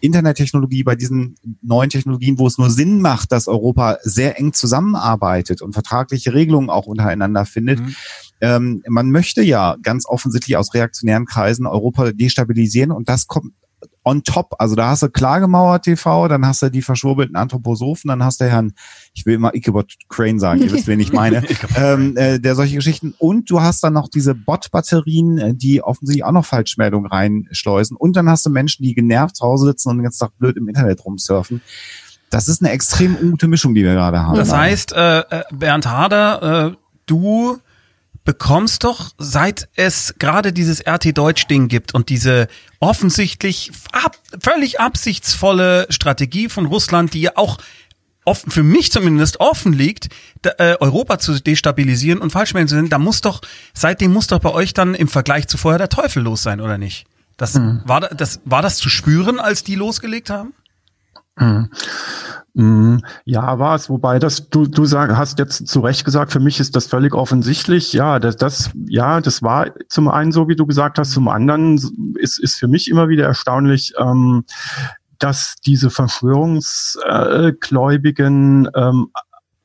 [0.00, 5.62] Internettechnologie, bei diesen neuen Technologien, wo es nur Sinn macht, dass Europa sehr eng zusammenarbeitet
[5.62, 7.80] und vertragliche Regelungen auch untereinander findet.
[7.80, 7.94] Mhm.
[8.40, 13.52] Ähm, man möchte ja ganz offensichtlich aus reaktionären Kreisen Europa destabilisieren und das kommt
[14.04, 14.54] on top.
[14.58, 18.46] Also da hast du Klagemauer TV, dann hast du die verschwurbelten Anthroposophen, dann hast du
[18.46, 18.72] Herrn,
[19.14, 21.42] ich will immer Ichabod Crane sagen, ihr wisst, wen ich meine,
[21.76, 23.14] ähm, äh, der solche Geschichten.
[23.18, 27.96] Und du hast dann noch diese Bot-Batterien, äh, die offensichtlich auch noch Falschmeldungen reinschleusen.
[27.96, 30.56] Und dann hast du Menschen, die genervt zu Hause sitzen und den ganzen Tag blöd
[30.56, 31.62] im Internet rumsurfen.
[32.30, 34.36] Das ist eine extrem ungute Mischung, die wir gerade haben.
[34.36, 36.76] Das heißt, äh, äh, Bernd Hader, äh,
[37.06, 37.58] du
[38.24, 42.48] bekommst doch, seit es gerade dieses RT Deutsch Ding gibt und diese
[42.80, 47.58] offensichtlich ab, völlig absichtsvolle Strategie von Russland, die ja auch
[48.24, 50.08] offen, für mich zumindest offen liegt,
[50.42, 53.42] äh, Europa zu destabilisieren und Falschmeldungen zu senden, da muss doch,
[53.74, 56.78] seitdem muss doch bei euch dann im Vergleich zu vorher der Teufel los sein, oder
[56.78, 57.06] nicht?
[57.36, 57.54] Das,
[57.84, 60.54] war, da- das, war das zu spüren, als die losgelegt haben?
[61.36, 61.68] Mhm.
[62.56, 63.02] Mhm.
[63.24, 63.90] Ja, war es.
[63.90, 67.12] Wobei das, du, du sag, hast jetzt zu Recht gesagt, für mich ist das völlig
[67.14, 67.92] offensichtlich.
[67.92, 71.80] Ja, das, das, ja, das war zum einen so, wie du gesagt hast, zum anderen
[72.16, 74.44] ist, ist für mich immer wieder erstaunlich, ähm,
[75.18, 79.08] dass diese Verschwörungsgläubigen, ähm,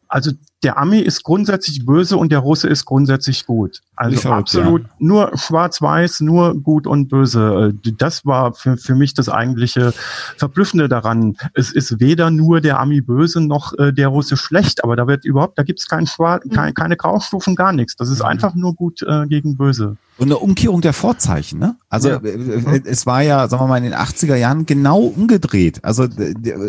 [0.08, 0.32] also
[0.64, 3.82] der Ami ist grundsätzlich böse und der Russe ist grundsätzlich gut.
[4.02, 7.74] Also verrückt, absolut nur schwarz-weiß, nur gut und böse.
[7.86, 9.94] Äh, Das war für, für mich das eigentliche
[10.38, 11.36] Verblüffende daran.
[11.54, 15.26] Es ist weder nur der Ami böse noch äh, der Russe schlecht, aber da wird
[15.26, 17.98] überhaupt, da gibt es kein Schwar kein, keine Graustufen, gar nichts.
[17.98, 19.98] Das ist einfach nur gut äh, gegen böse.
[20.18, 21.76] Und eine Umkehrung der Vorzeichen, ne?
[21.90, 22.18] Also Ja.
[22.20, 25.84] äh, äh, es war ja, sagen wir mal, in den 80er Jahren genau umgedreht.
[25.84, 26.08] Also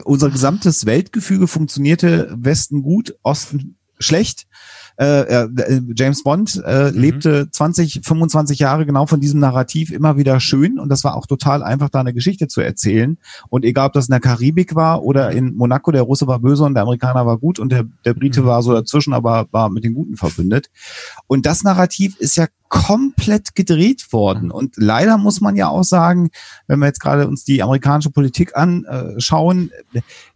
[0.05, 4.47] unser gesamtes Weltgefüge funktionierte Westen gut, Osten schlecht.
[5.01, 10.41] Äh, äh, James Bond äh, lebte 20, 25 Jahre genau von diesem Narrativ immer wieder
[10.41, 13.17] schön und das war auch total einfach, da eine Geschichte zu erzählen.
[13.49, 16.65] Und egal, ob das in der Karibik war oder in Monaco, der Russe war böse
[16.65, 19.85] und der Amerikaner war gut und der, der Brite war so dazwischen, aber war mit
[19.85, 20.69] den Guten verbündet.
[21.27, 24.53] Und das Narrativ ist ja komplett gedreht worden.
[24.53, 26.31] Und leider muss man ja auch sagen,
[26.69, 29.73] wenn wir jetzt gerade uns die amerikanische Politik anschauen,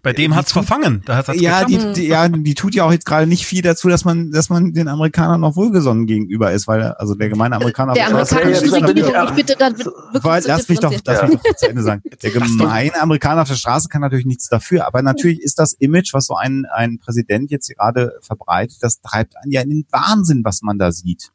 [0.03, 1.03] Bei dem hat's verfangen.
[1.07, 1.97] Da hat's, hat's ja, die, geklappt.
[1.97, 4.73] die, ja, die tut ja auch jetzt gerade nicht viel dazu, dass man, dass man
[4.73, 9.35] den Amerikanern noch wohlgesonnen gegenüber ist, weil also der gemeine Amerikaner Der amerikanische Regierung, ich
[9.35, 12.03] bitte dann wirklich weil, zu lass mich doch, lass mich doch zu Ende sagen.
[12.23, 16.15] Der gemeine Amerikaner auf der Straße kann natürlich nichts dafür, aber natürlich ist das Image,
[16.15, 20.43] was so ein, ein Präsident jetzt gerade verbreitet, das treibt einen ja in den Wahnsinn,
[20.45, 21.31] was man da sieht.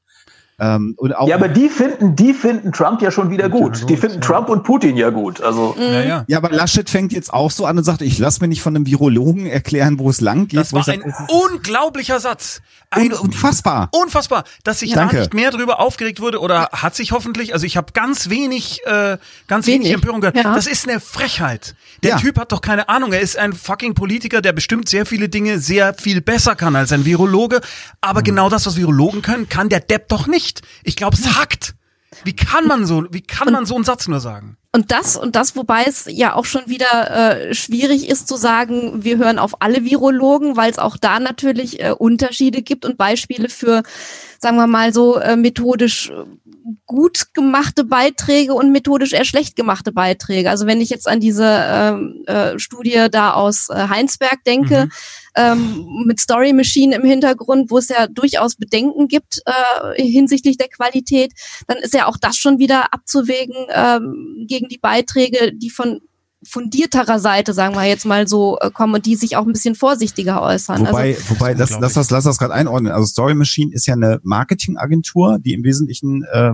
[0.60, 3.90] Ähm, und auch, Ja, aber die finden, die finden Trump ja schon wieder gut.
[3.90, 5.42] Die finden Trump und Putin ja gut.
[5.42, 6.26] Also Ja, ja.
[6.28, 8.76] ja, aber Laschet fängt jetzt auch so an und sagt, ich lass mir nicht von
[8.76, 10.60] einem Virologen erklären, wo es lang geht.
[10.60, 12.62] Das war sag, ein unglaublicher Satz.
[12.92, 13.90] Ein un unfassbar.
[13.92, 15.16] Unfassbar, dass sich Danke.
[15.16, 18.82] da nicht mehr drüber aufgeregt wurde oder hat sich hoffentlich, also ich habe ganz wenig,
[18.86, 19.18] äh,
[19.48, 20.36] ganz wenig, Wenig, Empörung gehört.
[20.36, 20.56] ja.
[20.56, 21.76] Das ist eine Frechheit.
[22.02, 22.18] Der Ja.
[22.18, 23.14] Typ hat doch keine Ahnung.
[23.14, 26.92] Er ist ein fucking Politiker, der bestimmt sehr viele Dinge sehr viel besser kann als
[26.92, 27.62] ein Virologe.
[28.02, 30.49] Aber genau das, was Virologen können, kann der Depp doch nicht.
[30.84, 31.76] Ich glaube, es hackt.
[32.24, 34.58] Wie kann man so, wie kann man so einen Satz nur sagen?
[34.72, 39.04] Und das und das, wobei es ja auch schon wieder äh, schwierig ist zu sagen,
[39.04, 43.50] wir hören auf alle Virologen, weil es auch da natürlich äh, Unterschiede gibt und Beispiele
[43.50, 43.82] für,
[44.40, 46.24] sagen wir mal so, äh, methodisch äh,
[46.86, 50.52] gut gemachte Beiträge und methodisch eher schlecht gemachte Beiträge.
[50.52, 54.92] Also wenn ich jetzt an diese ähm, äh, Studie da aus äh, Heinsberg denke, Mhm.
[55.36, 60.70] Ähm, mit Story Machine im Hintergrund, wo es ja durchaus Bedenken gibt äh, hinsichtlich der
[60.70, 61.34] Qualität,
[61.68, 66.02] dann ist ja auch das schon wieder abzuwägen ähm, gegen die Beiträge, die von
[66.44, 69.76] fundierterer Seite, sagen wir jetzt mal so, äh, kommen und die sich auch ein bisschen
[69.76, 70.88] vorsichtiger äußern.
[70.88, 72.94] Wobei, also, wobei, lass, lass das, lass das gerade einordnen.
[72.94, 76.52] Also Story Machine ist ja eine Marketingagentur, die im Wesentlichen, äh,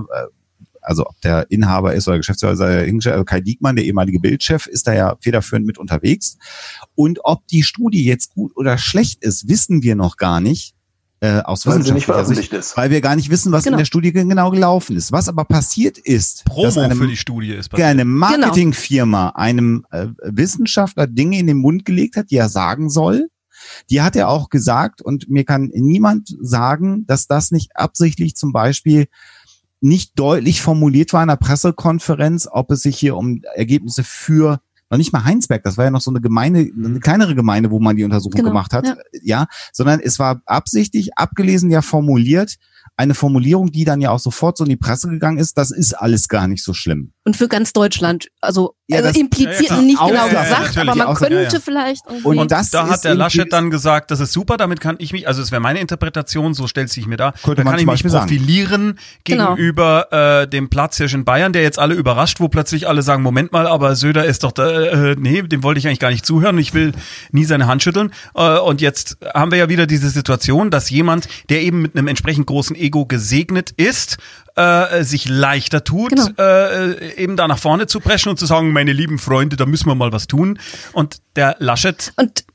[0.86, 2.84] also ob der Inhaber ist oder Geschäftsführer, er
[3.14, 6.38] also Kai Diekmann, der ehemalige Bildchef, ist da ja federführend mit unterwegs.
[6.96, 10.74] Und ob die Studie jetzt gut oder schlecht ist, wissen wir noch gar nicht.
[11.22, 12.76] Äh, aus weil wissenschaftlicher Sicht, ist.
[12.76, 13.76] weil wir gar nicht wissen, was Genau.
[13.76, 15.14] in der Studie genau gelaufen ist.
[15.14, 17.88] Was aber passiert ist, dass Promo eine, für die Studie ist passiert.
[17.88, 23.30] eine Marketingfirma einem äh, Wissenschaftler Dinge in den Mund gelegt hat, die er sagen soll.
[23.90, 28.52] Die hat er auch gesagt und mir kann niemand sagen, dass das nicht absichtlich zum
[28.52, 29.08] Beispiel
[29.86, 34.60] nicht deutlich formuliert war in einer Pressekonferenz, ob es sich hier um Ergebnisse für
[34.90, 37.80] noch nicht mal Heinsberg, das war ja noch so eine Gemeinde, eine kleinere Gemeinde, wo
[37.80, 38.96] man die Untersuchung Genau, gemacht hat, ja.
[39.24, 42.56] ja, sondern es war absichtlich abgelesen, ja formuliert,
[42.98, 45.94] eine Formulierung, die dann ja auch sofort so in die Presse gegangen ist, das ist
[45.94, 47.14] alles gar nicht so schlimm.
[47.26, 48.28] Und für ganz Deutschland.
[48.40, 51.60] Also, Ja, also impliziert Ja, nicht genau gesagt, aber man Aussage, könnte ja, ja.
[51.60, 52.28] vielleicht irgendwie.
[52.28, 55.12] Und Und das da hat der Laschet dann gesagt, das ist super, damit kann ich
[55.12, 57.86] mich, also es wäre meine Interpretation, so stellt sich mir da, da kann ich mich
[57.88, 58.28] Beispiel sagen.
[58.28, 59.56] profilieren Genau.
[59.56, 63.52] gegenüber äh, dem Platzhirsch in Bayern, der jetzt alle überrascht, wo plötzlich alle sagen, Moment
[63.52, 66.60] mal, aber Söder ist doch da, äh, nee, dem wollte ich eigentlich gar nicht zuhören,
[66.60, 66.92] ich will
[67.32, 68.14] nie seine Hand schütteln.
[68.36, 72.08] Äh, und jetzt haben wir ja wieder diese Situation, dass jemand, der eben mit einem
[72.08, 74.18] entsprechend großen Ego gesegnet ist,
[74.56, 76.28] äh, sich leichter tut, Genau.
[76.38, 79.88] äh, eben da nach vorne zu preschen und zu sagen, meine lieben Freunde, da müssen
[79.88, 80.60] wir mal was tun.
[80.94, 82.46] Und der Laschet und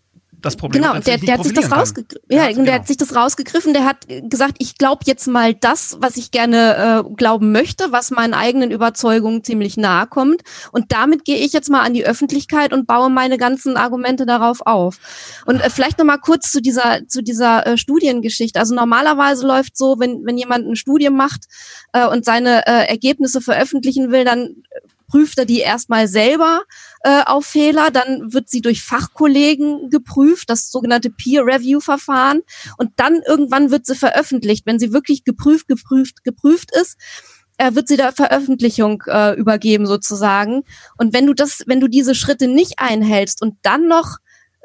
[0.41, 2.23] das Problem Genau, der, er der hat sich das rausgegriffen.
[2.31, 2.73] Ja, Ja, der genau.
[2.73, 3.73] hat sich das rausgegriffen.
[3.73, 8.11] Der hat gesagt, ich glaube jetzt mal das, was ich gerne äh, glauben möchte, was
[8.11, 10.43] meinen eigenen Überzeugungen ziemlich nahe kommt.
[10.73, 14.61] Und damit gehe ich jetzt mal an die Öffentlichkeit und baue meine ganzen Argumente darauf
[14.67, 14.99] auf.
[15.47, 18.59] Und äh, vielleicht noch mal kurz zu dieser zu dieser äh, Studiengeschichte.
[18.59, 21.47] Also normalerweise läuft so, wenn wenn jemand eine Studie macht
[21.93, 24.57] äh, und seine äh, Ergebnisse veröffentlichen will, dann
[25.11, 26.63] prüft er die erstmal selber
[27.03, 32.43] äh, auf Fehler, dann wird sie durch Fachkollegen geprüft, das sogenannte Peer-Review-Verfahren,
[32.79, 34.67] und dann irgendwann wird sie veröffentlicht.
[34.67, 36.97] Wenn sie wirklich geprüft, geprüft, geprüft ist,
[37.59, 40.63] äh, wird sie der Veröffentlichung äh, übergeben sozusagen.
[40.97, 44.19] Und wenn du das, wenn du diese Schritte nicht einhältst und dann noch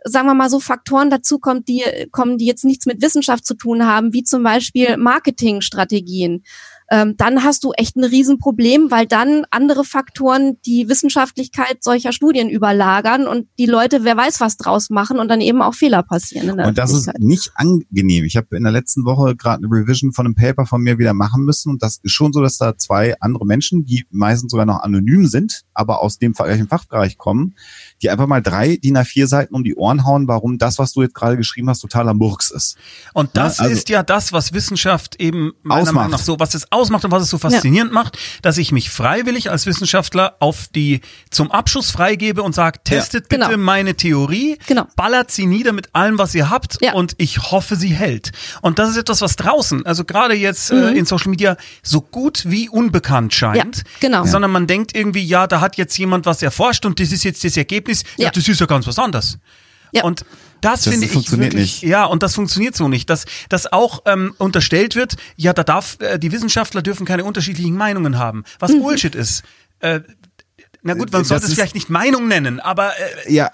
[0.08, 3.56] sagen wir mal so Faktoren dazu kommt, die kommen, die jetzt nichts mit Wissenschaft zu
[3.56, 6.44] tun haben, wie zum Beispiel Marketingstrategien.
[6.92, 12.50] Ähm, dann hast du echt ein Riesenproblem, weil dann andere Faktoren die Wissenschaftlichkeit solcher Studien
[12.50, 16.60] überlagern und die Leute, wer weiß was draus machen und dann eben auch Fehler passieren.
[16.60, 18.26] Und das ist nicht angenehm.
[18.26, 21.14] Ich habe in der letzten Woche gerade eine Revision von einem Paper von mir wieder
[21.14, 24.66] machen müssen und das ist schon so, dass da zwei andere Menschen, die meistens sogar
[24.66, 27.56] noch anonym sind, aber aus dem gleichen Fachbereich kommen,
[28.02, 31.02] die einfach mal drei DIN A4 Seiten um die Ohren hauen, warum das, was du
[31.02, 32.76] jetzt gerade geschrieben hast, totaler Murks ist.
[33.14, 35.96] Und das Ja, also- ist ja das, was Wissenschaft eben meiner Ausmacht.
[35.96, 38.90] Meinung nach so, was es ausmacht und was es so faszinierend macht, dass ich mich
[38.90, 41.02] freiwillig als Wissenschaftler auf die
[41.32, 43.48] zum Abschluss freigebe und sage, testet Genau.
[43.48, 44.86] bitte meine Theorie, Genau.
[44.96, 46.94] ballert sie nieder mit allem, was ihr habt Ja.
[46.94, 48.32] und ich hoffe, sie hält.
[48.62, 52.44] Und das ist etwas, was draußen, also gerade jetzt äh, in Social Media, so gut
[52.48, 53.78] wie unbekannt scheint.
[53.78, 53.84] Mhm.
[53.86, 54.26] Ja, genau.
[54.26, 57.44] Sondern man denkt irgendwie, ja, da hat jetzt jemand was erforscht und das ist jetzt
[57.44, 57.85] das Ergebnis.
[58.18, 58.32] Ja, Ja.
[58.32, 59.38] das ist ja ganz was anderes.
[59.92, 60.04] Ja.
[60.04, 60.26] Und
[60.62, 61.90] das, Das finde ich funktioniert wirklich, nicht.
[61.90, 63.10] ja, und das funktioniert so nicht.
[63.10, 67.76] Dass, dass auch ähm, unterstellt wird, ja, da darf, äh, die Wissenschaftler dürfen keine unterschiedlichen
[67.78, 68.44] Meinungen haben.
[68.60, 68.82] Was Mhm.
[68.82, 69.44] Bullshit ist.
[69.80, 70.02] Äh,
[70.82, 72.92] na gut, man Das sollte es vielleicht nicht Meinung nennen, aber
[73.26, 73.52] äh, Ja,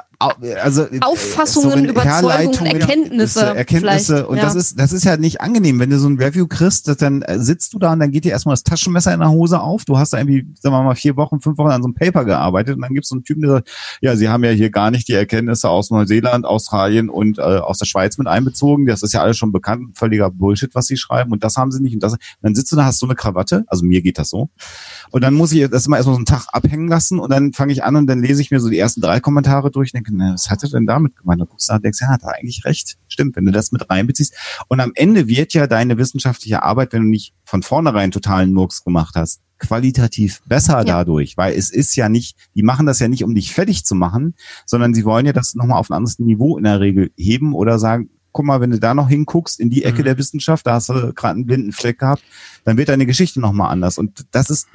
[0.61, 4.43] also äh, Auffassungen, so Überzeugungen, Erkenntnisse äh, Erkenntnisse und ja.
[4.43, 7.22] das ist das ist ja nicht angenehm, wenn du so ein Review kriegst, dass dann
[7.22, 9.85] äh, sitzt du da und dann geht dir erstmal das Taschenmesser in der Hose auf.
[9.85, 12.26] Du hast da irgendwie, sagen wir mal, vier Wochen, fünf Wochen an so einem Paper
[12.26, 13.69] gearbeitet und dann gibt's so einen Typen, der sagt,
[14.02, 17.77] ja, sie haben ja hier gar nicht die Erkenntnisse aus Neuseeland, Australien und äh, aus
[17.77, 18.85] der Schweiz mit einbezogen.
[18.85, 21.81] Das ist ja alles schon bekannt, völliger Bullshit, was sie schreiben und das haben sie
[21.81, 22.14] nicht und das.
[22.14, 24.49] Und dann sitzt du da, hast so eine Krawatte, also mir geht das so.
[25.11, 27.73] Und dann muss ich das immer erstmal so einen Tag abhängen lassen und dann fange
[27.73, 30.11] ich an und dann lese ich mir so die ersten drei Kommentare durch und denke,
[30.12, 31.42] na, was hat er denn damit gemeint?
[31.42, 32.98] Dann guckst du da und denkst, ja, hat er eigentlich recht.
[33.08, 34.36] Stimmt, wenn du das mit reinbeziehst.
[34.68, 38.84] Und am Ende wird ja deine wissenschaftliche Arbeit, wenn du nicht von vornherein totalen Murks
[38.84, 40.84] gemacht hast, qualitativ besser Ja.
[40.84, 43.96] dadurch, weil es ist ja nicht, die machen das ja nicht, um dich fertig zu
[43.96, 44.36] machen,
[44.66, 47.80] sondern sie wollen ja das nochmal auf ein anderes Niveau in der Regel heben oder
[47.80, 50.06] sagen, guck mal, wenn du da noch hinguckst in die Ecke Mhm.
[50.06, 52.24] der Wissenschaft, da hast du gerade einen blinden Fleck gehabt,
[52.64, 53.98] dann wird deine Geschichte nochmal anders.
[53.98, 54.68] Und das ist,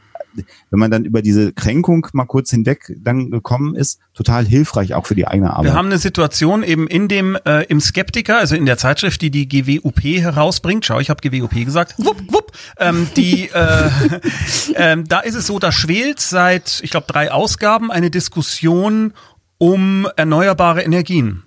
[0.70, 5.06] wenn man dann über diese Kränkung mal kurz hinweg dann gekommen ist, total hilfreich auch
[5.06, 5.72] für die eigene Arbeit.
[5.72, 9.30] wir haben eine Situation eben in dem äh, im Skeptiker, also in der Zeitschrift, die
[9.30, 10.84] die GWUP herausbringt.
[10.84, 11.94] Schau, ich habe GWUP gesagt.
[11.98, 12.52] Wupp, wupp.
[12.78, 13.90] Ähm, die, äh,
[14.74, 19.12] ähm, da ist es so, da schwelt seit, ich glaube, drei Ausgaben eine Diskussion
[19.58, 21.42] um erneuerbare Energien.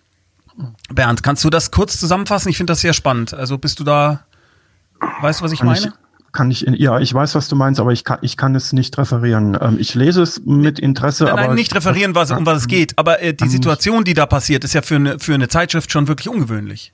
[0.91, 2.49] Bernd, kannst du das kurz zusammenfassen?
[2.49, 3.33] Ich finde das sehr spannend.
[3.33, 4.25] Also bist du da,
[5.21, 5.93] weißt du, was ich meine?
[6.31, 8.97] Kann ich, ja, ich weiß, was du meinst, aber ich kann, ich kann es nicht
[8.97, 9.57] referieren.
[9.59, 12.67] Ähm, ich lese es mit Interesse, Nein, aber nein, nicht referieren, was, um was es
[12.67, 12.97] geht.
[12.97, 16.07] Aber äh, die Situation, die da passiert, ist ja für eine, für eine Zeitschrift schon
[16.07, 16.91] wirklich ungewöhnlich.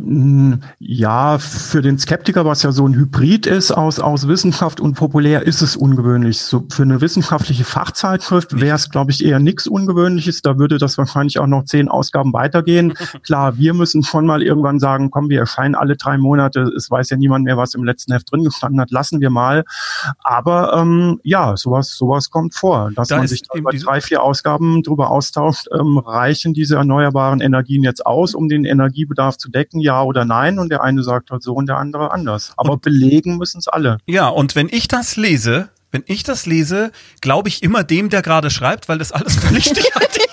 [0.00, 4.94] Mm, Ja, für den Skeptiker, was ja so ein Hybrid ist aus, aus Wissenschaft und
[4.94, 6.40] populär, ist es ungewöhnlich.
[6.40, 10.42] So für eine wissenschaftliche Fachzeitschrift wäre es, glaube ich, eher nichts Ungewöhnliches.
[10.42, 12.94] Da würde das wahrscheinlich auch noch zehn Ausgaben weitergehen.
[13.24, 16.60] Klar, wir müssen schon mal irgendwann sagen, komm, wir erscheinen alle drei Monate.
[16.76, 18.92] Es weiß ja niemand mehr, was im letzten Heft drin gestanden hat.
[18.92, 19.64] Lassen wir mal.
[20.22, 24.82] Aber ähm, ja, sowas, sowas kommt vor, dass Da man sich über drei, vier Ausgaben
[24.84, 25.66] drüber austauscht.
[25.72, 29.80] Ähm, reichen diese erneuerbaren Energien jetzt aus, um den Energiebedarf zu decken?
[29.88, 30.58] Ja oder nein?
[30.58, 32.52] Und der eine sagt halt so und der andere anders.
[32.58, 33.96] Aber belegen müssen es alle.
[34.04, 36.92] Ja, und wenn ich das lese, wenn ich das lese,
[37.22, 40.28] glaube ich immer dem, der gerade schreibt, weil das alles völlig stichhaltig,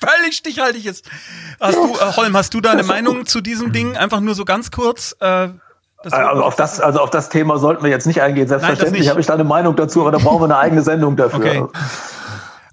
[0.00, 1.04] völlig stichhaltig ist.
[1.60, 3.94] Hast du, äh, Holm, hast du da eine Meinung zu diesem Ding?
[3.94, 5.14] Einfach nur so ganz kurz.
[5.20, 5.48] Äh,
[6.02, 8.48] das Also auf das, also auf das Thema sollten wir jetzt nicht eingehen.
[8.48, 11.40] Selbstverständlich habe ich da eine Meinung dazu, aber da brauchen wir eine eigene Sendung dafür.
[11.40, 11.64] Okay.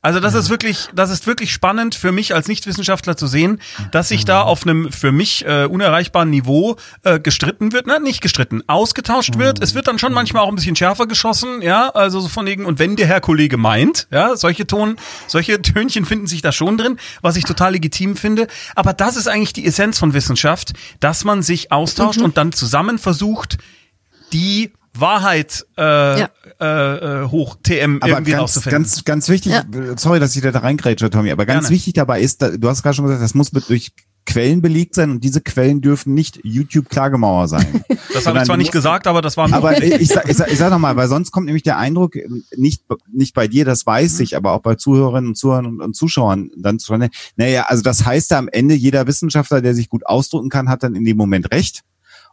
[0.03, 3.61] Also das ist wirklich, das ist wirklich spannend für mich als Nichtwissenschaftler zu sehen,
[3.91, 8.19] dass sich da auf einem für mich äh, unerreichbaren Niveau äh, gestritten wird, na nicht
[8.19, 9.63] gestritten, ausgetauscht wird.
[9.63, 12.65] Es wird dann schon manchmal auch ein bisschen schärfer geschossen, ja, also so von wegen
[12.65, 14.97] und wenn der Herr Kollege meint, ja, solche Ton,
[15.27, 18.47] solche Tönchen finden sich da schon drin, was ich total legitim finde.
[18.75, 22.99] Aber das ist eigentlich die Essenz von Wissenschaft, dass man sich austauscht und dann zusammen
[22.99, 23.57] versucht,
[24.33, 26.29] die Wahrheit äh, Ja.
[26.59, 28.83] äh, äh, hoch TM aber irgendwie ganz, rauszufinden.
[28.83, 29.63] ganz, ganz wichtig, Ja.
[29.97, 31.75] sorry, dass ich da reingrätsche, Tommy, aber ganz Gerne.
[31.75, 33.91] wichtig dabei ist, da, du hast gerade schon gesagt, das muss mit, durch
[34.25, 37.83] Quellen belegt sein und diese Quellen dürfen nicht YouTube Klagemauer sein.
[38.13, 40.51] Das habe ich zwar nicht gesagt, aber das war mir Aber ich, sag, ich, sag,
[40.51, 43.65] ich sag noch mal, weil sonst kommt nämlich der Eindruck, ähm, nicht, nicht bei dir,
[43.65, 46.95] das weiß ich, aber auch bei Zuhörerinnen und Zuhörern und, und Zuschauern dann zu
[47.37, 50.83] naja, also das heißt ja am Ende, jeder Wissenschaftler, der sich gut ausdrücken kann, hat
[50.83, 51.81] dann in dem Moment recht.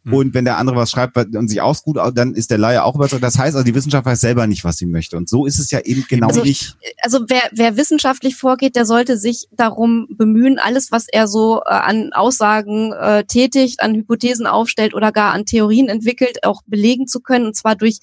[0.05, 0.15] Mhm.
[0.15, 2.95] Und wenn der andere was schreibt und sich aus gut, dann ist der Laie auch
[2.95, 3.23] überzeugt.
[3.23, 5.17] Das heißt also, die Wissenschaft weiß selber nicht, was sie möchte.
[5.17, 6.77] Und so ist es ja eben genau Also, nicht.
[7.03, 11.71] also wer, wer wissenschaftlich vorgeht, der sollte sich darum bemühen, alles, was er so äh,
[11.71, 17.21] an Aussagen äh, tätigt, an Hypothesen aufstellt oder gar an Theorien entwickelt, auch belegen zu
[17.21, 17.99] können, und zwar durch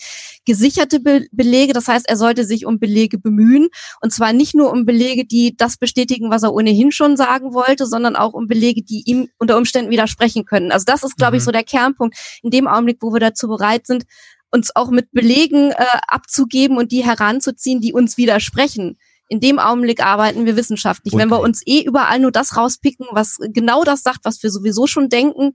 [0.45, 1.73] gesicherte Be Belege.
[1.73, 3.69] Das heißt, er sollte sich um Belege bemühen,
[4.01, 7.85] und zwar nicht nur um Belege, die das bestätigen, was er ohnehin schon sagen wollte,
[7.87, 10.71] sondern auch um Belege, die ihm unter Umständen widersprechen können.
[10.71, 11.45] Also das ist, glaube ich, Mhm.
[11.45, 14.03] so der Kernpunkt in dem Augenblick, wo wir dazu bereit sind,
[14.51, 18.97] uns auch mit Belegen äh, abzugeben und die heranzuziehen, die uns widersprechen.
[19.29, 21.13] In dem Augenblick arbeiten wir wissenschaftlich.
[21.13, 24.49] Und- Wenn wir uns eh überall nur das rauspicken, was genau das sagt, was wir
[24.51, 25.51] sowieso schon denken,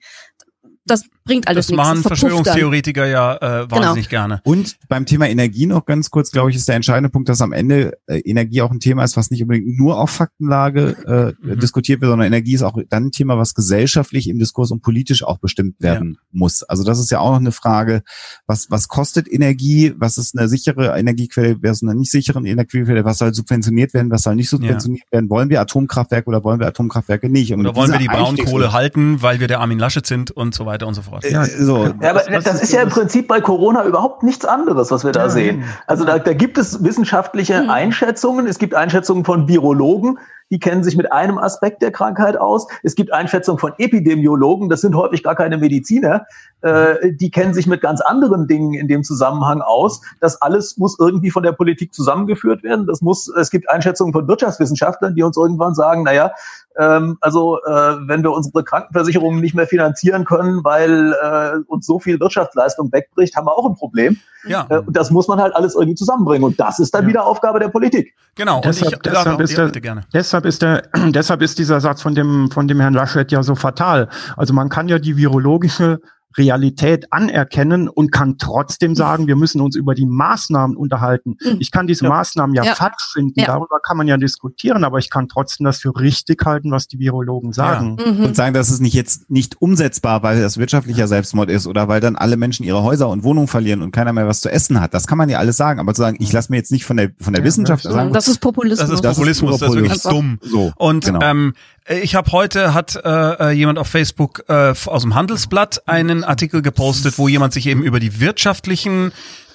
[0.84, 1.76] das bringt alles Das nichts.
[1.86, 2.30] machen verpufft dann.
[2.30, 3.70] Verschwörungstheoretiker ja äh, Genau.
[3.82, 4.40] wahnsinnig gerne.
[4.44, 7.52] Und beim Thema Energie noch ganz kurz, glaube ich, ist der entscheidende Punkt, dass am
[7.52, 11.58] Ende äh, Energie auch ein Thema ist, was nicht unbedingt nur auf Faktenlage äh, Mhm.
[11.60, 15.22] diskutiert wird, sondern Energie ist auch dann ein Thema, was gesellschaftlich im Diskurs und politisch
[15.22, 16.62] auch bestimmt werden muss.
[16.62, 18.02] Also das ist ja auch noch eine Frage,
[18.46, 23.04] was, was kostet Energie, was ist eine sichere Energiequelle, wer ist eine nicht sichere Energiequelle,
[23.04, 26.66] was soll subventioniert werden, was soll nicht subventioniert werden, wollen wir Atomkraftwerke oder wollen wir
[26.66, 27.52] Atomkraftwerke nicht?
[27.52, 30.66] Und Oder wollen wir die Braunkohle halten, weil wir der Armin Laschet sind und so
[30.66, 31.11] weiter und so fort.
[31.22, 34.44] Äh, so, Ja, aber Was- was das ist ja im Prinzip bei Corona überhaupt nichts
[34.44, 35.64] anderes, was wir da Ja, sehen.
[35.86, 37.70] Also da, da gibt es wissenschaftliche Mhm.
[37.70, 38.46] Einschätzungen.
[38.46, 40.18] Es gibt Einschätzungen von Virologen,
[40.52, 42.68] die kennen sich mit einem Aspekt der Krankheit aus.
[42.84, 46.26] Es gibt Einschätzungen von Epidemiologen, das sind häufig gar keine Mediziner,
[46.60, 50.02] äh, die kennen sich mit ganz anderen Dingen in dem Zusammenhang aus.
[50.20, 52.86] Das alles muss irgendwie von der Politik zusammengeführt werden.
[52.86, 56.30] Das muss, es gibt Einschätzungen von Wirtschaftswissenschaftlern, die uns irgendwann sagen, naja,
[56.78, 57.70] ähm, also äh,
[58.06, 63.36] wenn wir unsere Krankenversicherungen nicht mehr finanzieren können, weil äh, uns so viel Wirtschaftsleistung wegbricht,
[63.36, 64.18] haben wir auch ein Problem.
[64.44, 66.42] Ja, Äh, und das muss man halt alles irgendwie zusammenbringen.
[66.44, 67.08] Und das ist dann Ja.
[67.08, 68.14] wieder Aufgabe der Politik.
[68.34, 68.56] genau.
[68.56, 70.00] Und Deshalb- ich, deshalb ja, ist der- bitte gerne.
[70.42, 70.82] Deshalb ist der,
[71.12, 74.08] deshalb ist dieser Satz von dem, von dem Herrn Laschet ja so fatal.
[74.36, 76.00] Also man kann ja die virologische
[76.36, 81.36] Realität anerkennen und kann trotzdem sagen, wir müssen uns über die Maßnahmen unterhalten.
[81.44, 81.56] Mhm.
[81.60, 82.10] Ich kann diese Ja.
[82.10, 82.74] Maßnahmen ja, Ja.
[82.74, 83.46] falsch finden, Ja.
[83.46, 86.98] darüber kann man ja diskutieren, aber ich kann trotzdem das für richtig halten, was die
[86.98, 87.96] Virologen sagen.
[88.04, 88.24] Mhm.
[88.24, 92.00] und sagen, dass es nicht jetzt nicht umsetzbar, weil das wirtschaftlicher Selbstmord ist oder weil
[92.00, 94.94] dann alle Menschen ihre Häuser und Wohnungen verlieren und keiner mehr was zu essen hat.
[94.94, 96.96] Das kann man ja alles sagen, aber zu sagen, ich lasse mir jetzt nicht von
[96.96, 98.78] der von der Ja, Wissenschaft das- sagen, Das ist Populismus.
[98.88, 100.40] Das ist Das ist Populismus, das ist wirklich Populismus.
[100.40, 100.50] dumm.
[100.50, 100.72] so.
[100.76, 101.20] Und Genau.
[101.22, 101.54] ähm,
[102.02, 106.62] ich habe heute hat äh, äh, jemand auf Facebook äh, aus dem Handelsblatt einen Artikel
[106.62, 109.12] gepostet, wo jemand sich eben über die wirtschaftlichen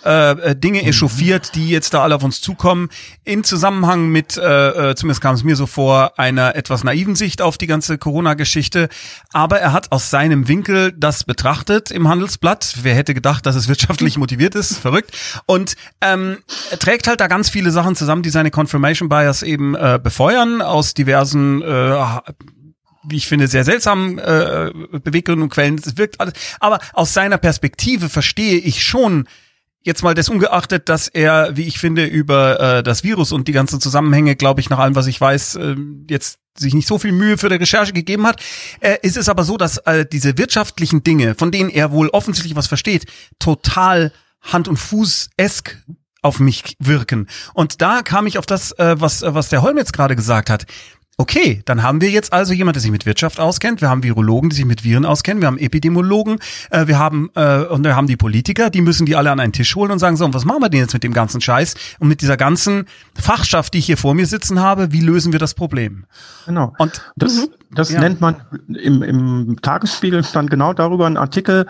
[0.08, 2.88] äh, äh, Dinge echauffiert, die jetzt da alle auf uns zukommen,
[3.26, 7.42] in Zusammenhang mit, äh, äh, zumindest kam es mir so vor, einer etwas naiven Sicht
[7.42, 8.88] auf die ganze Corona-Geschichte.
[9.34, 12.78] Aber er hat aus seinem Winkel das betrachtet im Handelsblatt.
[12.84, 14.78] Wer hätte gedacht, dass es wirtschaftlich motiviert ist?
[14.78, 15.12] Verrückt.
[15.46, 16.38] Und ähm,
[16.72, 20.62] er trägt halt da ganz viele Sachen zusammen, die seine Confirmation Bias eben äh, befeuern,
[20.62, 21.98] aus diversen äh,
[23.10, 24.72] wie ich finde, sehr seltsamen äh,
[25.04, 25.76] Beweggründen und Quellen.
[25.76, 26.34] Es wirkt alles.
[26.60, 29.28] Aber aus seiner Perspektive verstehe ich schon,
[29.84, 33.54] jetzt mal das ungeachtet, dass er, wie ich finde, über äh, das Virus und die
[33.54, 35.76] ganzen Zusammenhänge, glaube ich, nach allem, was ich weiß, äh,
[36.10, 38.42] jetzt sich nicht so viel Mühe für die Recherche gegeben hat,
[38.82, 42.56] äh, ist es aber so, dass äh, diese wirtschaftlichen Dinge, von denen er wohl offensichtlich
[42.56, 43.06] was versteht,
[43.40, 44.12] total
[44.42, 45.78] Hand- und Fuß-esk
[46.22, 47.28] auf mich wirken.
[47.54, 50.50] Und da kam ich auf das, äh, was, äh, was der Holm jetzt gerade gesagt
[50.50, 50.66] hat.
[51.20, 53.82] Okay, dann haben wir jetzt also jemand, der sich mit Wirtschaft auskennt.
[53.82, 55.42] Wir haben Virologen, die sich mit Viren auskennen.
[55.42, 56.38] Wir haben Epidemiologen.
[56.70, 58.70] Äh, wir haben äh, und wir haben die Politiker.
[58.70, 60.70] Die müssen die alle an einen Tisch holen und sagen so: und Was machen wir
[60.70, 62.86] denn jetzt mit dem ganzen Scheiß und mit dieser ganzen
[63.20, 64.92] Fachschaft, die ich hier vor mir sitzen habe?
[64.92, 66.06] Wie lösen wir das Problem?
[66.46, 66.74] Genau.
[66.78, 68.00] Und Das, das Ja.
[68.00, 68.36] nennt man
[68.68, 71.66] im, im Tagesspiegel stand genau darüber ein Artikel.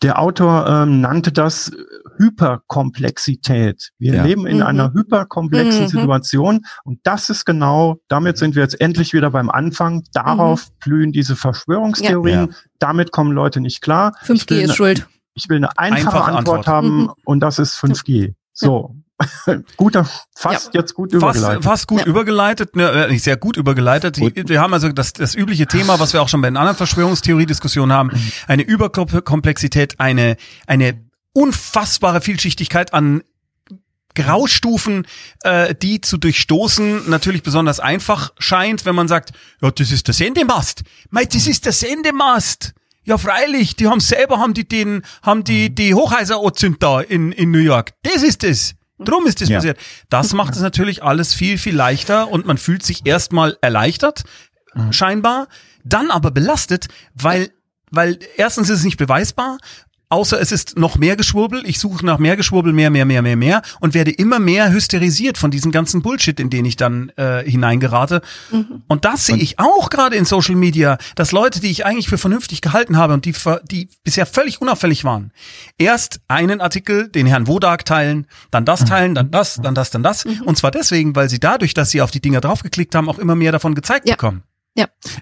[0.00, 1.70] Der Autor ähm, nannte das
[2.18, 3.90] Hyperkomplexität.
[3.98, 4.24] Wir Ja.
[4.24, 4.62] leben in Mhm.
[4.62, 5.88] einer hyperkomplexen Mhm.
[5.88, 10.04] Situation und das ist genau, damit sind wir jetzt endlich wieder beim Anfang.
[10.12, 12.54] Darauf blühen diese Verschwörungstheorien.
[12.78, 14.12] Damit kommen Leute nicht klar.
[14.22, 15.08] Ich 5G will ist eine- schuld.
[15.34, 16.66] Ich will eine einfache, Einfache Antwort, Antwort.
[16.66, 17.12] haben Mhm.
[17.24, 18.34] und das ist 5G.
[18.52, 18.94] So.
[19.78, 21.64] Guter, fast jetzt gut Fast, übergeleitet.
[21.64, 22.06] fast gut Ja.
[22.06, 24.18] übergeleitet, ne, äh, nicht sehr gut übergeleitet.
[24.18, 26.76] Die, wir haben also das, das übliche Thema, was wir auch schon bei den anderen
[26.76, 28.10] Verschwörungstheorie-Diskussionen haben,
[28.46, 30.36] eine Überkomplexität, eine,
[30.66, 31.05] eine
[31.36, 33.22] unfassbare Vielschichtigkeit an
[34.14, 35.06] Graustufen,
[35.42, 40.14] äh, die zu durchstoßen, natürlich besonders einfach scheint, wenn man sagt, ja, das ist der
[40.14, 40.82] Sendemast.
[41.10, 42.72] Mei, das ist der Sendemast.
[43.04, 47.30] Ja, freilich, die haben selber, haben die den, haben die, die Hochhäuser angezündet da in,
[47.30, 47.92] in New York.
[48.02, 48.74] Das ist es.
[48.98, 49.58] Drum ist das Ja.
[49.58, 49.78] passiert.
[50.08, 54.24] Das macht es natürlich alles viel, viel leichter und man fühlt sich erstmal erleichtert,
[54.90, 55.48] scheinbar,
[55.84, 57.50] dann aber belastet, weil,
[57.90, 59.58] weil erstens ist es nicht beweisbar,
[60.08, 61.62] außer es ist noch mehr Geschwurbel.
[61.66, 65.38] Ich suche nach mehr Geschwurbel, mehr, mehr, mehr, mehr, mehr und werde immer mehr hysterisiert
[65.38, 68.22] von diesem ganzen Bullshit, in den ich dann äh, hineingerate.
[68.88, 72.18] Und das sehe ich auch gerade in Social Media, dass Leute, die ich eigentlich für
[72.18, 73.34] vernünftig gehalten habe und die,
[73.70, 75.32] die bisher völlig unauffällig waren,
[75.78, 80.02] erst einen Artikel, den Herrn Wodak teilen, dann das teilen, dann das, dann das, dann
[80.02, 80.24] das.
[80.24, 83.34] Und zwar deswegen, weil sie dadurch, dass sie auf die Dinger draufgeklickt haben, auch immer
[83.34, 84.14] mehr davon gezeigt Ja.
[84.14, 84.42] bekommen.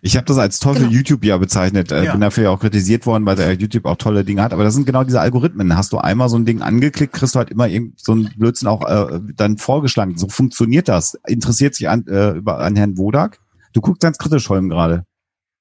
[0.02, 0.92] Ich habe das als Teufel Genau.
[0.92, 1.92] YouTube ja bezeichnet.
[1.92, 2.12] Äh, Ja.
[2.12, 4.52] Bin dafür ja auch kritisiert worden, weil der YouTube auch tolle Dinge hat.
[4.52, 5.76] Aber das sind genau diese Algorithmen.
[5.76, 8.68] Hast du einmal so ein Ding angeklickt, kriegst du halt immer irgend so ein Blödsinn
[8.68, 10.16] auch äh, dann vorgeschlagen.
[10.16, 11.18] So funktioniert das.
[11.26, 13.38] Interessiert sich an, äh, über, an Herrn Wodak?
[13.72, 15.04] Du guckst ganz kritisch, Holm, gerade.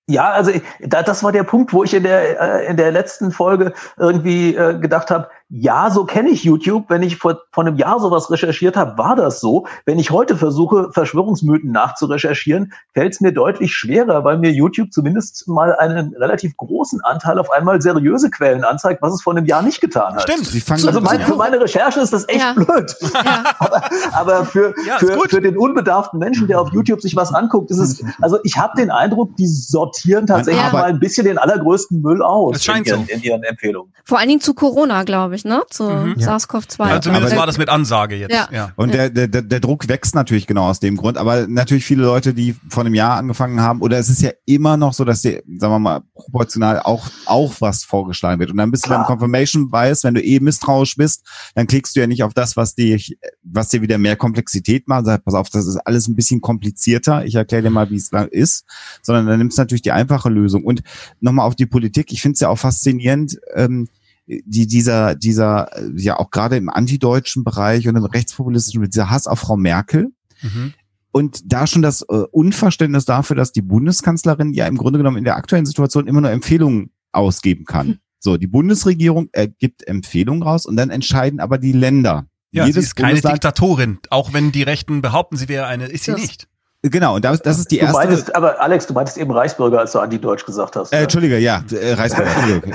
[0.10, 0.52] Ja, also
[0.82, 4.54] da, das war der Punkt, wo ich in der, äh, in der letzten Folge irgendwie
[4.54, 6.86] äh, gedacht habe, ja, so kenne ich YouTube.
[6.90, 9.68] Wenn ich vor, vor einem Jahr sowas recherchiert habe, war das so.
[9.86, 15.48] Wenn ich heute versuche, Verschwörungsmythen nachzurecherchieren, fällt es mir deutlich schwerer, weil mir YouTube zumindest
[15.48, 19.62] mal einen relativ großen Anteil auf einmal seriöse Quellen anzeigt, was es vor einem Jahr
[19.62, 20.24] nicht getan hat.
[20.24, 20.48] Stimmt.
[20.48, 22.54] Sie fangen Also mein, für meine Recherche ist das echt Ja.
[22.54, 22.96] blöd.
[23.24, 23.44] Ja.
[23.60, 23.84] Aber,
[24.14, 27.78] aber für, Ja, für, für den unbedarften Menschen, der auf YouTube sich was anguckt, ist
[27.78, 30.72] es, also ich habe den Eindruck, die sortieren tatsächlich Ja.
[30.72, 33.14] mal ein bisschen den allergrößten Müll aus Es scheint in, ihren, so.
[33.14, 33.94] in ihren Empfehlungen.
[34.04, 35.64] Vor allen Dingen zu Corona, glaube ich, ne?
[35.70, 36.16] Zu Mhm.
[36.20, 36.90] SARS-CoV-2.
[36.90, 38.32] Ja, zumindest aber- war das mit Ansage jetzt.
[38.34, 38.48] Ja.
[38.52, 38.72] Ja.
[38.76, 41.18] Und der, der, der der Druck wächst natürlich genau aus dem Grund.
[41.18, 44.78] Aber natürlich viele Leute, die vor einem Jahr angefangen haben, oder es ist ja immer
[44.78, 48.52] noch so, dass dir, sagen wir mal, proportional auch, auch was vorgeschlagen wird.
[48.52, 49.00] Und dann bist du Klar.
[49.00, 51.24] beim Confirmation Bias, wenn du eh misstrauisch bist,
[51.56, 53.00] dann klickst du ja nicht auf das, was dir,
[53.44, 55.06] was dir wieder mehr Komplexität macht.
[55.06, 57.26] Sag, pass auf, das ist alles ein bisschen komplizierter.
[57.26, 58.66] Ich erkläre dir mal, wie es da ist.
[59.02, 60.64] Sondern dann nimmst du natürlich die einfache Lösung.
[60.64, 60.82] Und
[61.20, 62.12] nochmal auf die Politik.
[62.12, 63.88] Ich finde es ja auch faszinierend, ähm,
[64.26, 69.28] die dieser dieser äh, ja auch gerade im antideutschen Bereich und im rechtspopulistischen dieser Hass
[69.28, 70.10] auf Frau Merkel
[70.42, 70.74] Mhm.
[71.12, 75.24] und da schon das äh, Unverständnis dafür, dass die Bundeskanzlerin ja im Grunde genommen in
[75.24, 78.00] der aktuellen Situation immer nur Empfehlungen ausgeben kann.
[78.20, 82.26] So, die Bundesregierung äh, gibt Empfehlungen raus und dann entscheiden aber die Länder.
[82.52, 86.04] Ja, sie ist keine Bundesland- Diktatorin, auch wenn die Rechten behaupten, sie wäre eine, ist
[86.06, 86.48] sie Das- nicht.
[86.86, 87.98] Genau, und das, das ist die Du erste.
[87.98, 90.92] meintest, aber Alex, du meintest eben Reichsbürger, als du antideutsch gesagt hast.
[90.92, 91.02] äh, ne?
[91.04, 92.74] Entschuldige, ja, äh, Reichsbürger, Entschuldigung.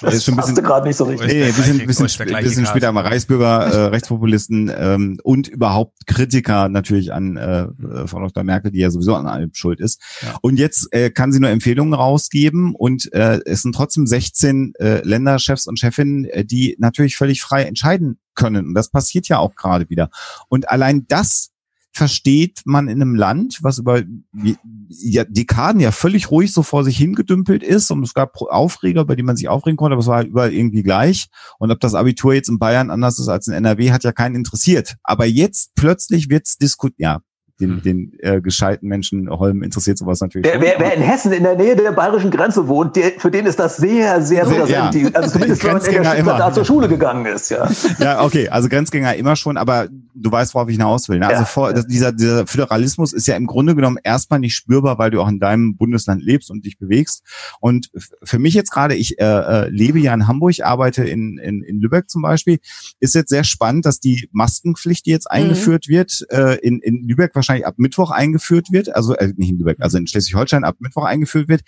[0.00, 1.28] Das ist schon ein bisschen- gerade nicht so richtig.
[1.28, 6.68] Nee, wir sind ein bisschen, bisschen später mal Reichsbürger, äh, Rechtspopulisten ähm, und überhaupt Kritiker
[6.68, 8.44] natürlich an äh, äh, Frau Dr.
[8.44, 10.00] Merkel, die ja sowieso an allem schuld ist.
[10.22, 10.36] Ja.
[10.42, 15.02] Und jetzt äh, kann sie nur Empfehlungen rausgeben und äh, es sind trotzdem 16 äh,
[15.06, 18.68] Länderchefs und Chefinnen, äh, die natürlich völlig frei entscheiden können.
[18.68, 20.10] Und das passiert ja auch gerade wieder.
[20.48, 21.50] Und allein das
[21.92, 24.02] versteht man in einem Land, was über
[24.32, 29.26] Dekaden ja völlig ruhig so vor sich hingedümpelt ist und es gab Aufreger, bei denen
[29.26, 31.28] man sich aufregen konnte, aber es war überall irgendwie gleich.
[31.58, 34.34] Und ob das Abitur jetzt in Bayern anders ist als in NRW, hat ja keinen
[34.36, 34.96] interessiert.
[35.02, 37.00] Aber jetzt plötzlich wird's diskutiert.
[37.00, 37.20] Ja,
[37.60, 37.82] den, Hm.
[37.82, 40.50] den äh, gescheiten Menschen Holm interessiert sowas natürlich.
[40.50, 43.46] Wer, wer, wer in Hessen in der Nähe der bayerischen Grenze wohnt, der, für den
[43.46, 45.10] ist das sehr, sehr Sehr- repräsentativ.
[45.10, 45.14] ja.
[45.14, 46.38] Also zumindest wenn man in der immer.
[46.38, 47.68] da zur Schule gegangen ist, ja.
[47.98, 51.18] Ja, okay, also Grenzgänger immer schon, aber du weißt, worauf ich hinaus will.
[51.18, 51.26] Ne?
[51.26, 54.98] Also Ja, vor, das, dieser, dieser Föderalismus ist ja im Grunde genommen erstmal nicht spürbar,
[54.98, 57.22] weil du auch in deinem Bundesland lebst und dich bewegst.
[57.60, 57.90] Und
[58.22, 61.80] für mich jetzt gerade, ich äh, äh, lebe ja in Hamburg, arbeite in, in, in
[61.80, 62.58] Lübeck zum Beispiel,
[63.00, 67.34] ist jetzt sehr spannend, dass die Maskenpflicht, die jetzt eingeführt wird, äh, in, in Lübeck
[67.34, 71.04] wahrscheinlich ab Mittwoch eingeführt wird, also äh, nicht in Lübeck, also in Schleswig-Holstein ab Mittwoch
[71.04, 71.62] eingeführt wird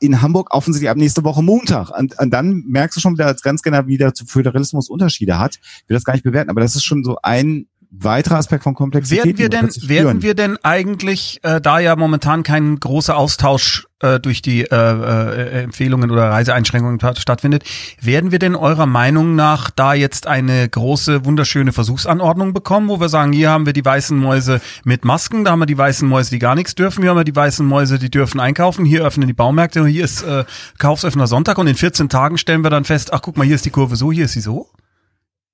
[0.00, 1.90] in Hamburg offensichtlich ab nächste Woche Montag.
[1.98, 5.56] Und, und dann merkst du schon wieder ganz genau, wie der Föderalismus Unterschiede hat.
[5.56, 8.74] Ich will das gar nicht bewerten, aber das ist schon so ein weiterer Aspekt von
[8.74, 9.24] Komplexität.
[9.24, 14.20] Werden wir denn, werden wir denn eigentlich, äh, da ja momentan kein großer Austausch äh,
[14.20, 17.64] durch die äh, äh, Empfehlungen oder Reiseeinschränkungen ta- stattfindet,
[18.00, 23.08] werden wir denn eurer Meinung nach da jetzt eine große, wunderschöne Versuchsanordnung bekommen, wo wir
[23.08, 26.30] sagen, hier haben wir die weißen Mäuse mit Masken, da haben wir die weißen Mäuse,
[26.30, 29.26] die gar nichts dürfen, hier haben wir die weißen Mäuse, die dürfen einkaufen, hier öffnen
[29.26, 30.44] die Baumärkte, hier ist äh,
[30.78, 33.64] Kaufsöffner Sonntag und in 14 Tagen stellen wir dann fest, ach guck mal, hier ist
[33.66, 34.68] die Kurve so, hier ist sie so.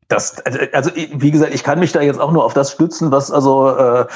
[0.08, 3.10] Das, also, also wie gesagt, ich kann mich da jetzt auch nur auf das stützen,
[3.10, 4.06] was also äh,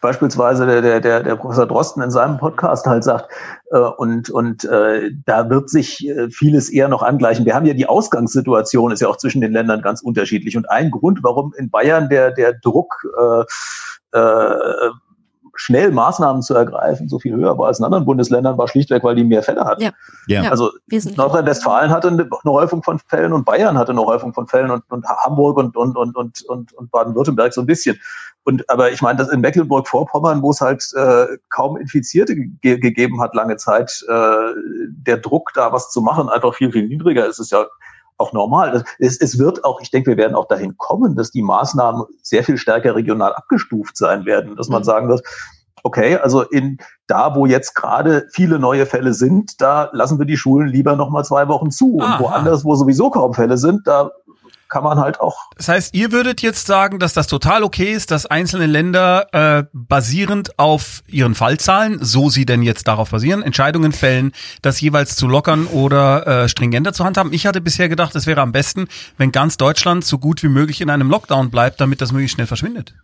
[0.00, 3.30] beispielsweise der, der, der, Professor Drosten in seinem Podcast halt sagt.
[3.72, 7.46] Äh, und und äh, da wird sich äh, vieles eher noch angleichen.
[7.46, 10.56] Wir haben ja die Ausgangssituation, ist ja auch zwischen den Ländern ganz unterschiedlich.
[10.56, 14.90] Und ein Grund, warum in Bayern der, der Druck äh, äh,
[15.60, 19.14] schnell Maßnahmen zu ergreifen, so viel höher war als in anderen Bundesländern, war schlichtweg, weil
[19.14, 19.82] die mehr Fälle hatten.
[19.82, 19.90] Ja.
[20.26, 20.44] Ja.
[20.44, 20.50] Ja.
[20.50, 20.70] Also.
[20.88, 24.82] Nordrhein-Westfalen hatte eine, eine Häufung von Fällen und Bayern hatte eine Häufung von Fällen und,
[24.88, 28.00] und Hamburg und, und, und, und, und, und Baden-Württemberg so ein bisschen.
[28.44, 33.20] Und aber ich meine, das in Mecklenburg-Vorpommern, wo es halt äh, kaum Infizierte ge gegeben
[33.20, 34.54] hat lange Zeit, äh,
[34.88, 37.38] der Druck da was zu machen einfach viel, viel niedriger ist.
[37.38, 37.66] Es ist ja
[38.20, 38.84] auch normal.
[38.98, 42.44] Es, es wird auch, ich denke, wir werden auch dahin kommen, dass die Maßnahmen sehr
[42.44, 44.84] viel stärker regional abgestuft sein werden, dass man Mhm.
[44.84, 45.22] sagen wird,
[45.82, 50.36] okay, also in da, wo jetzt gerade viele neue Fälle sind, da lassen wir die
[50.36, 51.96] Schulen lieber noch mal zwei Wochen zu.
[51.96, 52.20] Und Aha.
[52.20, 54.10] woanders, wo sowieso kaum Fälle sind, da
[54.70, 58.10] kann man halt auch Das heißt, ihr würdet jetzt sagen, dass das total okay ist,
[58.10, 63.92] dass einzelne Länder äh, basierend auf ihren Fallzahlen, so sie denn jetzt darauf basieren, Entscheidungen
[63.92, 64.32] fällen,
[64.62, 67.32] das jeweils zu lockern oder äh, stringenter zu handhaben.
[67.32, 68.88] Ich hatte bisher gedacht, es wäre am besten,
[69.18, 72.46] wenn ganz Deutschland so gut wie möglich in einem Lockdown bleibt, damit das möglichst schnell
[72.46, 72.94] verschwindet.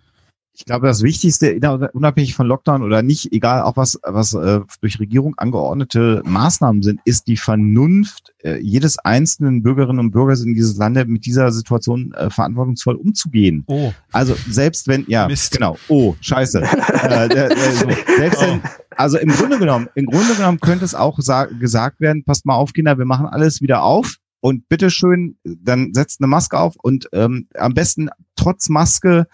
[0.59, 1.61] Ich glaube, das Wichtigste,
[1.93, 7.01] unabhängig von Lockdown oder nicht, egal auch was, was äh, durch Regierung angeordnete Maßnahmen sind,
[7.05, 12.15] ist die Vernunft äh, jedes einzelnen Bürgerinnen und Bürgers in dieses Lande mit dieser Situation
[12.15, 13.65] äh, verantwortungsvoll umzugehen.
[13.67, 13.93] Oh.
[14.13, 15.53] Also selbst wenn, ja, Mist.
[15.53, 16.63] genau, oh, scheiße.
[17.03, 18.63] äh, der, der, so, selbst wenn,
[18.97, 22.55] also im Grunde genommen, im Grunde genommen könnte es auch sa- gesagt werden, passt mal
[22.55, 24.17] auf, Kinder, wir machen alles wieder auf.
[24.41, 29.27] und bitteschön, dann setzt eine Maske auf und ähm, am besten trotz Maske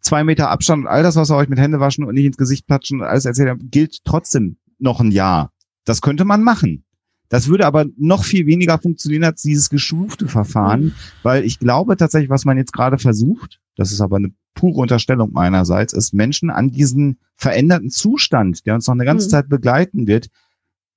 [0.00, 2.36] zwei Meter Abstand und all das, was ihr euch mit Hände waschen und nicht ins
[2.36, 5.52] Gesicht platschen und alles erzählt habt, gilt trotzdem noch ein Jahr.
[5.84, 6.84] Das könnte man machen.
[7.28, 12.28] Das würde aber noch viel weniger funktionieren als dieses geschufte Verfahren, weil ich glaube tatsächlich,
[12.28, 16.70] was man jetzt gerade versucht, das ist aber eine pure Unterstellung meinerseits, ist Menschen an
[16.72, 19.30] diesen veränderten Zustand, der uns noch eine ganze Mhm.
[19.30, 20.26] Zeit begleiten wird,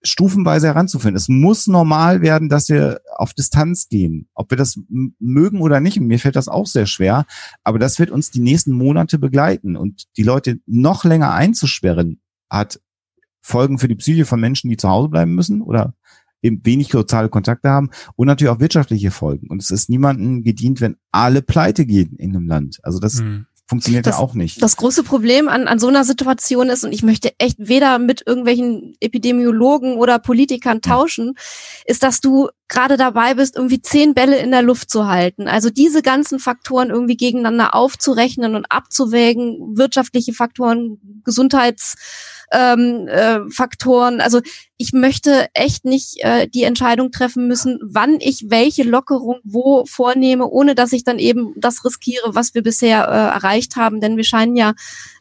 [0.03, 1.15] stufenweise heranzuführen.
[1.15, 4.27] Es muss normal werden, dass wir auf Distanz gehen.
[4.33, 4.79] Ob wir das
[5.19, 7.25] mögen oder nicht, mir fällt das auch sehr schwer,
[7.63, 9.75] aber das wird uns die nächsten Monate begleiten.
[9.75, 12.19] Und die Leute noch länger einzusperren,
[12.49, 12.79] hat
[13.41, 15.95] Folgen für die Psyche von Menschen, die zu Hause bleiben müssen oder
[16.41, 19.47] eben wenig soziale Kontakte haben und natürlich auch wirtschaftliche Folgen.
[19.47, 22.79] Und es ist niemandem gedient, wenn alle pleite gehen in einem Land.
[22.83, 23.47] Also das Hm.
[23.73, 24.61] Funktioniert Das- ja auch nicht.
[24.61, 28.23] Das große Problem an, an so einer Situation ist, und ich möchte echt weder mit
[28.25, 31.33] irgendwelchen Epidemiologen oder Politikern tauschen,
[31.85, 35.47] ist, dass du gerade dabei bist, irgendwie zehn Bälle in der Luft zu halten.
[35.47, 41.95] Also diese ganzen Faktoren irgendwie gegeneinander aufzurechnen und abzuwägen, wirtschaftliche Faktoren, Gesundheits
[42.51, 44.21] ähm, äh, Faktoren.
[44.21, 44.41] Also
[44.77, 50.47] ich möchte echt nicht äh, die Entscheidung treffen müssen, wann ich welche Lockerung wo vornehme,
[50.47, 54.01] ohne dass ich dann eben das riskiere, was wir bisher äh, erreicht haben.
[54.01, 54.73] Denn wir scheinen ja,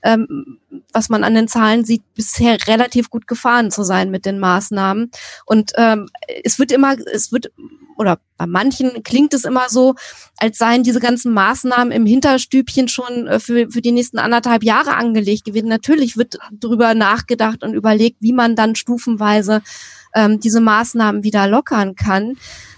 [0.02, 0.58] ähm,
[0.92, 5.10] was man an den Zahlen sieht, bisher relativ gut gefahren zu sein mit den Maßnahmen.
[5.46, 6.08] Und ähm,
[6.44, 7.50] es wird immer, es wird
[7.96, 9.94] oder bei manchen klingt es immer so,
[10.38, 14.94] als seien diese ganzen Maßnahmen im Hinterstübchen schon äh, für, für die nächsten anderthalb Jahre
[14.94, 15.68] angelegt gewesen.
[15.68, 19.62] Natürlich wird darüber nachgedacht und überlegt, wie man dann stufenweise
[20.14, 22.36] ähm, diese Maßnahmen wieder lockern kann.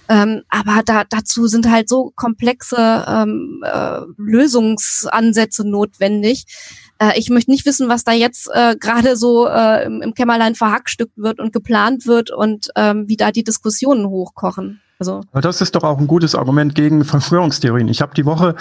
[0.09, 6.45] Ähm, aber da, dazu sind halt so komplexe ähm, äh, Lösungsansätze notwendig.
[6.99, 10.55] Äh, ich möchte nicht wissen, was da jetzt äh, gerade so äh, im, im Kämmerlein
[10.55, 14.81] verhackstückt wird und geplant wird und ähm, wie da die Diskussionen hochkochen.
[15.01, 17.89] Also Aber Das ist doch auch ein gutes Argument gegen Verschwörungstheorien.
[17.89, 18.55] Ich habe die Woche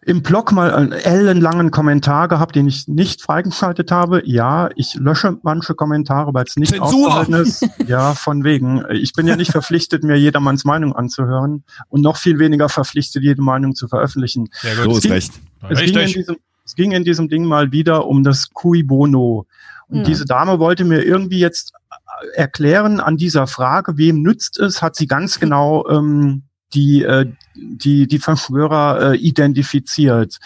[0.00, 4.22] im Blog mal einen ellenlangen Kommentar gehabt, den ich nicht freigeschaltet habe.
[4.24, 7.68] Ja, ich lösche manche Kommentare, weil es nicht ausgehalten ist.
[7.86, 8.82] Ja, von wegen.
[8.92, 13.42] Ich bin ja nicht verpflichtet, mir jedermanns Meinung anzuhören und noch viel weniger verpflichtet, jede
[13.42, 14.48] Meinung zu veröffentlichen.
[14.62, 14.96] So gut.
[14.96, 15.32] ist ging- recht.
[15.68, 16.14] Es ging, in Richtig.
[16.14, 19.46] diesem, es ging in diesem Ding mal wieder um das Cui Bono.
[19.88, 20.04] Und Mhm.
[20.04, 21.72] diese Dame wollte mir irgendwie jetzt
[22.32, 27.30] äh, erklären an dieser Frage, wem nützt es, hat sie ganz genau ähm, die, äh,
[27.54, 30.38] die, die Verschwörer äh, identifiziert.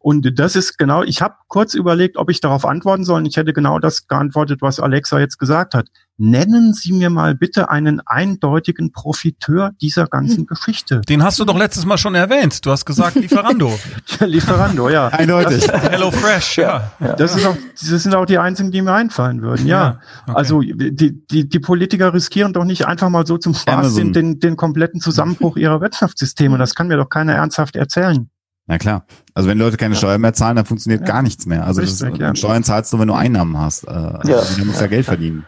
[0.00, 3.18] Und das ist genau, ich habe kurz überlegt, ob ich darauf antworten soll.
[3.18, 5.86] Und ich hätte genau das geantwortet, was Alexa jetzt gesagt hat.
[6.22, 11.00] Nennen Sie mir mal bitte einen eindeutigen Profiteur dieser ganzen Geschichte.
[11.08, 12.66] Den hast du doch letztes Mal schon erwähnt.
[12.66, 13.72] Du hast gesagt Lieferando.
[14.20, 15.08] Lieferando, ja.
[15.08, 15.66] Eindeutig.
[15.72, 16.90] Hello Fresh, ja.
[17.16, 19.98] Das, ist auch, das sind auch die einzigen, die mir einfallen würden, ja.
[20.26, 20.36] okay.
[20.36, 24.40] Also die, die, die Politiker riskieren doch nicht einfach mal so zum Spaß den, den,
[24.40, 26.58] den kompletten Zusammenbruch ihrer Wirtschaftssysteme.
[26.58, 28.28] Das kann mir doch keiner ernsthaft erzählen.
[28.66, 29.06] Na klar.
[29.32, 31.14] Also wenn Leute keine Steuern mehr zahlen, dann funktioniert Ja.
[31.14, 31.64] gar nichts mehr.
[31.64, 32.34] Also das, Richtig, ja.
[32.36, 33.84] Steuern zahlst du, wenn du Einnahmen hast.
[33.84, 34.42] Äh, Ja.
[34.58, 35.46] Du musst ja Geld verdienen.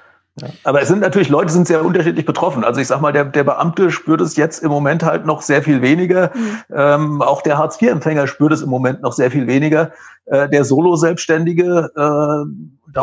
[0.65, 2.65] Aber es sind natürlich Leute, sind sehr unterschiedlich betroffen.
[2.65, 5.63] Also ich sag mal, der, der Beamte spürt es jetzt im Moment halt noch sehr
[5.63, 6.31] viel weniger.
[6.75, 9.93] Ähm, auch der Hartz-IV-Empfänger spürt es im Moment noch sehr viel weniger.
[10.25, 12.45] Äh, der Solo-Selbstständige, äh, da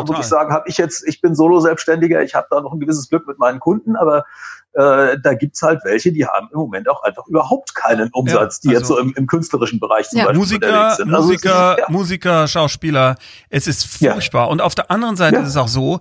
[0.00, 0.04] Total.
[0.06, 3.08] muss ich sagen, habe ich jetzt, ich bin Solo-Selbstständiger, ich habe da noch ein gewisses
[3.08, 4.24] Glück mit meinen Kunden, aber
[4.72, 8.68] äh, da gibt's halt welche, die haben im Moment auch einfach überhaupt keinen Umsatz, die
[8.70, 10.24] jetzt also- so im, im künstlerischen Bereich zum Ja.
[10.26, 10.66] Beispiel Musiker,
[10.96, 11.14] sind.
[11.14, 11.84] Also es ist- Musiker, ja.
[11.88, 13.16] Musiker, Schauspieler,
[13.50, 14.12] es ist Ja.
[14.14, 14.48] furchtbar.
[14.48, 15.42] Und auf der anderen Seite Ja.
[15.42, 16.00] ist es auch so,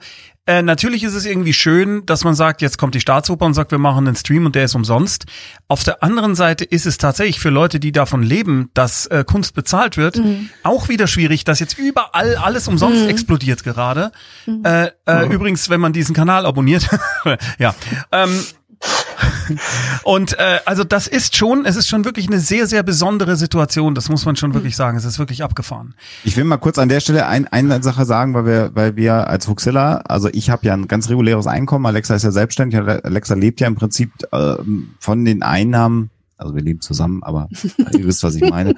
[0.50, 3.70] äh, natürlich ist es irgendwie schön, dass man sagt, jetzt kommt die Staatsoper und sagt,
[3.72, 5.26] wir machen einen Stream und der ist umsonst.
[5.68, 9.54] Auf der anderen Seite ist es tatsächlich für Leute, die davon leben, dass äh, Kunst
[9.54, 10.50] bezahlt wird, Mhm.
[10.64, 13.10] auch wieder schwierig, dass jetzt überall alles umsonst Mhm.
[13.10, 14.12] explodiert gerade.
[14.48, 14.66] Mhm.
[14.66, 16.90] Äh, äh, Übrigens, wenn man diesen Kanal abonniert,
[17.60, 17.76] ja.
[18.12, 18.44] Ähm,
[20.04, 23.96] und äh, also das ist schon, es ist schon wirklich eine sehr, sehr besondere Situation.
[23.96, 24.98] Das muss man schon wirklich sagen.
[24.98, 25.96] Es ist wirklich abgefahren.
[26.24, 29.28] Ich will mal kurz an der Stelle ein, eine Sache sagen, weil wir, weil wir
[29.28, 33.36] als Huxilla, also ich habe ja ein ganz reguläres Einkommen, Alexa ist ja selbstständig, Alexa
[33.36, 37.50] lebt ja im Prinzip ähm, von den Einnahmen, also wir leben zusammen, aber
[37.94, 38.76] ihr wisst, was ich meine,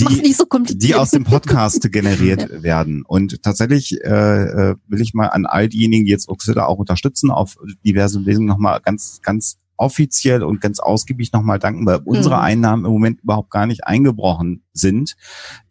[0.00, 3.04] die, so die aus dem Podcast generiert werden.
[3.06, 7.30] Und tatsächlich äh, äh, will ich mal an all diejenigen, die jetzt Huxilla auch unterstützen,
[7.30, 12.40] auf diverse Lesungen nochmal ganz, ganz offiziell und ganz ausgiebig nochmal danken, weil unsere Mhm.
[12.42, 15.16] Einnahmen im Moment überhaupt gar nicht eingebrochen sind.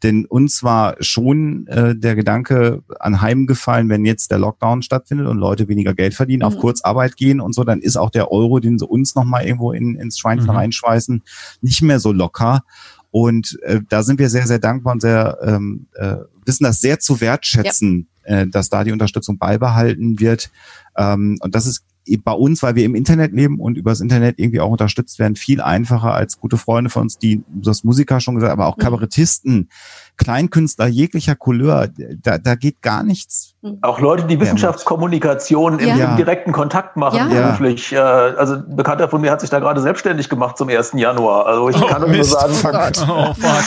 [0.04, 5.68] Denn uns war schon äh, der Gedanke anheimgefallen, wenn jetzt der Lockdown stattfindet und Leute
[5.68, 6.60] weniger Geld verdienen, auf Mhm.
[6.60, 9.96] Kurzarbeit gehen und so, dann ist auch der Euro, den sie uns nochmal irgendwo in,
[9.96, 10.56] ins Schweinchen Mhm.
[10.58, 11.22] reinschweißen,
[11.62, 12.64] nicht mehr so locker.
[13.12, 16.16] Und äh, da sind wir sehr, sehr dankbar und sehr ähm, äh,
[16.46, 20.50] wissen das sehr zu wertschätzen, äh, dass da die Unterstützung beibehalten wird.
[20.98, 21.84] Ähm, und das ist
[22.24, 25.62] bei uns, weil wir im Internet leben und übers Internet irgendwie auch unterstützt werden, viel
[25.62, 28.82] einfacher als gute Freunde von uns, die, du hast Musiker schon gesagt, aber auch Mhm.
[28.82, 29.70] Kabarettisten,
[30.18, 31.88] Kleinkünstler jeglicher Couleur,
[32.22, 33.56] da, da geht gar nichts.
[33.82, 36.12] Auch Leute, die Wissenschaftskommunikation im, Ja.
[36.12, 37.48] im direkten Kontakt machen, Ja.
[37.48, 37.92] beruflich.
[37.94, 40.98] Äh, also ein Bekannter von mir hat sich da gerade selbstständig gemacht zum 1.
[41.00, 41.46] Januar.
[41.48, 42.54] Also ich Oh, kann nur sagen,
[43.10, 43.64] Oh, fuck.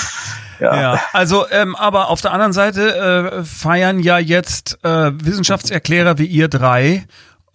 [0.61, 0.81] ja.
[0.81, 2.97] Ja, also ähm, aber auf der anderen Seite
[3.41, 7.05] äh, feiern ja jetzt äh, Wissenschaftserklärer wie ihr drei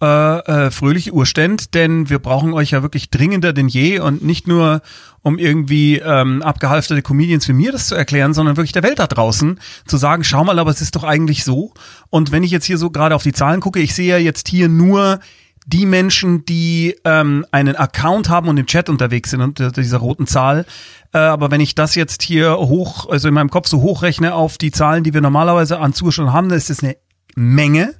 [0.02, 4.48] äh, äh, fröhliche Urständ, denn wir brauchen euch ja wirklich dringender denn je und nicht
[4.48, 4.82] nur
[5.20, 9.06] um irgendwie ähm, abgehalfterte Comedians wie mir das zu erklären, sondern wirklich der Welt da
[9.06, 11.72] draußen zu sagen, schau mal, aber es ist doch eigentlich so.
[12.10, 14.48] Und wenn ich jetzt hier so gerade auf die Zahlen gucke, ich sehe ja jetzt
[14.48, 15.20] hier nur
[15.66, 20.26] die Menschen, die ähm, einen Account haben und im Chat unterwegs sind unter dieser roten
[20.26, 20.66] Zahl.
[21.12, 24.58] Äh, aber wenn ich das jetzt hier hoch, also in meinem Kopf so hochrechne auf
[24.58, 26.96] die Zahlen, die wir normalerweise an Zuschauern haben, dann ist das eine
[27.36, 27.94] Menge.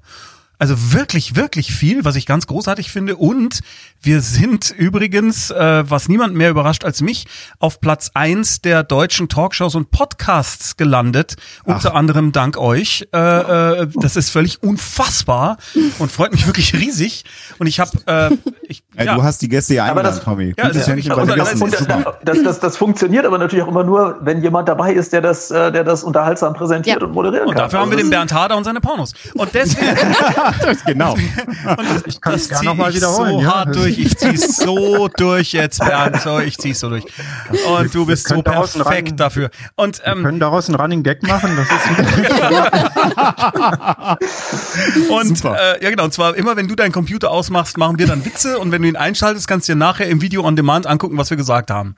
[0.63, 3.17] Also wirklich, wirklich viel, was ich ganz großartig finde.
[3.17, 3.63] Und
[4.01, 7.27] wir sind übrigens, äh, was niemand mehr überrascht als mich,
[7.59, 11.35] auf Platz eins der deutschen Talkshows und Podcasts gelandet.
[11.65, 13.09] Unter anderem dank euch.
[13.13, 15.57] Äh, äh, das ist völlig unfassbar
[15.99, 17.25] und freut mich wirklich riesig.
[17.59, 18.31] Und ich habe, äh,
[18.69, 20.55] ich, ja, Du hast die Gäste ja eingeladen, das- Tommy.
[20.57, 21.89] Ja, das ja ist nicht Und das
[22.25, 25.51] das, das, das funktioniert aber natürlich auch immer nur, wenn jemand dabei ist, der das,
[25.51, 27.07] äh, der das unterhaltsam präsentiert Ja.
[27.09, 27.65] und moderieren und kann.
[27.65, 29.13] dafür haben wir Also den Bernd Hader und seine Pornos.
[29.35, 29.97] Und deswegen,
[30.87, 31.13] genau.
[31.15, 31.21] und
[31.65, 33.55] das, Ich kann's das gern zieh noch mal ich wiederholen, so ja.
[33.55, 33.99] hart durch.
[33.99, 36.21] Ich zieh's so durch jetzt, Bernd.
[36.21, 37.05] So, ich zieh's so durch.
[37.67, 39.51] Und du bist so perfekt dafür.
[39.77, 41.57] Und Wir ähm, können daraus einen Running Gag machen.
[41.57, 41.83] Das ist
[45.11, 45.57] Und Super.
[45.59, 48.59] äh, ja genau, und zwar immer wenn du deinen Computer ausmachst, machen wir dann Witze
[48.59, 51.31] und wenn du ihn einschaltest, kannst du dir nachher im Video on Demand angucken, was
[51.31, 51.97] wir gesagt haben.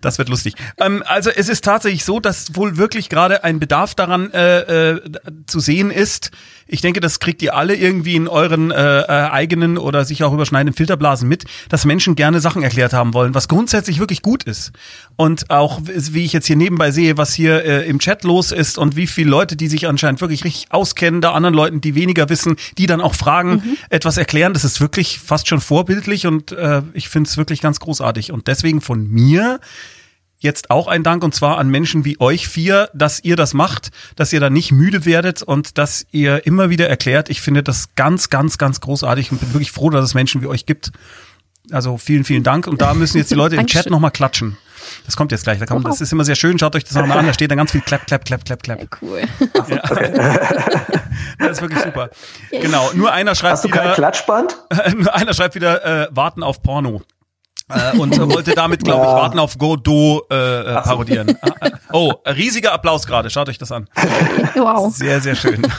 [0.00, 0.54] Das wird lustig.
[0.78, 5.00] Ähm, also es ist tatsächlich so, dass wohl wirklich gerade ein Bedarf daran äh, äh,
[5.46, 6.30] zu sehen ist.
[6.66, 10.32] Ich denke, das kriegt ihr alle irgendwie in euren äh, äh, eigenen oder sich auch
[10.32, 14.72] überschneidenden Filterblasen mit, dass Menschen gerne Sachen erklärt haben wollen, was grundsätzlich wirklich gut ist.
[15.16, 18.78] Und auch wie ich jetzt hier nebenbei sehe, was hier äh, im Chat los ist
[18.78, 22.28] und wie viele Leute, die sich anscheinend wirklich richtig auskennen, da anderen Leuten, die weniger
[22.28, 26.82] wissen, die dann auch fragen, etwas erklären, das ist wirklich fast schon vorbildlich und äh,
[26.92, 28.32] ich finde es wirklich ganz großartig.
[28.32, 29.60] Und deswegen von mir
[30.46, 33.90] jetzt auch ein Dank und zwar an Menschen wie euch vier, dass ihr das macht,
[34.16, 37.28] dass ihr da nicht müde werdet und dass ihr immer wieder erklärt.
[37.28, 40.46] Ich finde das ganz, ganz, ganz großartig und bin wirklich froh, dass es Menschen wie
[40.46, 40.92] euch gibt.
[41.70, 42.66] Also vielen, vielen Dank.
[42.66, 44.56] Und da müssen jetzt die Leute im Chat nochmal klatschen.
[45.04, 45.58] Das kommt jetzt gleich.
[45.58, 46.58] Da kommt, das ist immer sehr schön.
[46.58, 47.26] Schaut euch das nochmal an.
[47.26, 48.86] Da steht dann ganz viel Clap, Clap, Clap, Clap, Clap.
[49.02, 49.22] Cool.
[51.38, 52.10] Das ist wirklich super.
[52.50, 52.90] Genau.
[52.94, 54.56] Nur einer schreibt Hast du kein wieder, Klatschband?
[54.96, 57.02] nur einer schreibt wieder, äh, warten auf Porno.
[57.68, 59.16] Äh, und äh, wollte damit, glaube ich, Ja.
[59.16, 61.36] warten auf Godot äh, äh, parodieren.
[61.60, 63.30] Ah, äh, oh, riesiger Applaus gerade.
[63.30, 63.88] Schaut euch das an.
[64.54, 64.94] Wow.
[64.94, 65.66] Sehr, sehr schön.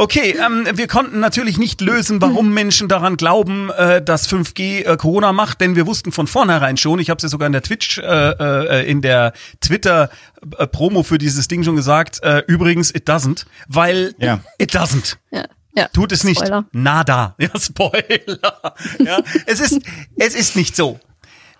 [0.00, 4.96] Okay, ähm, wir konnten natürlich nicht lösen, warum Menschen daran glauben, äh, dass 5G äh,
[4.96, 7.62] Corona macht, denn wir wussten von vornherein schon, ich habe es ja sogar in der
[7.62, 13.44] Twitch, äh, äh, in der Twitter-Promo für dieses Ding schon gesagt, äh, übrigens, it doesn't,
[13.66, 14.38] weil Ja.
[14.58, 15.16] it doesn't.
[15.32, 15.44] Ja.
[15.76, 15.88] Ja.
[15.88, 16.38] Tut es nicht.
[16.38, 16.64] Spoiler.
[16.72, 17.34] Nada.
[17.40, 18.74] Ja, Spoiler.
[18.98, 19.80] Ja, es ist,
[20.16, 20.98] es ist nicht so.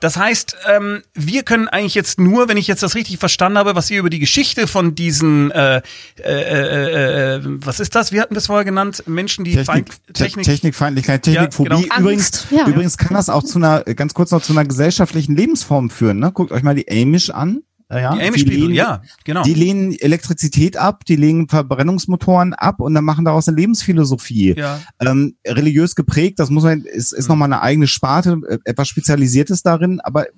[0.00, 3.74] Das heißt, ähm, wir können eigentlich jetzt nur, wenn ich jetzt das richtig verstanden habe,
[3.74, 5.82] was ihr über die Geschichte von diesen, äh,
[6.18, 8.12] äh, äh, äh, was ist das?
[8.12, 9.02] Wie hatten wir es vorher genannt?
[9.06, 11.82] Menschen, die Technik, Feind, Technik, Technikfeindlichkeit, Technikphobie.
[11.82, 11.98] genau.
[11.98, 12.66] Übrigens, ja.
[12.66, 16.20] übrigens kann das auch zu einer, ganz kurz noch zu einer gesellschaftlichen Lebensform führen.
[16.20, 16.30] Ne?
[16.30, 17.62] Guckt euch mal die Amish an.
[17.90, 19.42] Äh, Ja, Die Amish People, lehnen- ja, genau.
[19.42, 24.54] Die lehnen Elektrizität ab, die legen Verbrennungsmotoren ab und dann machen daraus eine Lebensphilosophie.
[24.58, 24.80] ja.
[25.00, 27.28] Ähm, religiös geprägt, das muss man, ist, ist Mhm.
[27.32, 30.30] nochmal eine eigene Sparte, äh, etwas Spezialisiertes darin, aber äh,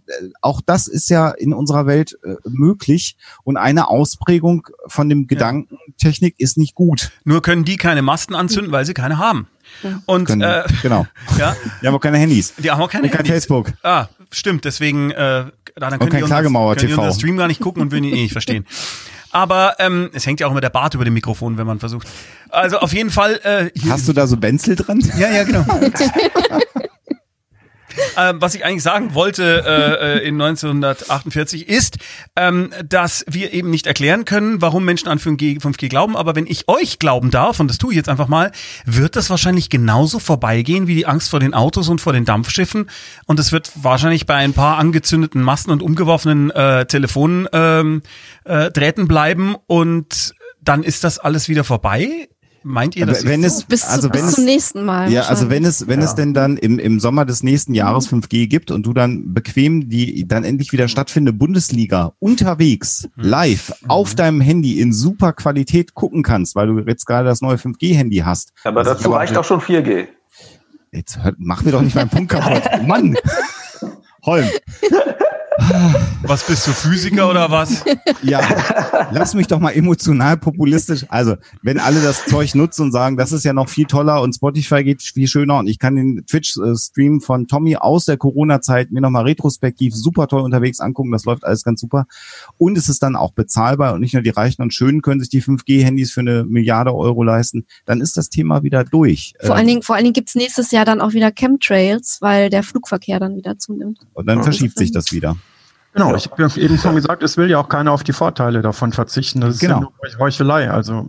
[0.43, 5.77] auch das ist ja in unserer Welt äh, möglich und eine Ausprägung von dem Gedanken,
[5.99, 7.11] Technik ist nicht gut.
[7.25, 9.49] Nur können die keine Masten anzünden, weil sie keine haben.
[10.07, 11.07] Und Können, äh, genau.
[11.39, 12.55] ja, Wir haben auch keine Handys.
[12.59, 13.33] die haben auch keine Und kein Handys.
[13.47, 13.73] Facebook.
[13.83, 15.45] Ah, stimmt, deswegen, äh,
[15.77, 17.03] dann können kein die, Klagemauer können die TV.
[17.03, 18.67] unseren Stream gar nicht gucken und würden ihn eh nicht verstehen.
[19.33, 22.09] Aber ähm, es hängt ja auch immer der Bart über dem Mikrofon, wenn man versucht.
[22.49, 23.39] Also auf jeden Fall.
[23.45, 25.01] Äh, hier- Hast du da so Benzel dran?
[25.19, 25.65] ja, ja, genau.
[28.17, 31.99] Ähm, was ich eigentlich sagen wollte äh, äh, in 1948 ist,
[32.37, 36.17] ähm, dass wir eben nicht erklären können, warum Menschen an 5G, 5G glauben.
[36.17, 38.53] Aber wenn ich euch glauben darf, und das tue ich jetzt einfach mal,
[38.85, 42.91] wird das wahrscheinlich genauso vorbeigehen wie die Angst vor den Autos und vor den Dampfschiffen.
[43.27, 48.03] Und es wird wahrscheinlich bei ein paar angezündeten Masten und umgeworfenen äh, Telefondrähten ähm,
[48.45, 49.57] äh, bleiben.
[49.67, 52.29] Und dann ist das alles wieder vorbei.
[52.63, 53.67] Meint ihr, das wenn es, so?
[53.69, 55.11] Bis, zu, also wenn bis es, zum nächsten Mal.
[55.11, 58.49] ja, also wenn es, wenn es denn dann im, im Sommer des nächsten Jahres 5G
[58.49, 64.43] gibt und du dann bequem die dann endlich wieder stattfindende Bundesliga unterwegs live auf deinem
[64.43, 68.53] Handy in super Qualität gucken kannst, weil du jetzt gerade das neue 5G-Handy hast.
[68.65, 70.09] Aber dazu reicht auch schon 4G.
[70.93, 72.63] Jetzt hört, mach mir doch nicht meinen Punkt kaputt.
[72.87, 73.17] Mann!
[74.23, 74.47] Holm.
[76.23, 77.85] Was bist du, Physiker oder was?
[78.23, 78.41] Ja,
[79.11, 81.07] lass mich doch mal emotional populistisch.
[81.09, 84.35] Also, wenn alle das Zeug nutzen und sagen, das ist ja noch viel toller und
[84.35, 89.01] Spotify geht viel schöner und ich kann den Twitch-Stream von Tommy aus der Corona-Zeit mir
[89.01, 92.07] nochmal retrospektiv super toll unterwegs angucken, das läuft alles ganz super.
[92.59, 95.31] Und es ist dann auch bezahlbar und nicht nur die Reichen und Schönen können sich
[95.31, 99.35] die 5G-Handys für eine Milliarde Euro leisten, dann ist das Thema wieder durch.
[99.41, 102.51] Vor allen Ähm, Dingen, vor allen Dingen gibt's nächstes Jahr dann auch wieder Chemtrails, weil
[102.51, 103.99] der Flugverkehr dann wieder zunimmt.
[104.15, 105.37] Und dann verschiebt sich das wieder.
[105.93, 108.63] Genau, ich habe ja eben schon gesagt, es will ja auch keiner auf die Vorteile
[108.63, 109.41] davon verzichten.
[109.41, 109.75] Das ist Genau.
[109.75, 110.71] ja nur Heuch- Heuchelei.
[110.71, 111.09] Also,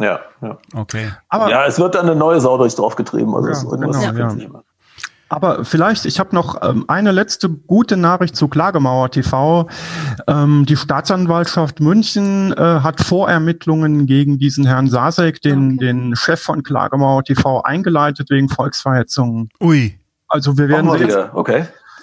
[0.00, 0.58] Ja, ja.
[0.74, 1.08] Okay.
[1.28, 3.34] aber, ja, es wird dann eine neue Sau durchs Dorf getrieben.
[3.34, 3.50] Also
[4.00, 4.48] Ja, genau, ja.
[5.28, 9.68] aber vielleicht, ich habe noch ähm, eine letzte gute Nachricht zu Klagemauer TV.
[10.28, 15.86] Ähm, die Staatsanwaltschaft München äh, hat Vorermittlungen gegen diesen Herrn Sasek, den, Okay.
[15.86, 19.48] den Chef von Klagemauer TV, eingeleitet wegen Volksverhetzung.
[19.60, 19.98] Ui.
[20.28, 21.34] Also wir werden wir sehen, wieder.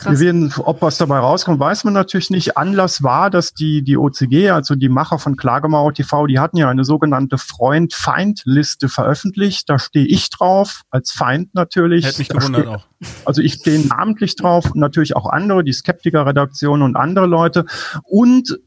[0.01, 0.05] Okay.
[0.05, 0.19] Wir Krass.
[0.21, 2.55] werden, ob was dabei rauskommt, weiß man natürlich nicht.
[2.57, 6.69] Anlass war, dass die, die OCG, also die Macher von Klagemauer TV, die hatten ja
[6.69, 9.69] eine sogenannte Freund-Feind-Liste veröffentlicht.
[9.69, 12.05] Da stehe ich drauf, als Feind natürlich.
[12.05, 12.85] Hätte mich Da gewundert steht- auch.
[13.25, 17.65] Also ich stehe namentlich drauf und natürlich auch andere, die Skeptiker-Redaktion und andere Leute.
[18.03, 18.59] Und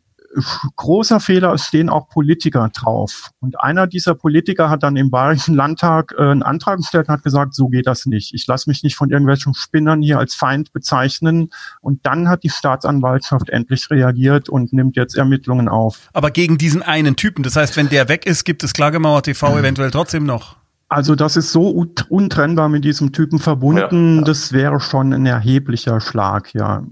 [0.77, 3.31] großer Fehler, es stehen auch Politiker drauf.
[3.41, 7.23] Und einer dieser Politiker hat dann im Bayerischen Landtag äh, einen Antrag gestellt und hat
[7.23, 8.35] gesagt, so geht das nicht.
[8.35, 11.51] Ich lasse mich nicht von irgendwelchen Spinnern hier als Feind bezeichnen.
[11.81, 16.09] Und dann hat die Staatsanwaltschaft endlich reagiert und nimmt jetzt Ermittlungen auf.
[16.13, 17.43] Aber gegen diesen einen Typen.
[17.43, 20.57] Das heißt, wenn der weg ist, gibt es Klagemauer TV eventuell trotzdem noch.
[20.89, 24.25] Also das ist so untrennbar mit diesem Typen verbunden, Ja, ja.
[24.27, 26.83] das wäre schon ein erheblicher Schlag, ja.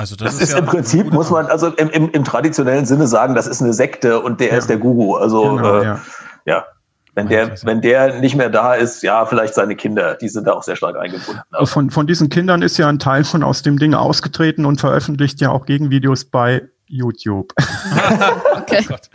[0.00, 3.06] Also das, Das ist ja im Prinzip, muss man also im, im, im traditionellen Sinne
[3.06, 4.56] sagen, das ist eine Sekte und der Ja.
[4.56, 5.14] ist der Guru.
[5.16, 6.00] Also Genau, äh, ja.
[6.46, 6.64] ja.
[7.14, 10.52] Wenn der, wenn der nicht mehr da ist, ja, vielleicht seine Kinder, die sind da
[10.52, 11.42] auch sehr stark eingebunden.
[11.50, 14.80] Aber Von, von diesen Kindern ist ja ein Teil schon aus dem Ding ausgetreten und
[14.80, 17.52] veröffentlicht ja auch Gegenvideos bei YouTube.
[18.56, 18.84] Okay.
[18.88, 19.10] Gott.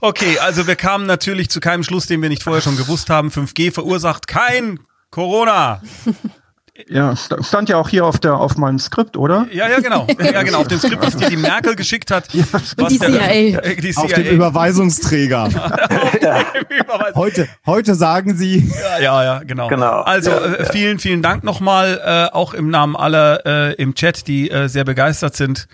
[0.00, 3.28] Okay, also wir kamen natürlich zu keinem Schluss, den wir nicht vorher schon gewusst haben.
[3.28, 4.80] 5G verursacht kein
[5.10, 5.82] Corona.
[6.88, 9.46] Ja, sta- stand ja auch hier auf der auf meinem Skript, oder?
[9.52, 10.08] Ja, ja, genau.
[10.20, 10.58] Ja, genau.
[10.58, 12.26] Auf dem Skript, das dir die Merkel geschickt hat.
[12.52, 13.60] was die der- CIA.
[13.60, 14.32] Äh, Die Auf dem CIA.
[14.32, 15.48] Überweisungsträger.
[16.68, 17.14] Überweisung.
[17.14, 19.68] Heute, heute sagen sie, Ja, ja, ja, genau.
[19.68, 20.00] Genau.
[20.00, 20.72] Also Ja, äh, ja.
[20.72, 24.84] vielen, vielen Dank nochmal, äh, auch im Namen aller äh, im Chat, die äh, sehr
[24.84, 25.68] begeistert sind.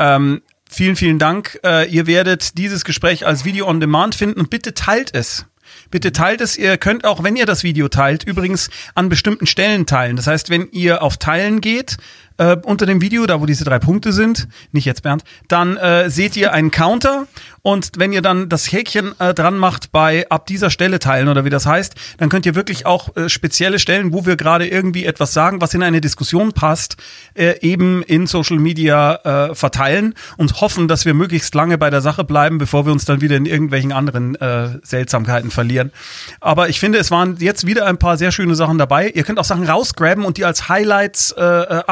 [0.00, 1.60] Ähm, vielen, vielen Dank.
[1.64, 5.46] Äh, ihr werdet dieses Gespräch als Video on Demand finden und bitte teilt es.
[5.92, 6.56] Bitte teilt es.
[6.56, 10.16] Ihr könnt auch, wenn ihr das Video teilt, übrigens an bestimmten Stellen teilen.
[10.16, 11.98] Das heißt, wenn ihr auf Teilen geht,
[12.42, 16.10] äh, unter dem Video, da wo diese drei Punkte sind, nicht jetzt Bernd, dann äh,
[16.10, 17.26] seht ihr einen Counter
[17.62, 21.44] und wenn ihr dann das Häkchen äh, dran macht bei ab dieser Stelle teilen oder
[21.44, 25.04] wie das heißt, dann könnt ihr wirklich auch äh, spezielle Stellen, wo wir gerade irgendwie
[25.04, 26.96] etwas sagen, was in eine Diskussion passt,
[27.34, 32.00] äh, eben in Social Media äh, verteilen und hoffen, dass wir möglichst lange bei der
[32.00, 35.92] Sache bleiben, bevor wir uns dann wieder in irgendwelchen anderen äh, Seltsamkeiten verlieren.
[36.40, 39.08] Aber ich finde, es waren jetzt wieder ein paar sehr schöne Sachen dabei.
[39.10, 41.82] Ihr könnt auch Sachen rausgraben und die als Highlights äh, äh,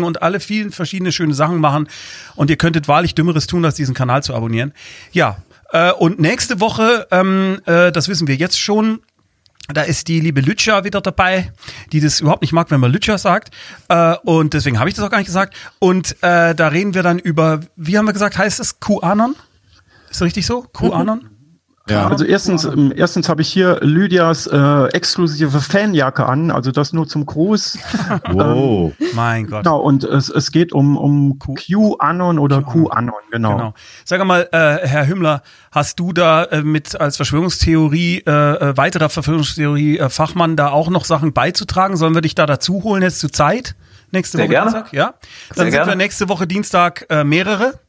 [0.00, 1.88] ablegen und alle vielen verschiedene schöne Sachen machen.
[2.36, 4.72] Und ihr könntet wahrlich Dümmeres tun, als diesen Kanal zu abonnieren.
[5.12, 5.36] Ja,
[5.72, 9.00] äh, und nächste Woche, ähm, äh, das wissen wir jetzt schon,
[9.72, 11.52] da ist die liebe Lütscher wieder dabei,
[11.92, 13.54] die das überhaupt nicht mag, wenn man Lütscher sagt.
[13.88, 15.54] Äh, und deswegen habe ich das auch gar nicht gesagt.
[15.78, 19.36] Und äh, da reden wir dann über, wie haben wir gesagt, heißt es QAnon?
[20.10, 20.62] Ist das richtig so?
[20.62, 21.29] QAnon?
[21.90, 26.92] Ja, Also erstens, ähm, erstens habe ich hier Lydias äh, exklusive Fanjacke an, also das
[26.92, 27.78] nur zum Gruß.
[28.30, 28.92] wow.
[29.14, 29.64] Mein Gott.
[29.64, 33.56] Genau, und es, es geht um, um QAnon oder QAnon, genau.
[33.56, 33.74] Genau.
[34.04, 35.42] Sag mal, äh, Herr Hümmler,
[35.72, 41.32] hast du da äh, mit als Verschwörungstheorie, äh, äh, weiterer Verschwörungstheorie-Fachmann da auch noch Sachen
[41.32, 41.96] beizutragen?
[41.96, 43.74] Sollen wir dich da dazu holen jetzt zur Zeit?
[44.12, 44.70] Nächste Sehr Woche gerne.
[44.70, 44.92] Dienstag?
[44.92, 45.04] Ja.
[45.06, 45.14] Dann
[45.54, 45.92] Sehr sind gerne.
[45.92, 47.80] wir nächste Woche Dienstag äh, mehrere,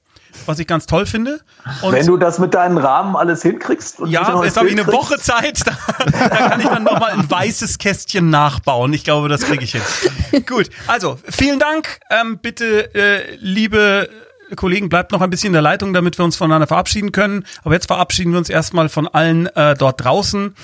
[0.45, 1.41] was ich ganz toll finde.
[1.81, 3.99] Und wenn du das mit deinen Rahmen alles hinkriegst.
[3.99, 5.61] Und ja, jetzt habe ich eine kriegst, Woche Zeit.
[5.65, 8.93] Da, da kann ich dann nochmal ein weißes Kästchen nachbauen.
[8.93, 10.45] Ich glaube, das kriege ich hin.
[10.45, 11.99] Gut, also vielen Dank.
[12.09, 14.09] Ähm, bitte, äh, liebe
[14.55, 17.45] Kollegen, bleibt noch ein bisschen in der Leitung, damit wir uns voneinander verabschieden können.
[17.63, 20.55] Aber jetzt verabschieden wir uns erstmal von allen äh, dort draußen.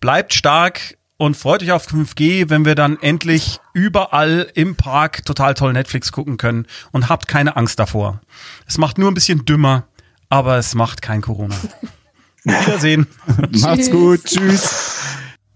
[0.00, 5.54] Bleibt stark und freut euch auf 5G, wenn wir dann endlich überall im Park total
[5.54, 6.66] toll Netflix gucken können.
[6.90, 8.20] Und habt keine Angst davor.
[8.66, 9.84] Es macht nur ein bisschen dümmer,
[10.28, 11.54] aber es macht kein Corona.
[12.44, 13.06] Wiedersehen.
[13.60, 14.24] Macht's gut.
[14.24, 15.00] Tschüss.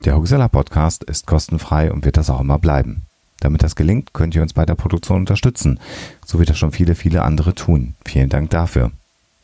[0.05, 3.03] Der Huxella Podcast ist kostenfrei und wird das auch immer bleiben.
[3.41, 5.81] Damit das gelingt, könnt ihr uns bei der Produktion unterstützen,
[6.25, 7.97] so wie das schon viele, viele andere tun.
[8.07, 8.93] Vielen Dank dafür.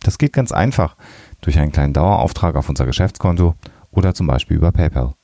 [0.02, 0.96] Das geht ganz einfach
[1.40, 3.54] durch einen kleinen Dauerauftrag auf unser Geschäftskonto
[3.90, 5.14] oder zum Beispiel über PayPal.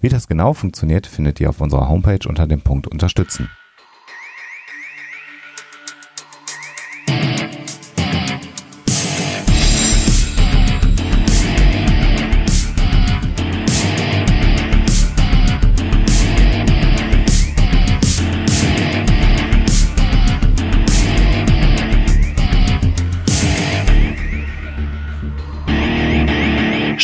[0.00, 3.50] Wie das genau funktioniert, findet ihr auf unserer Homepage unter dem Punkt Unterstützen.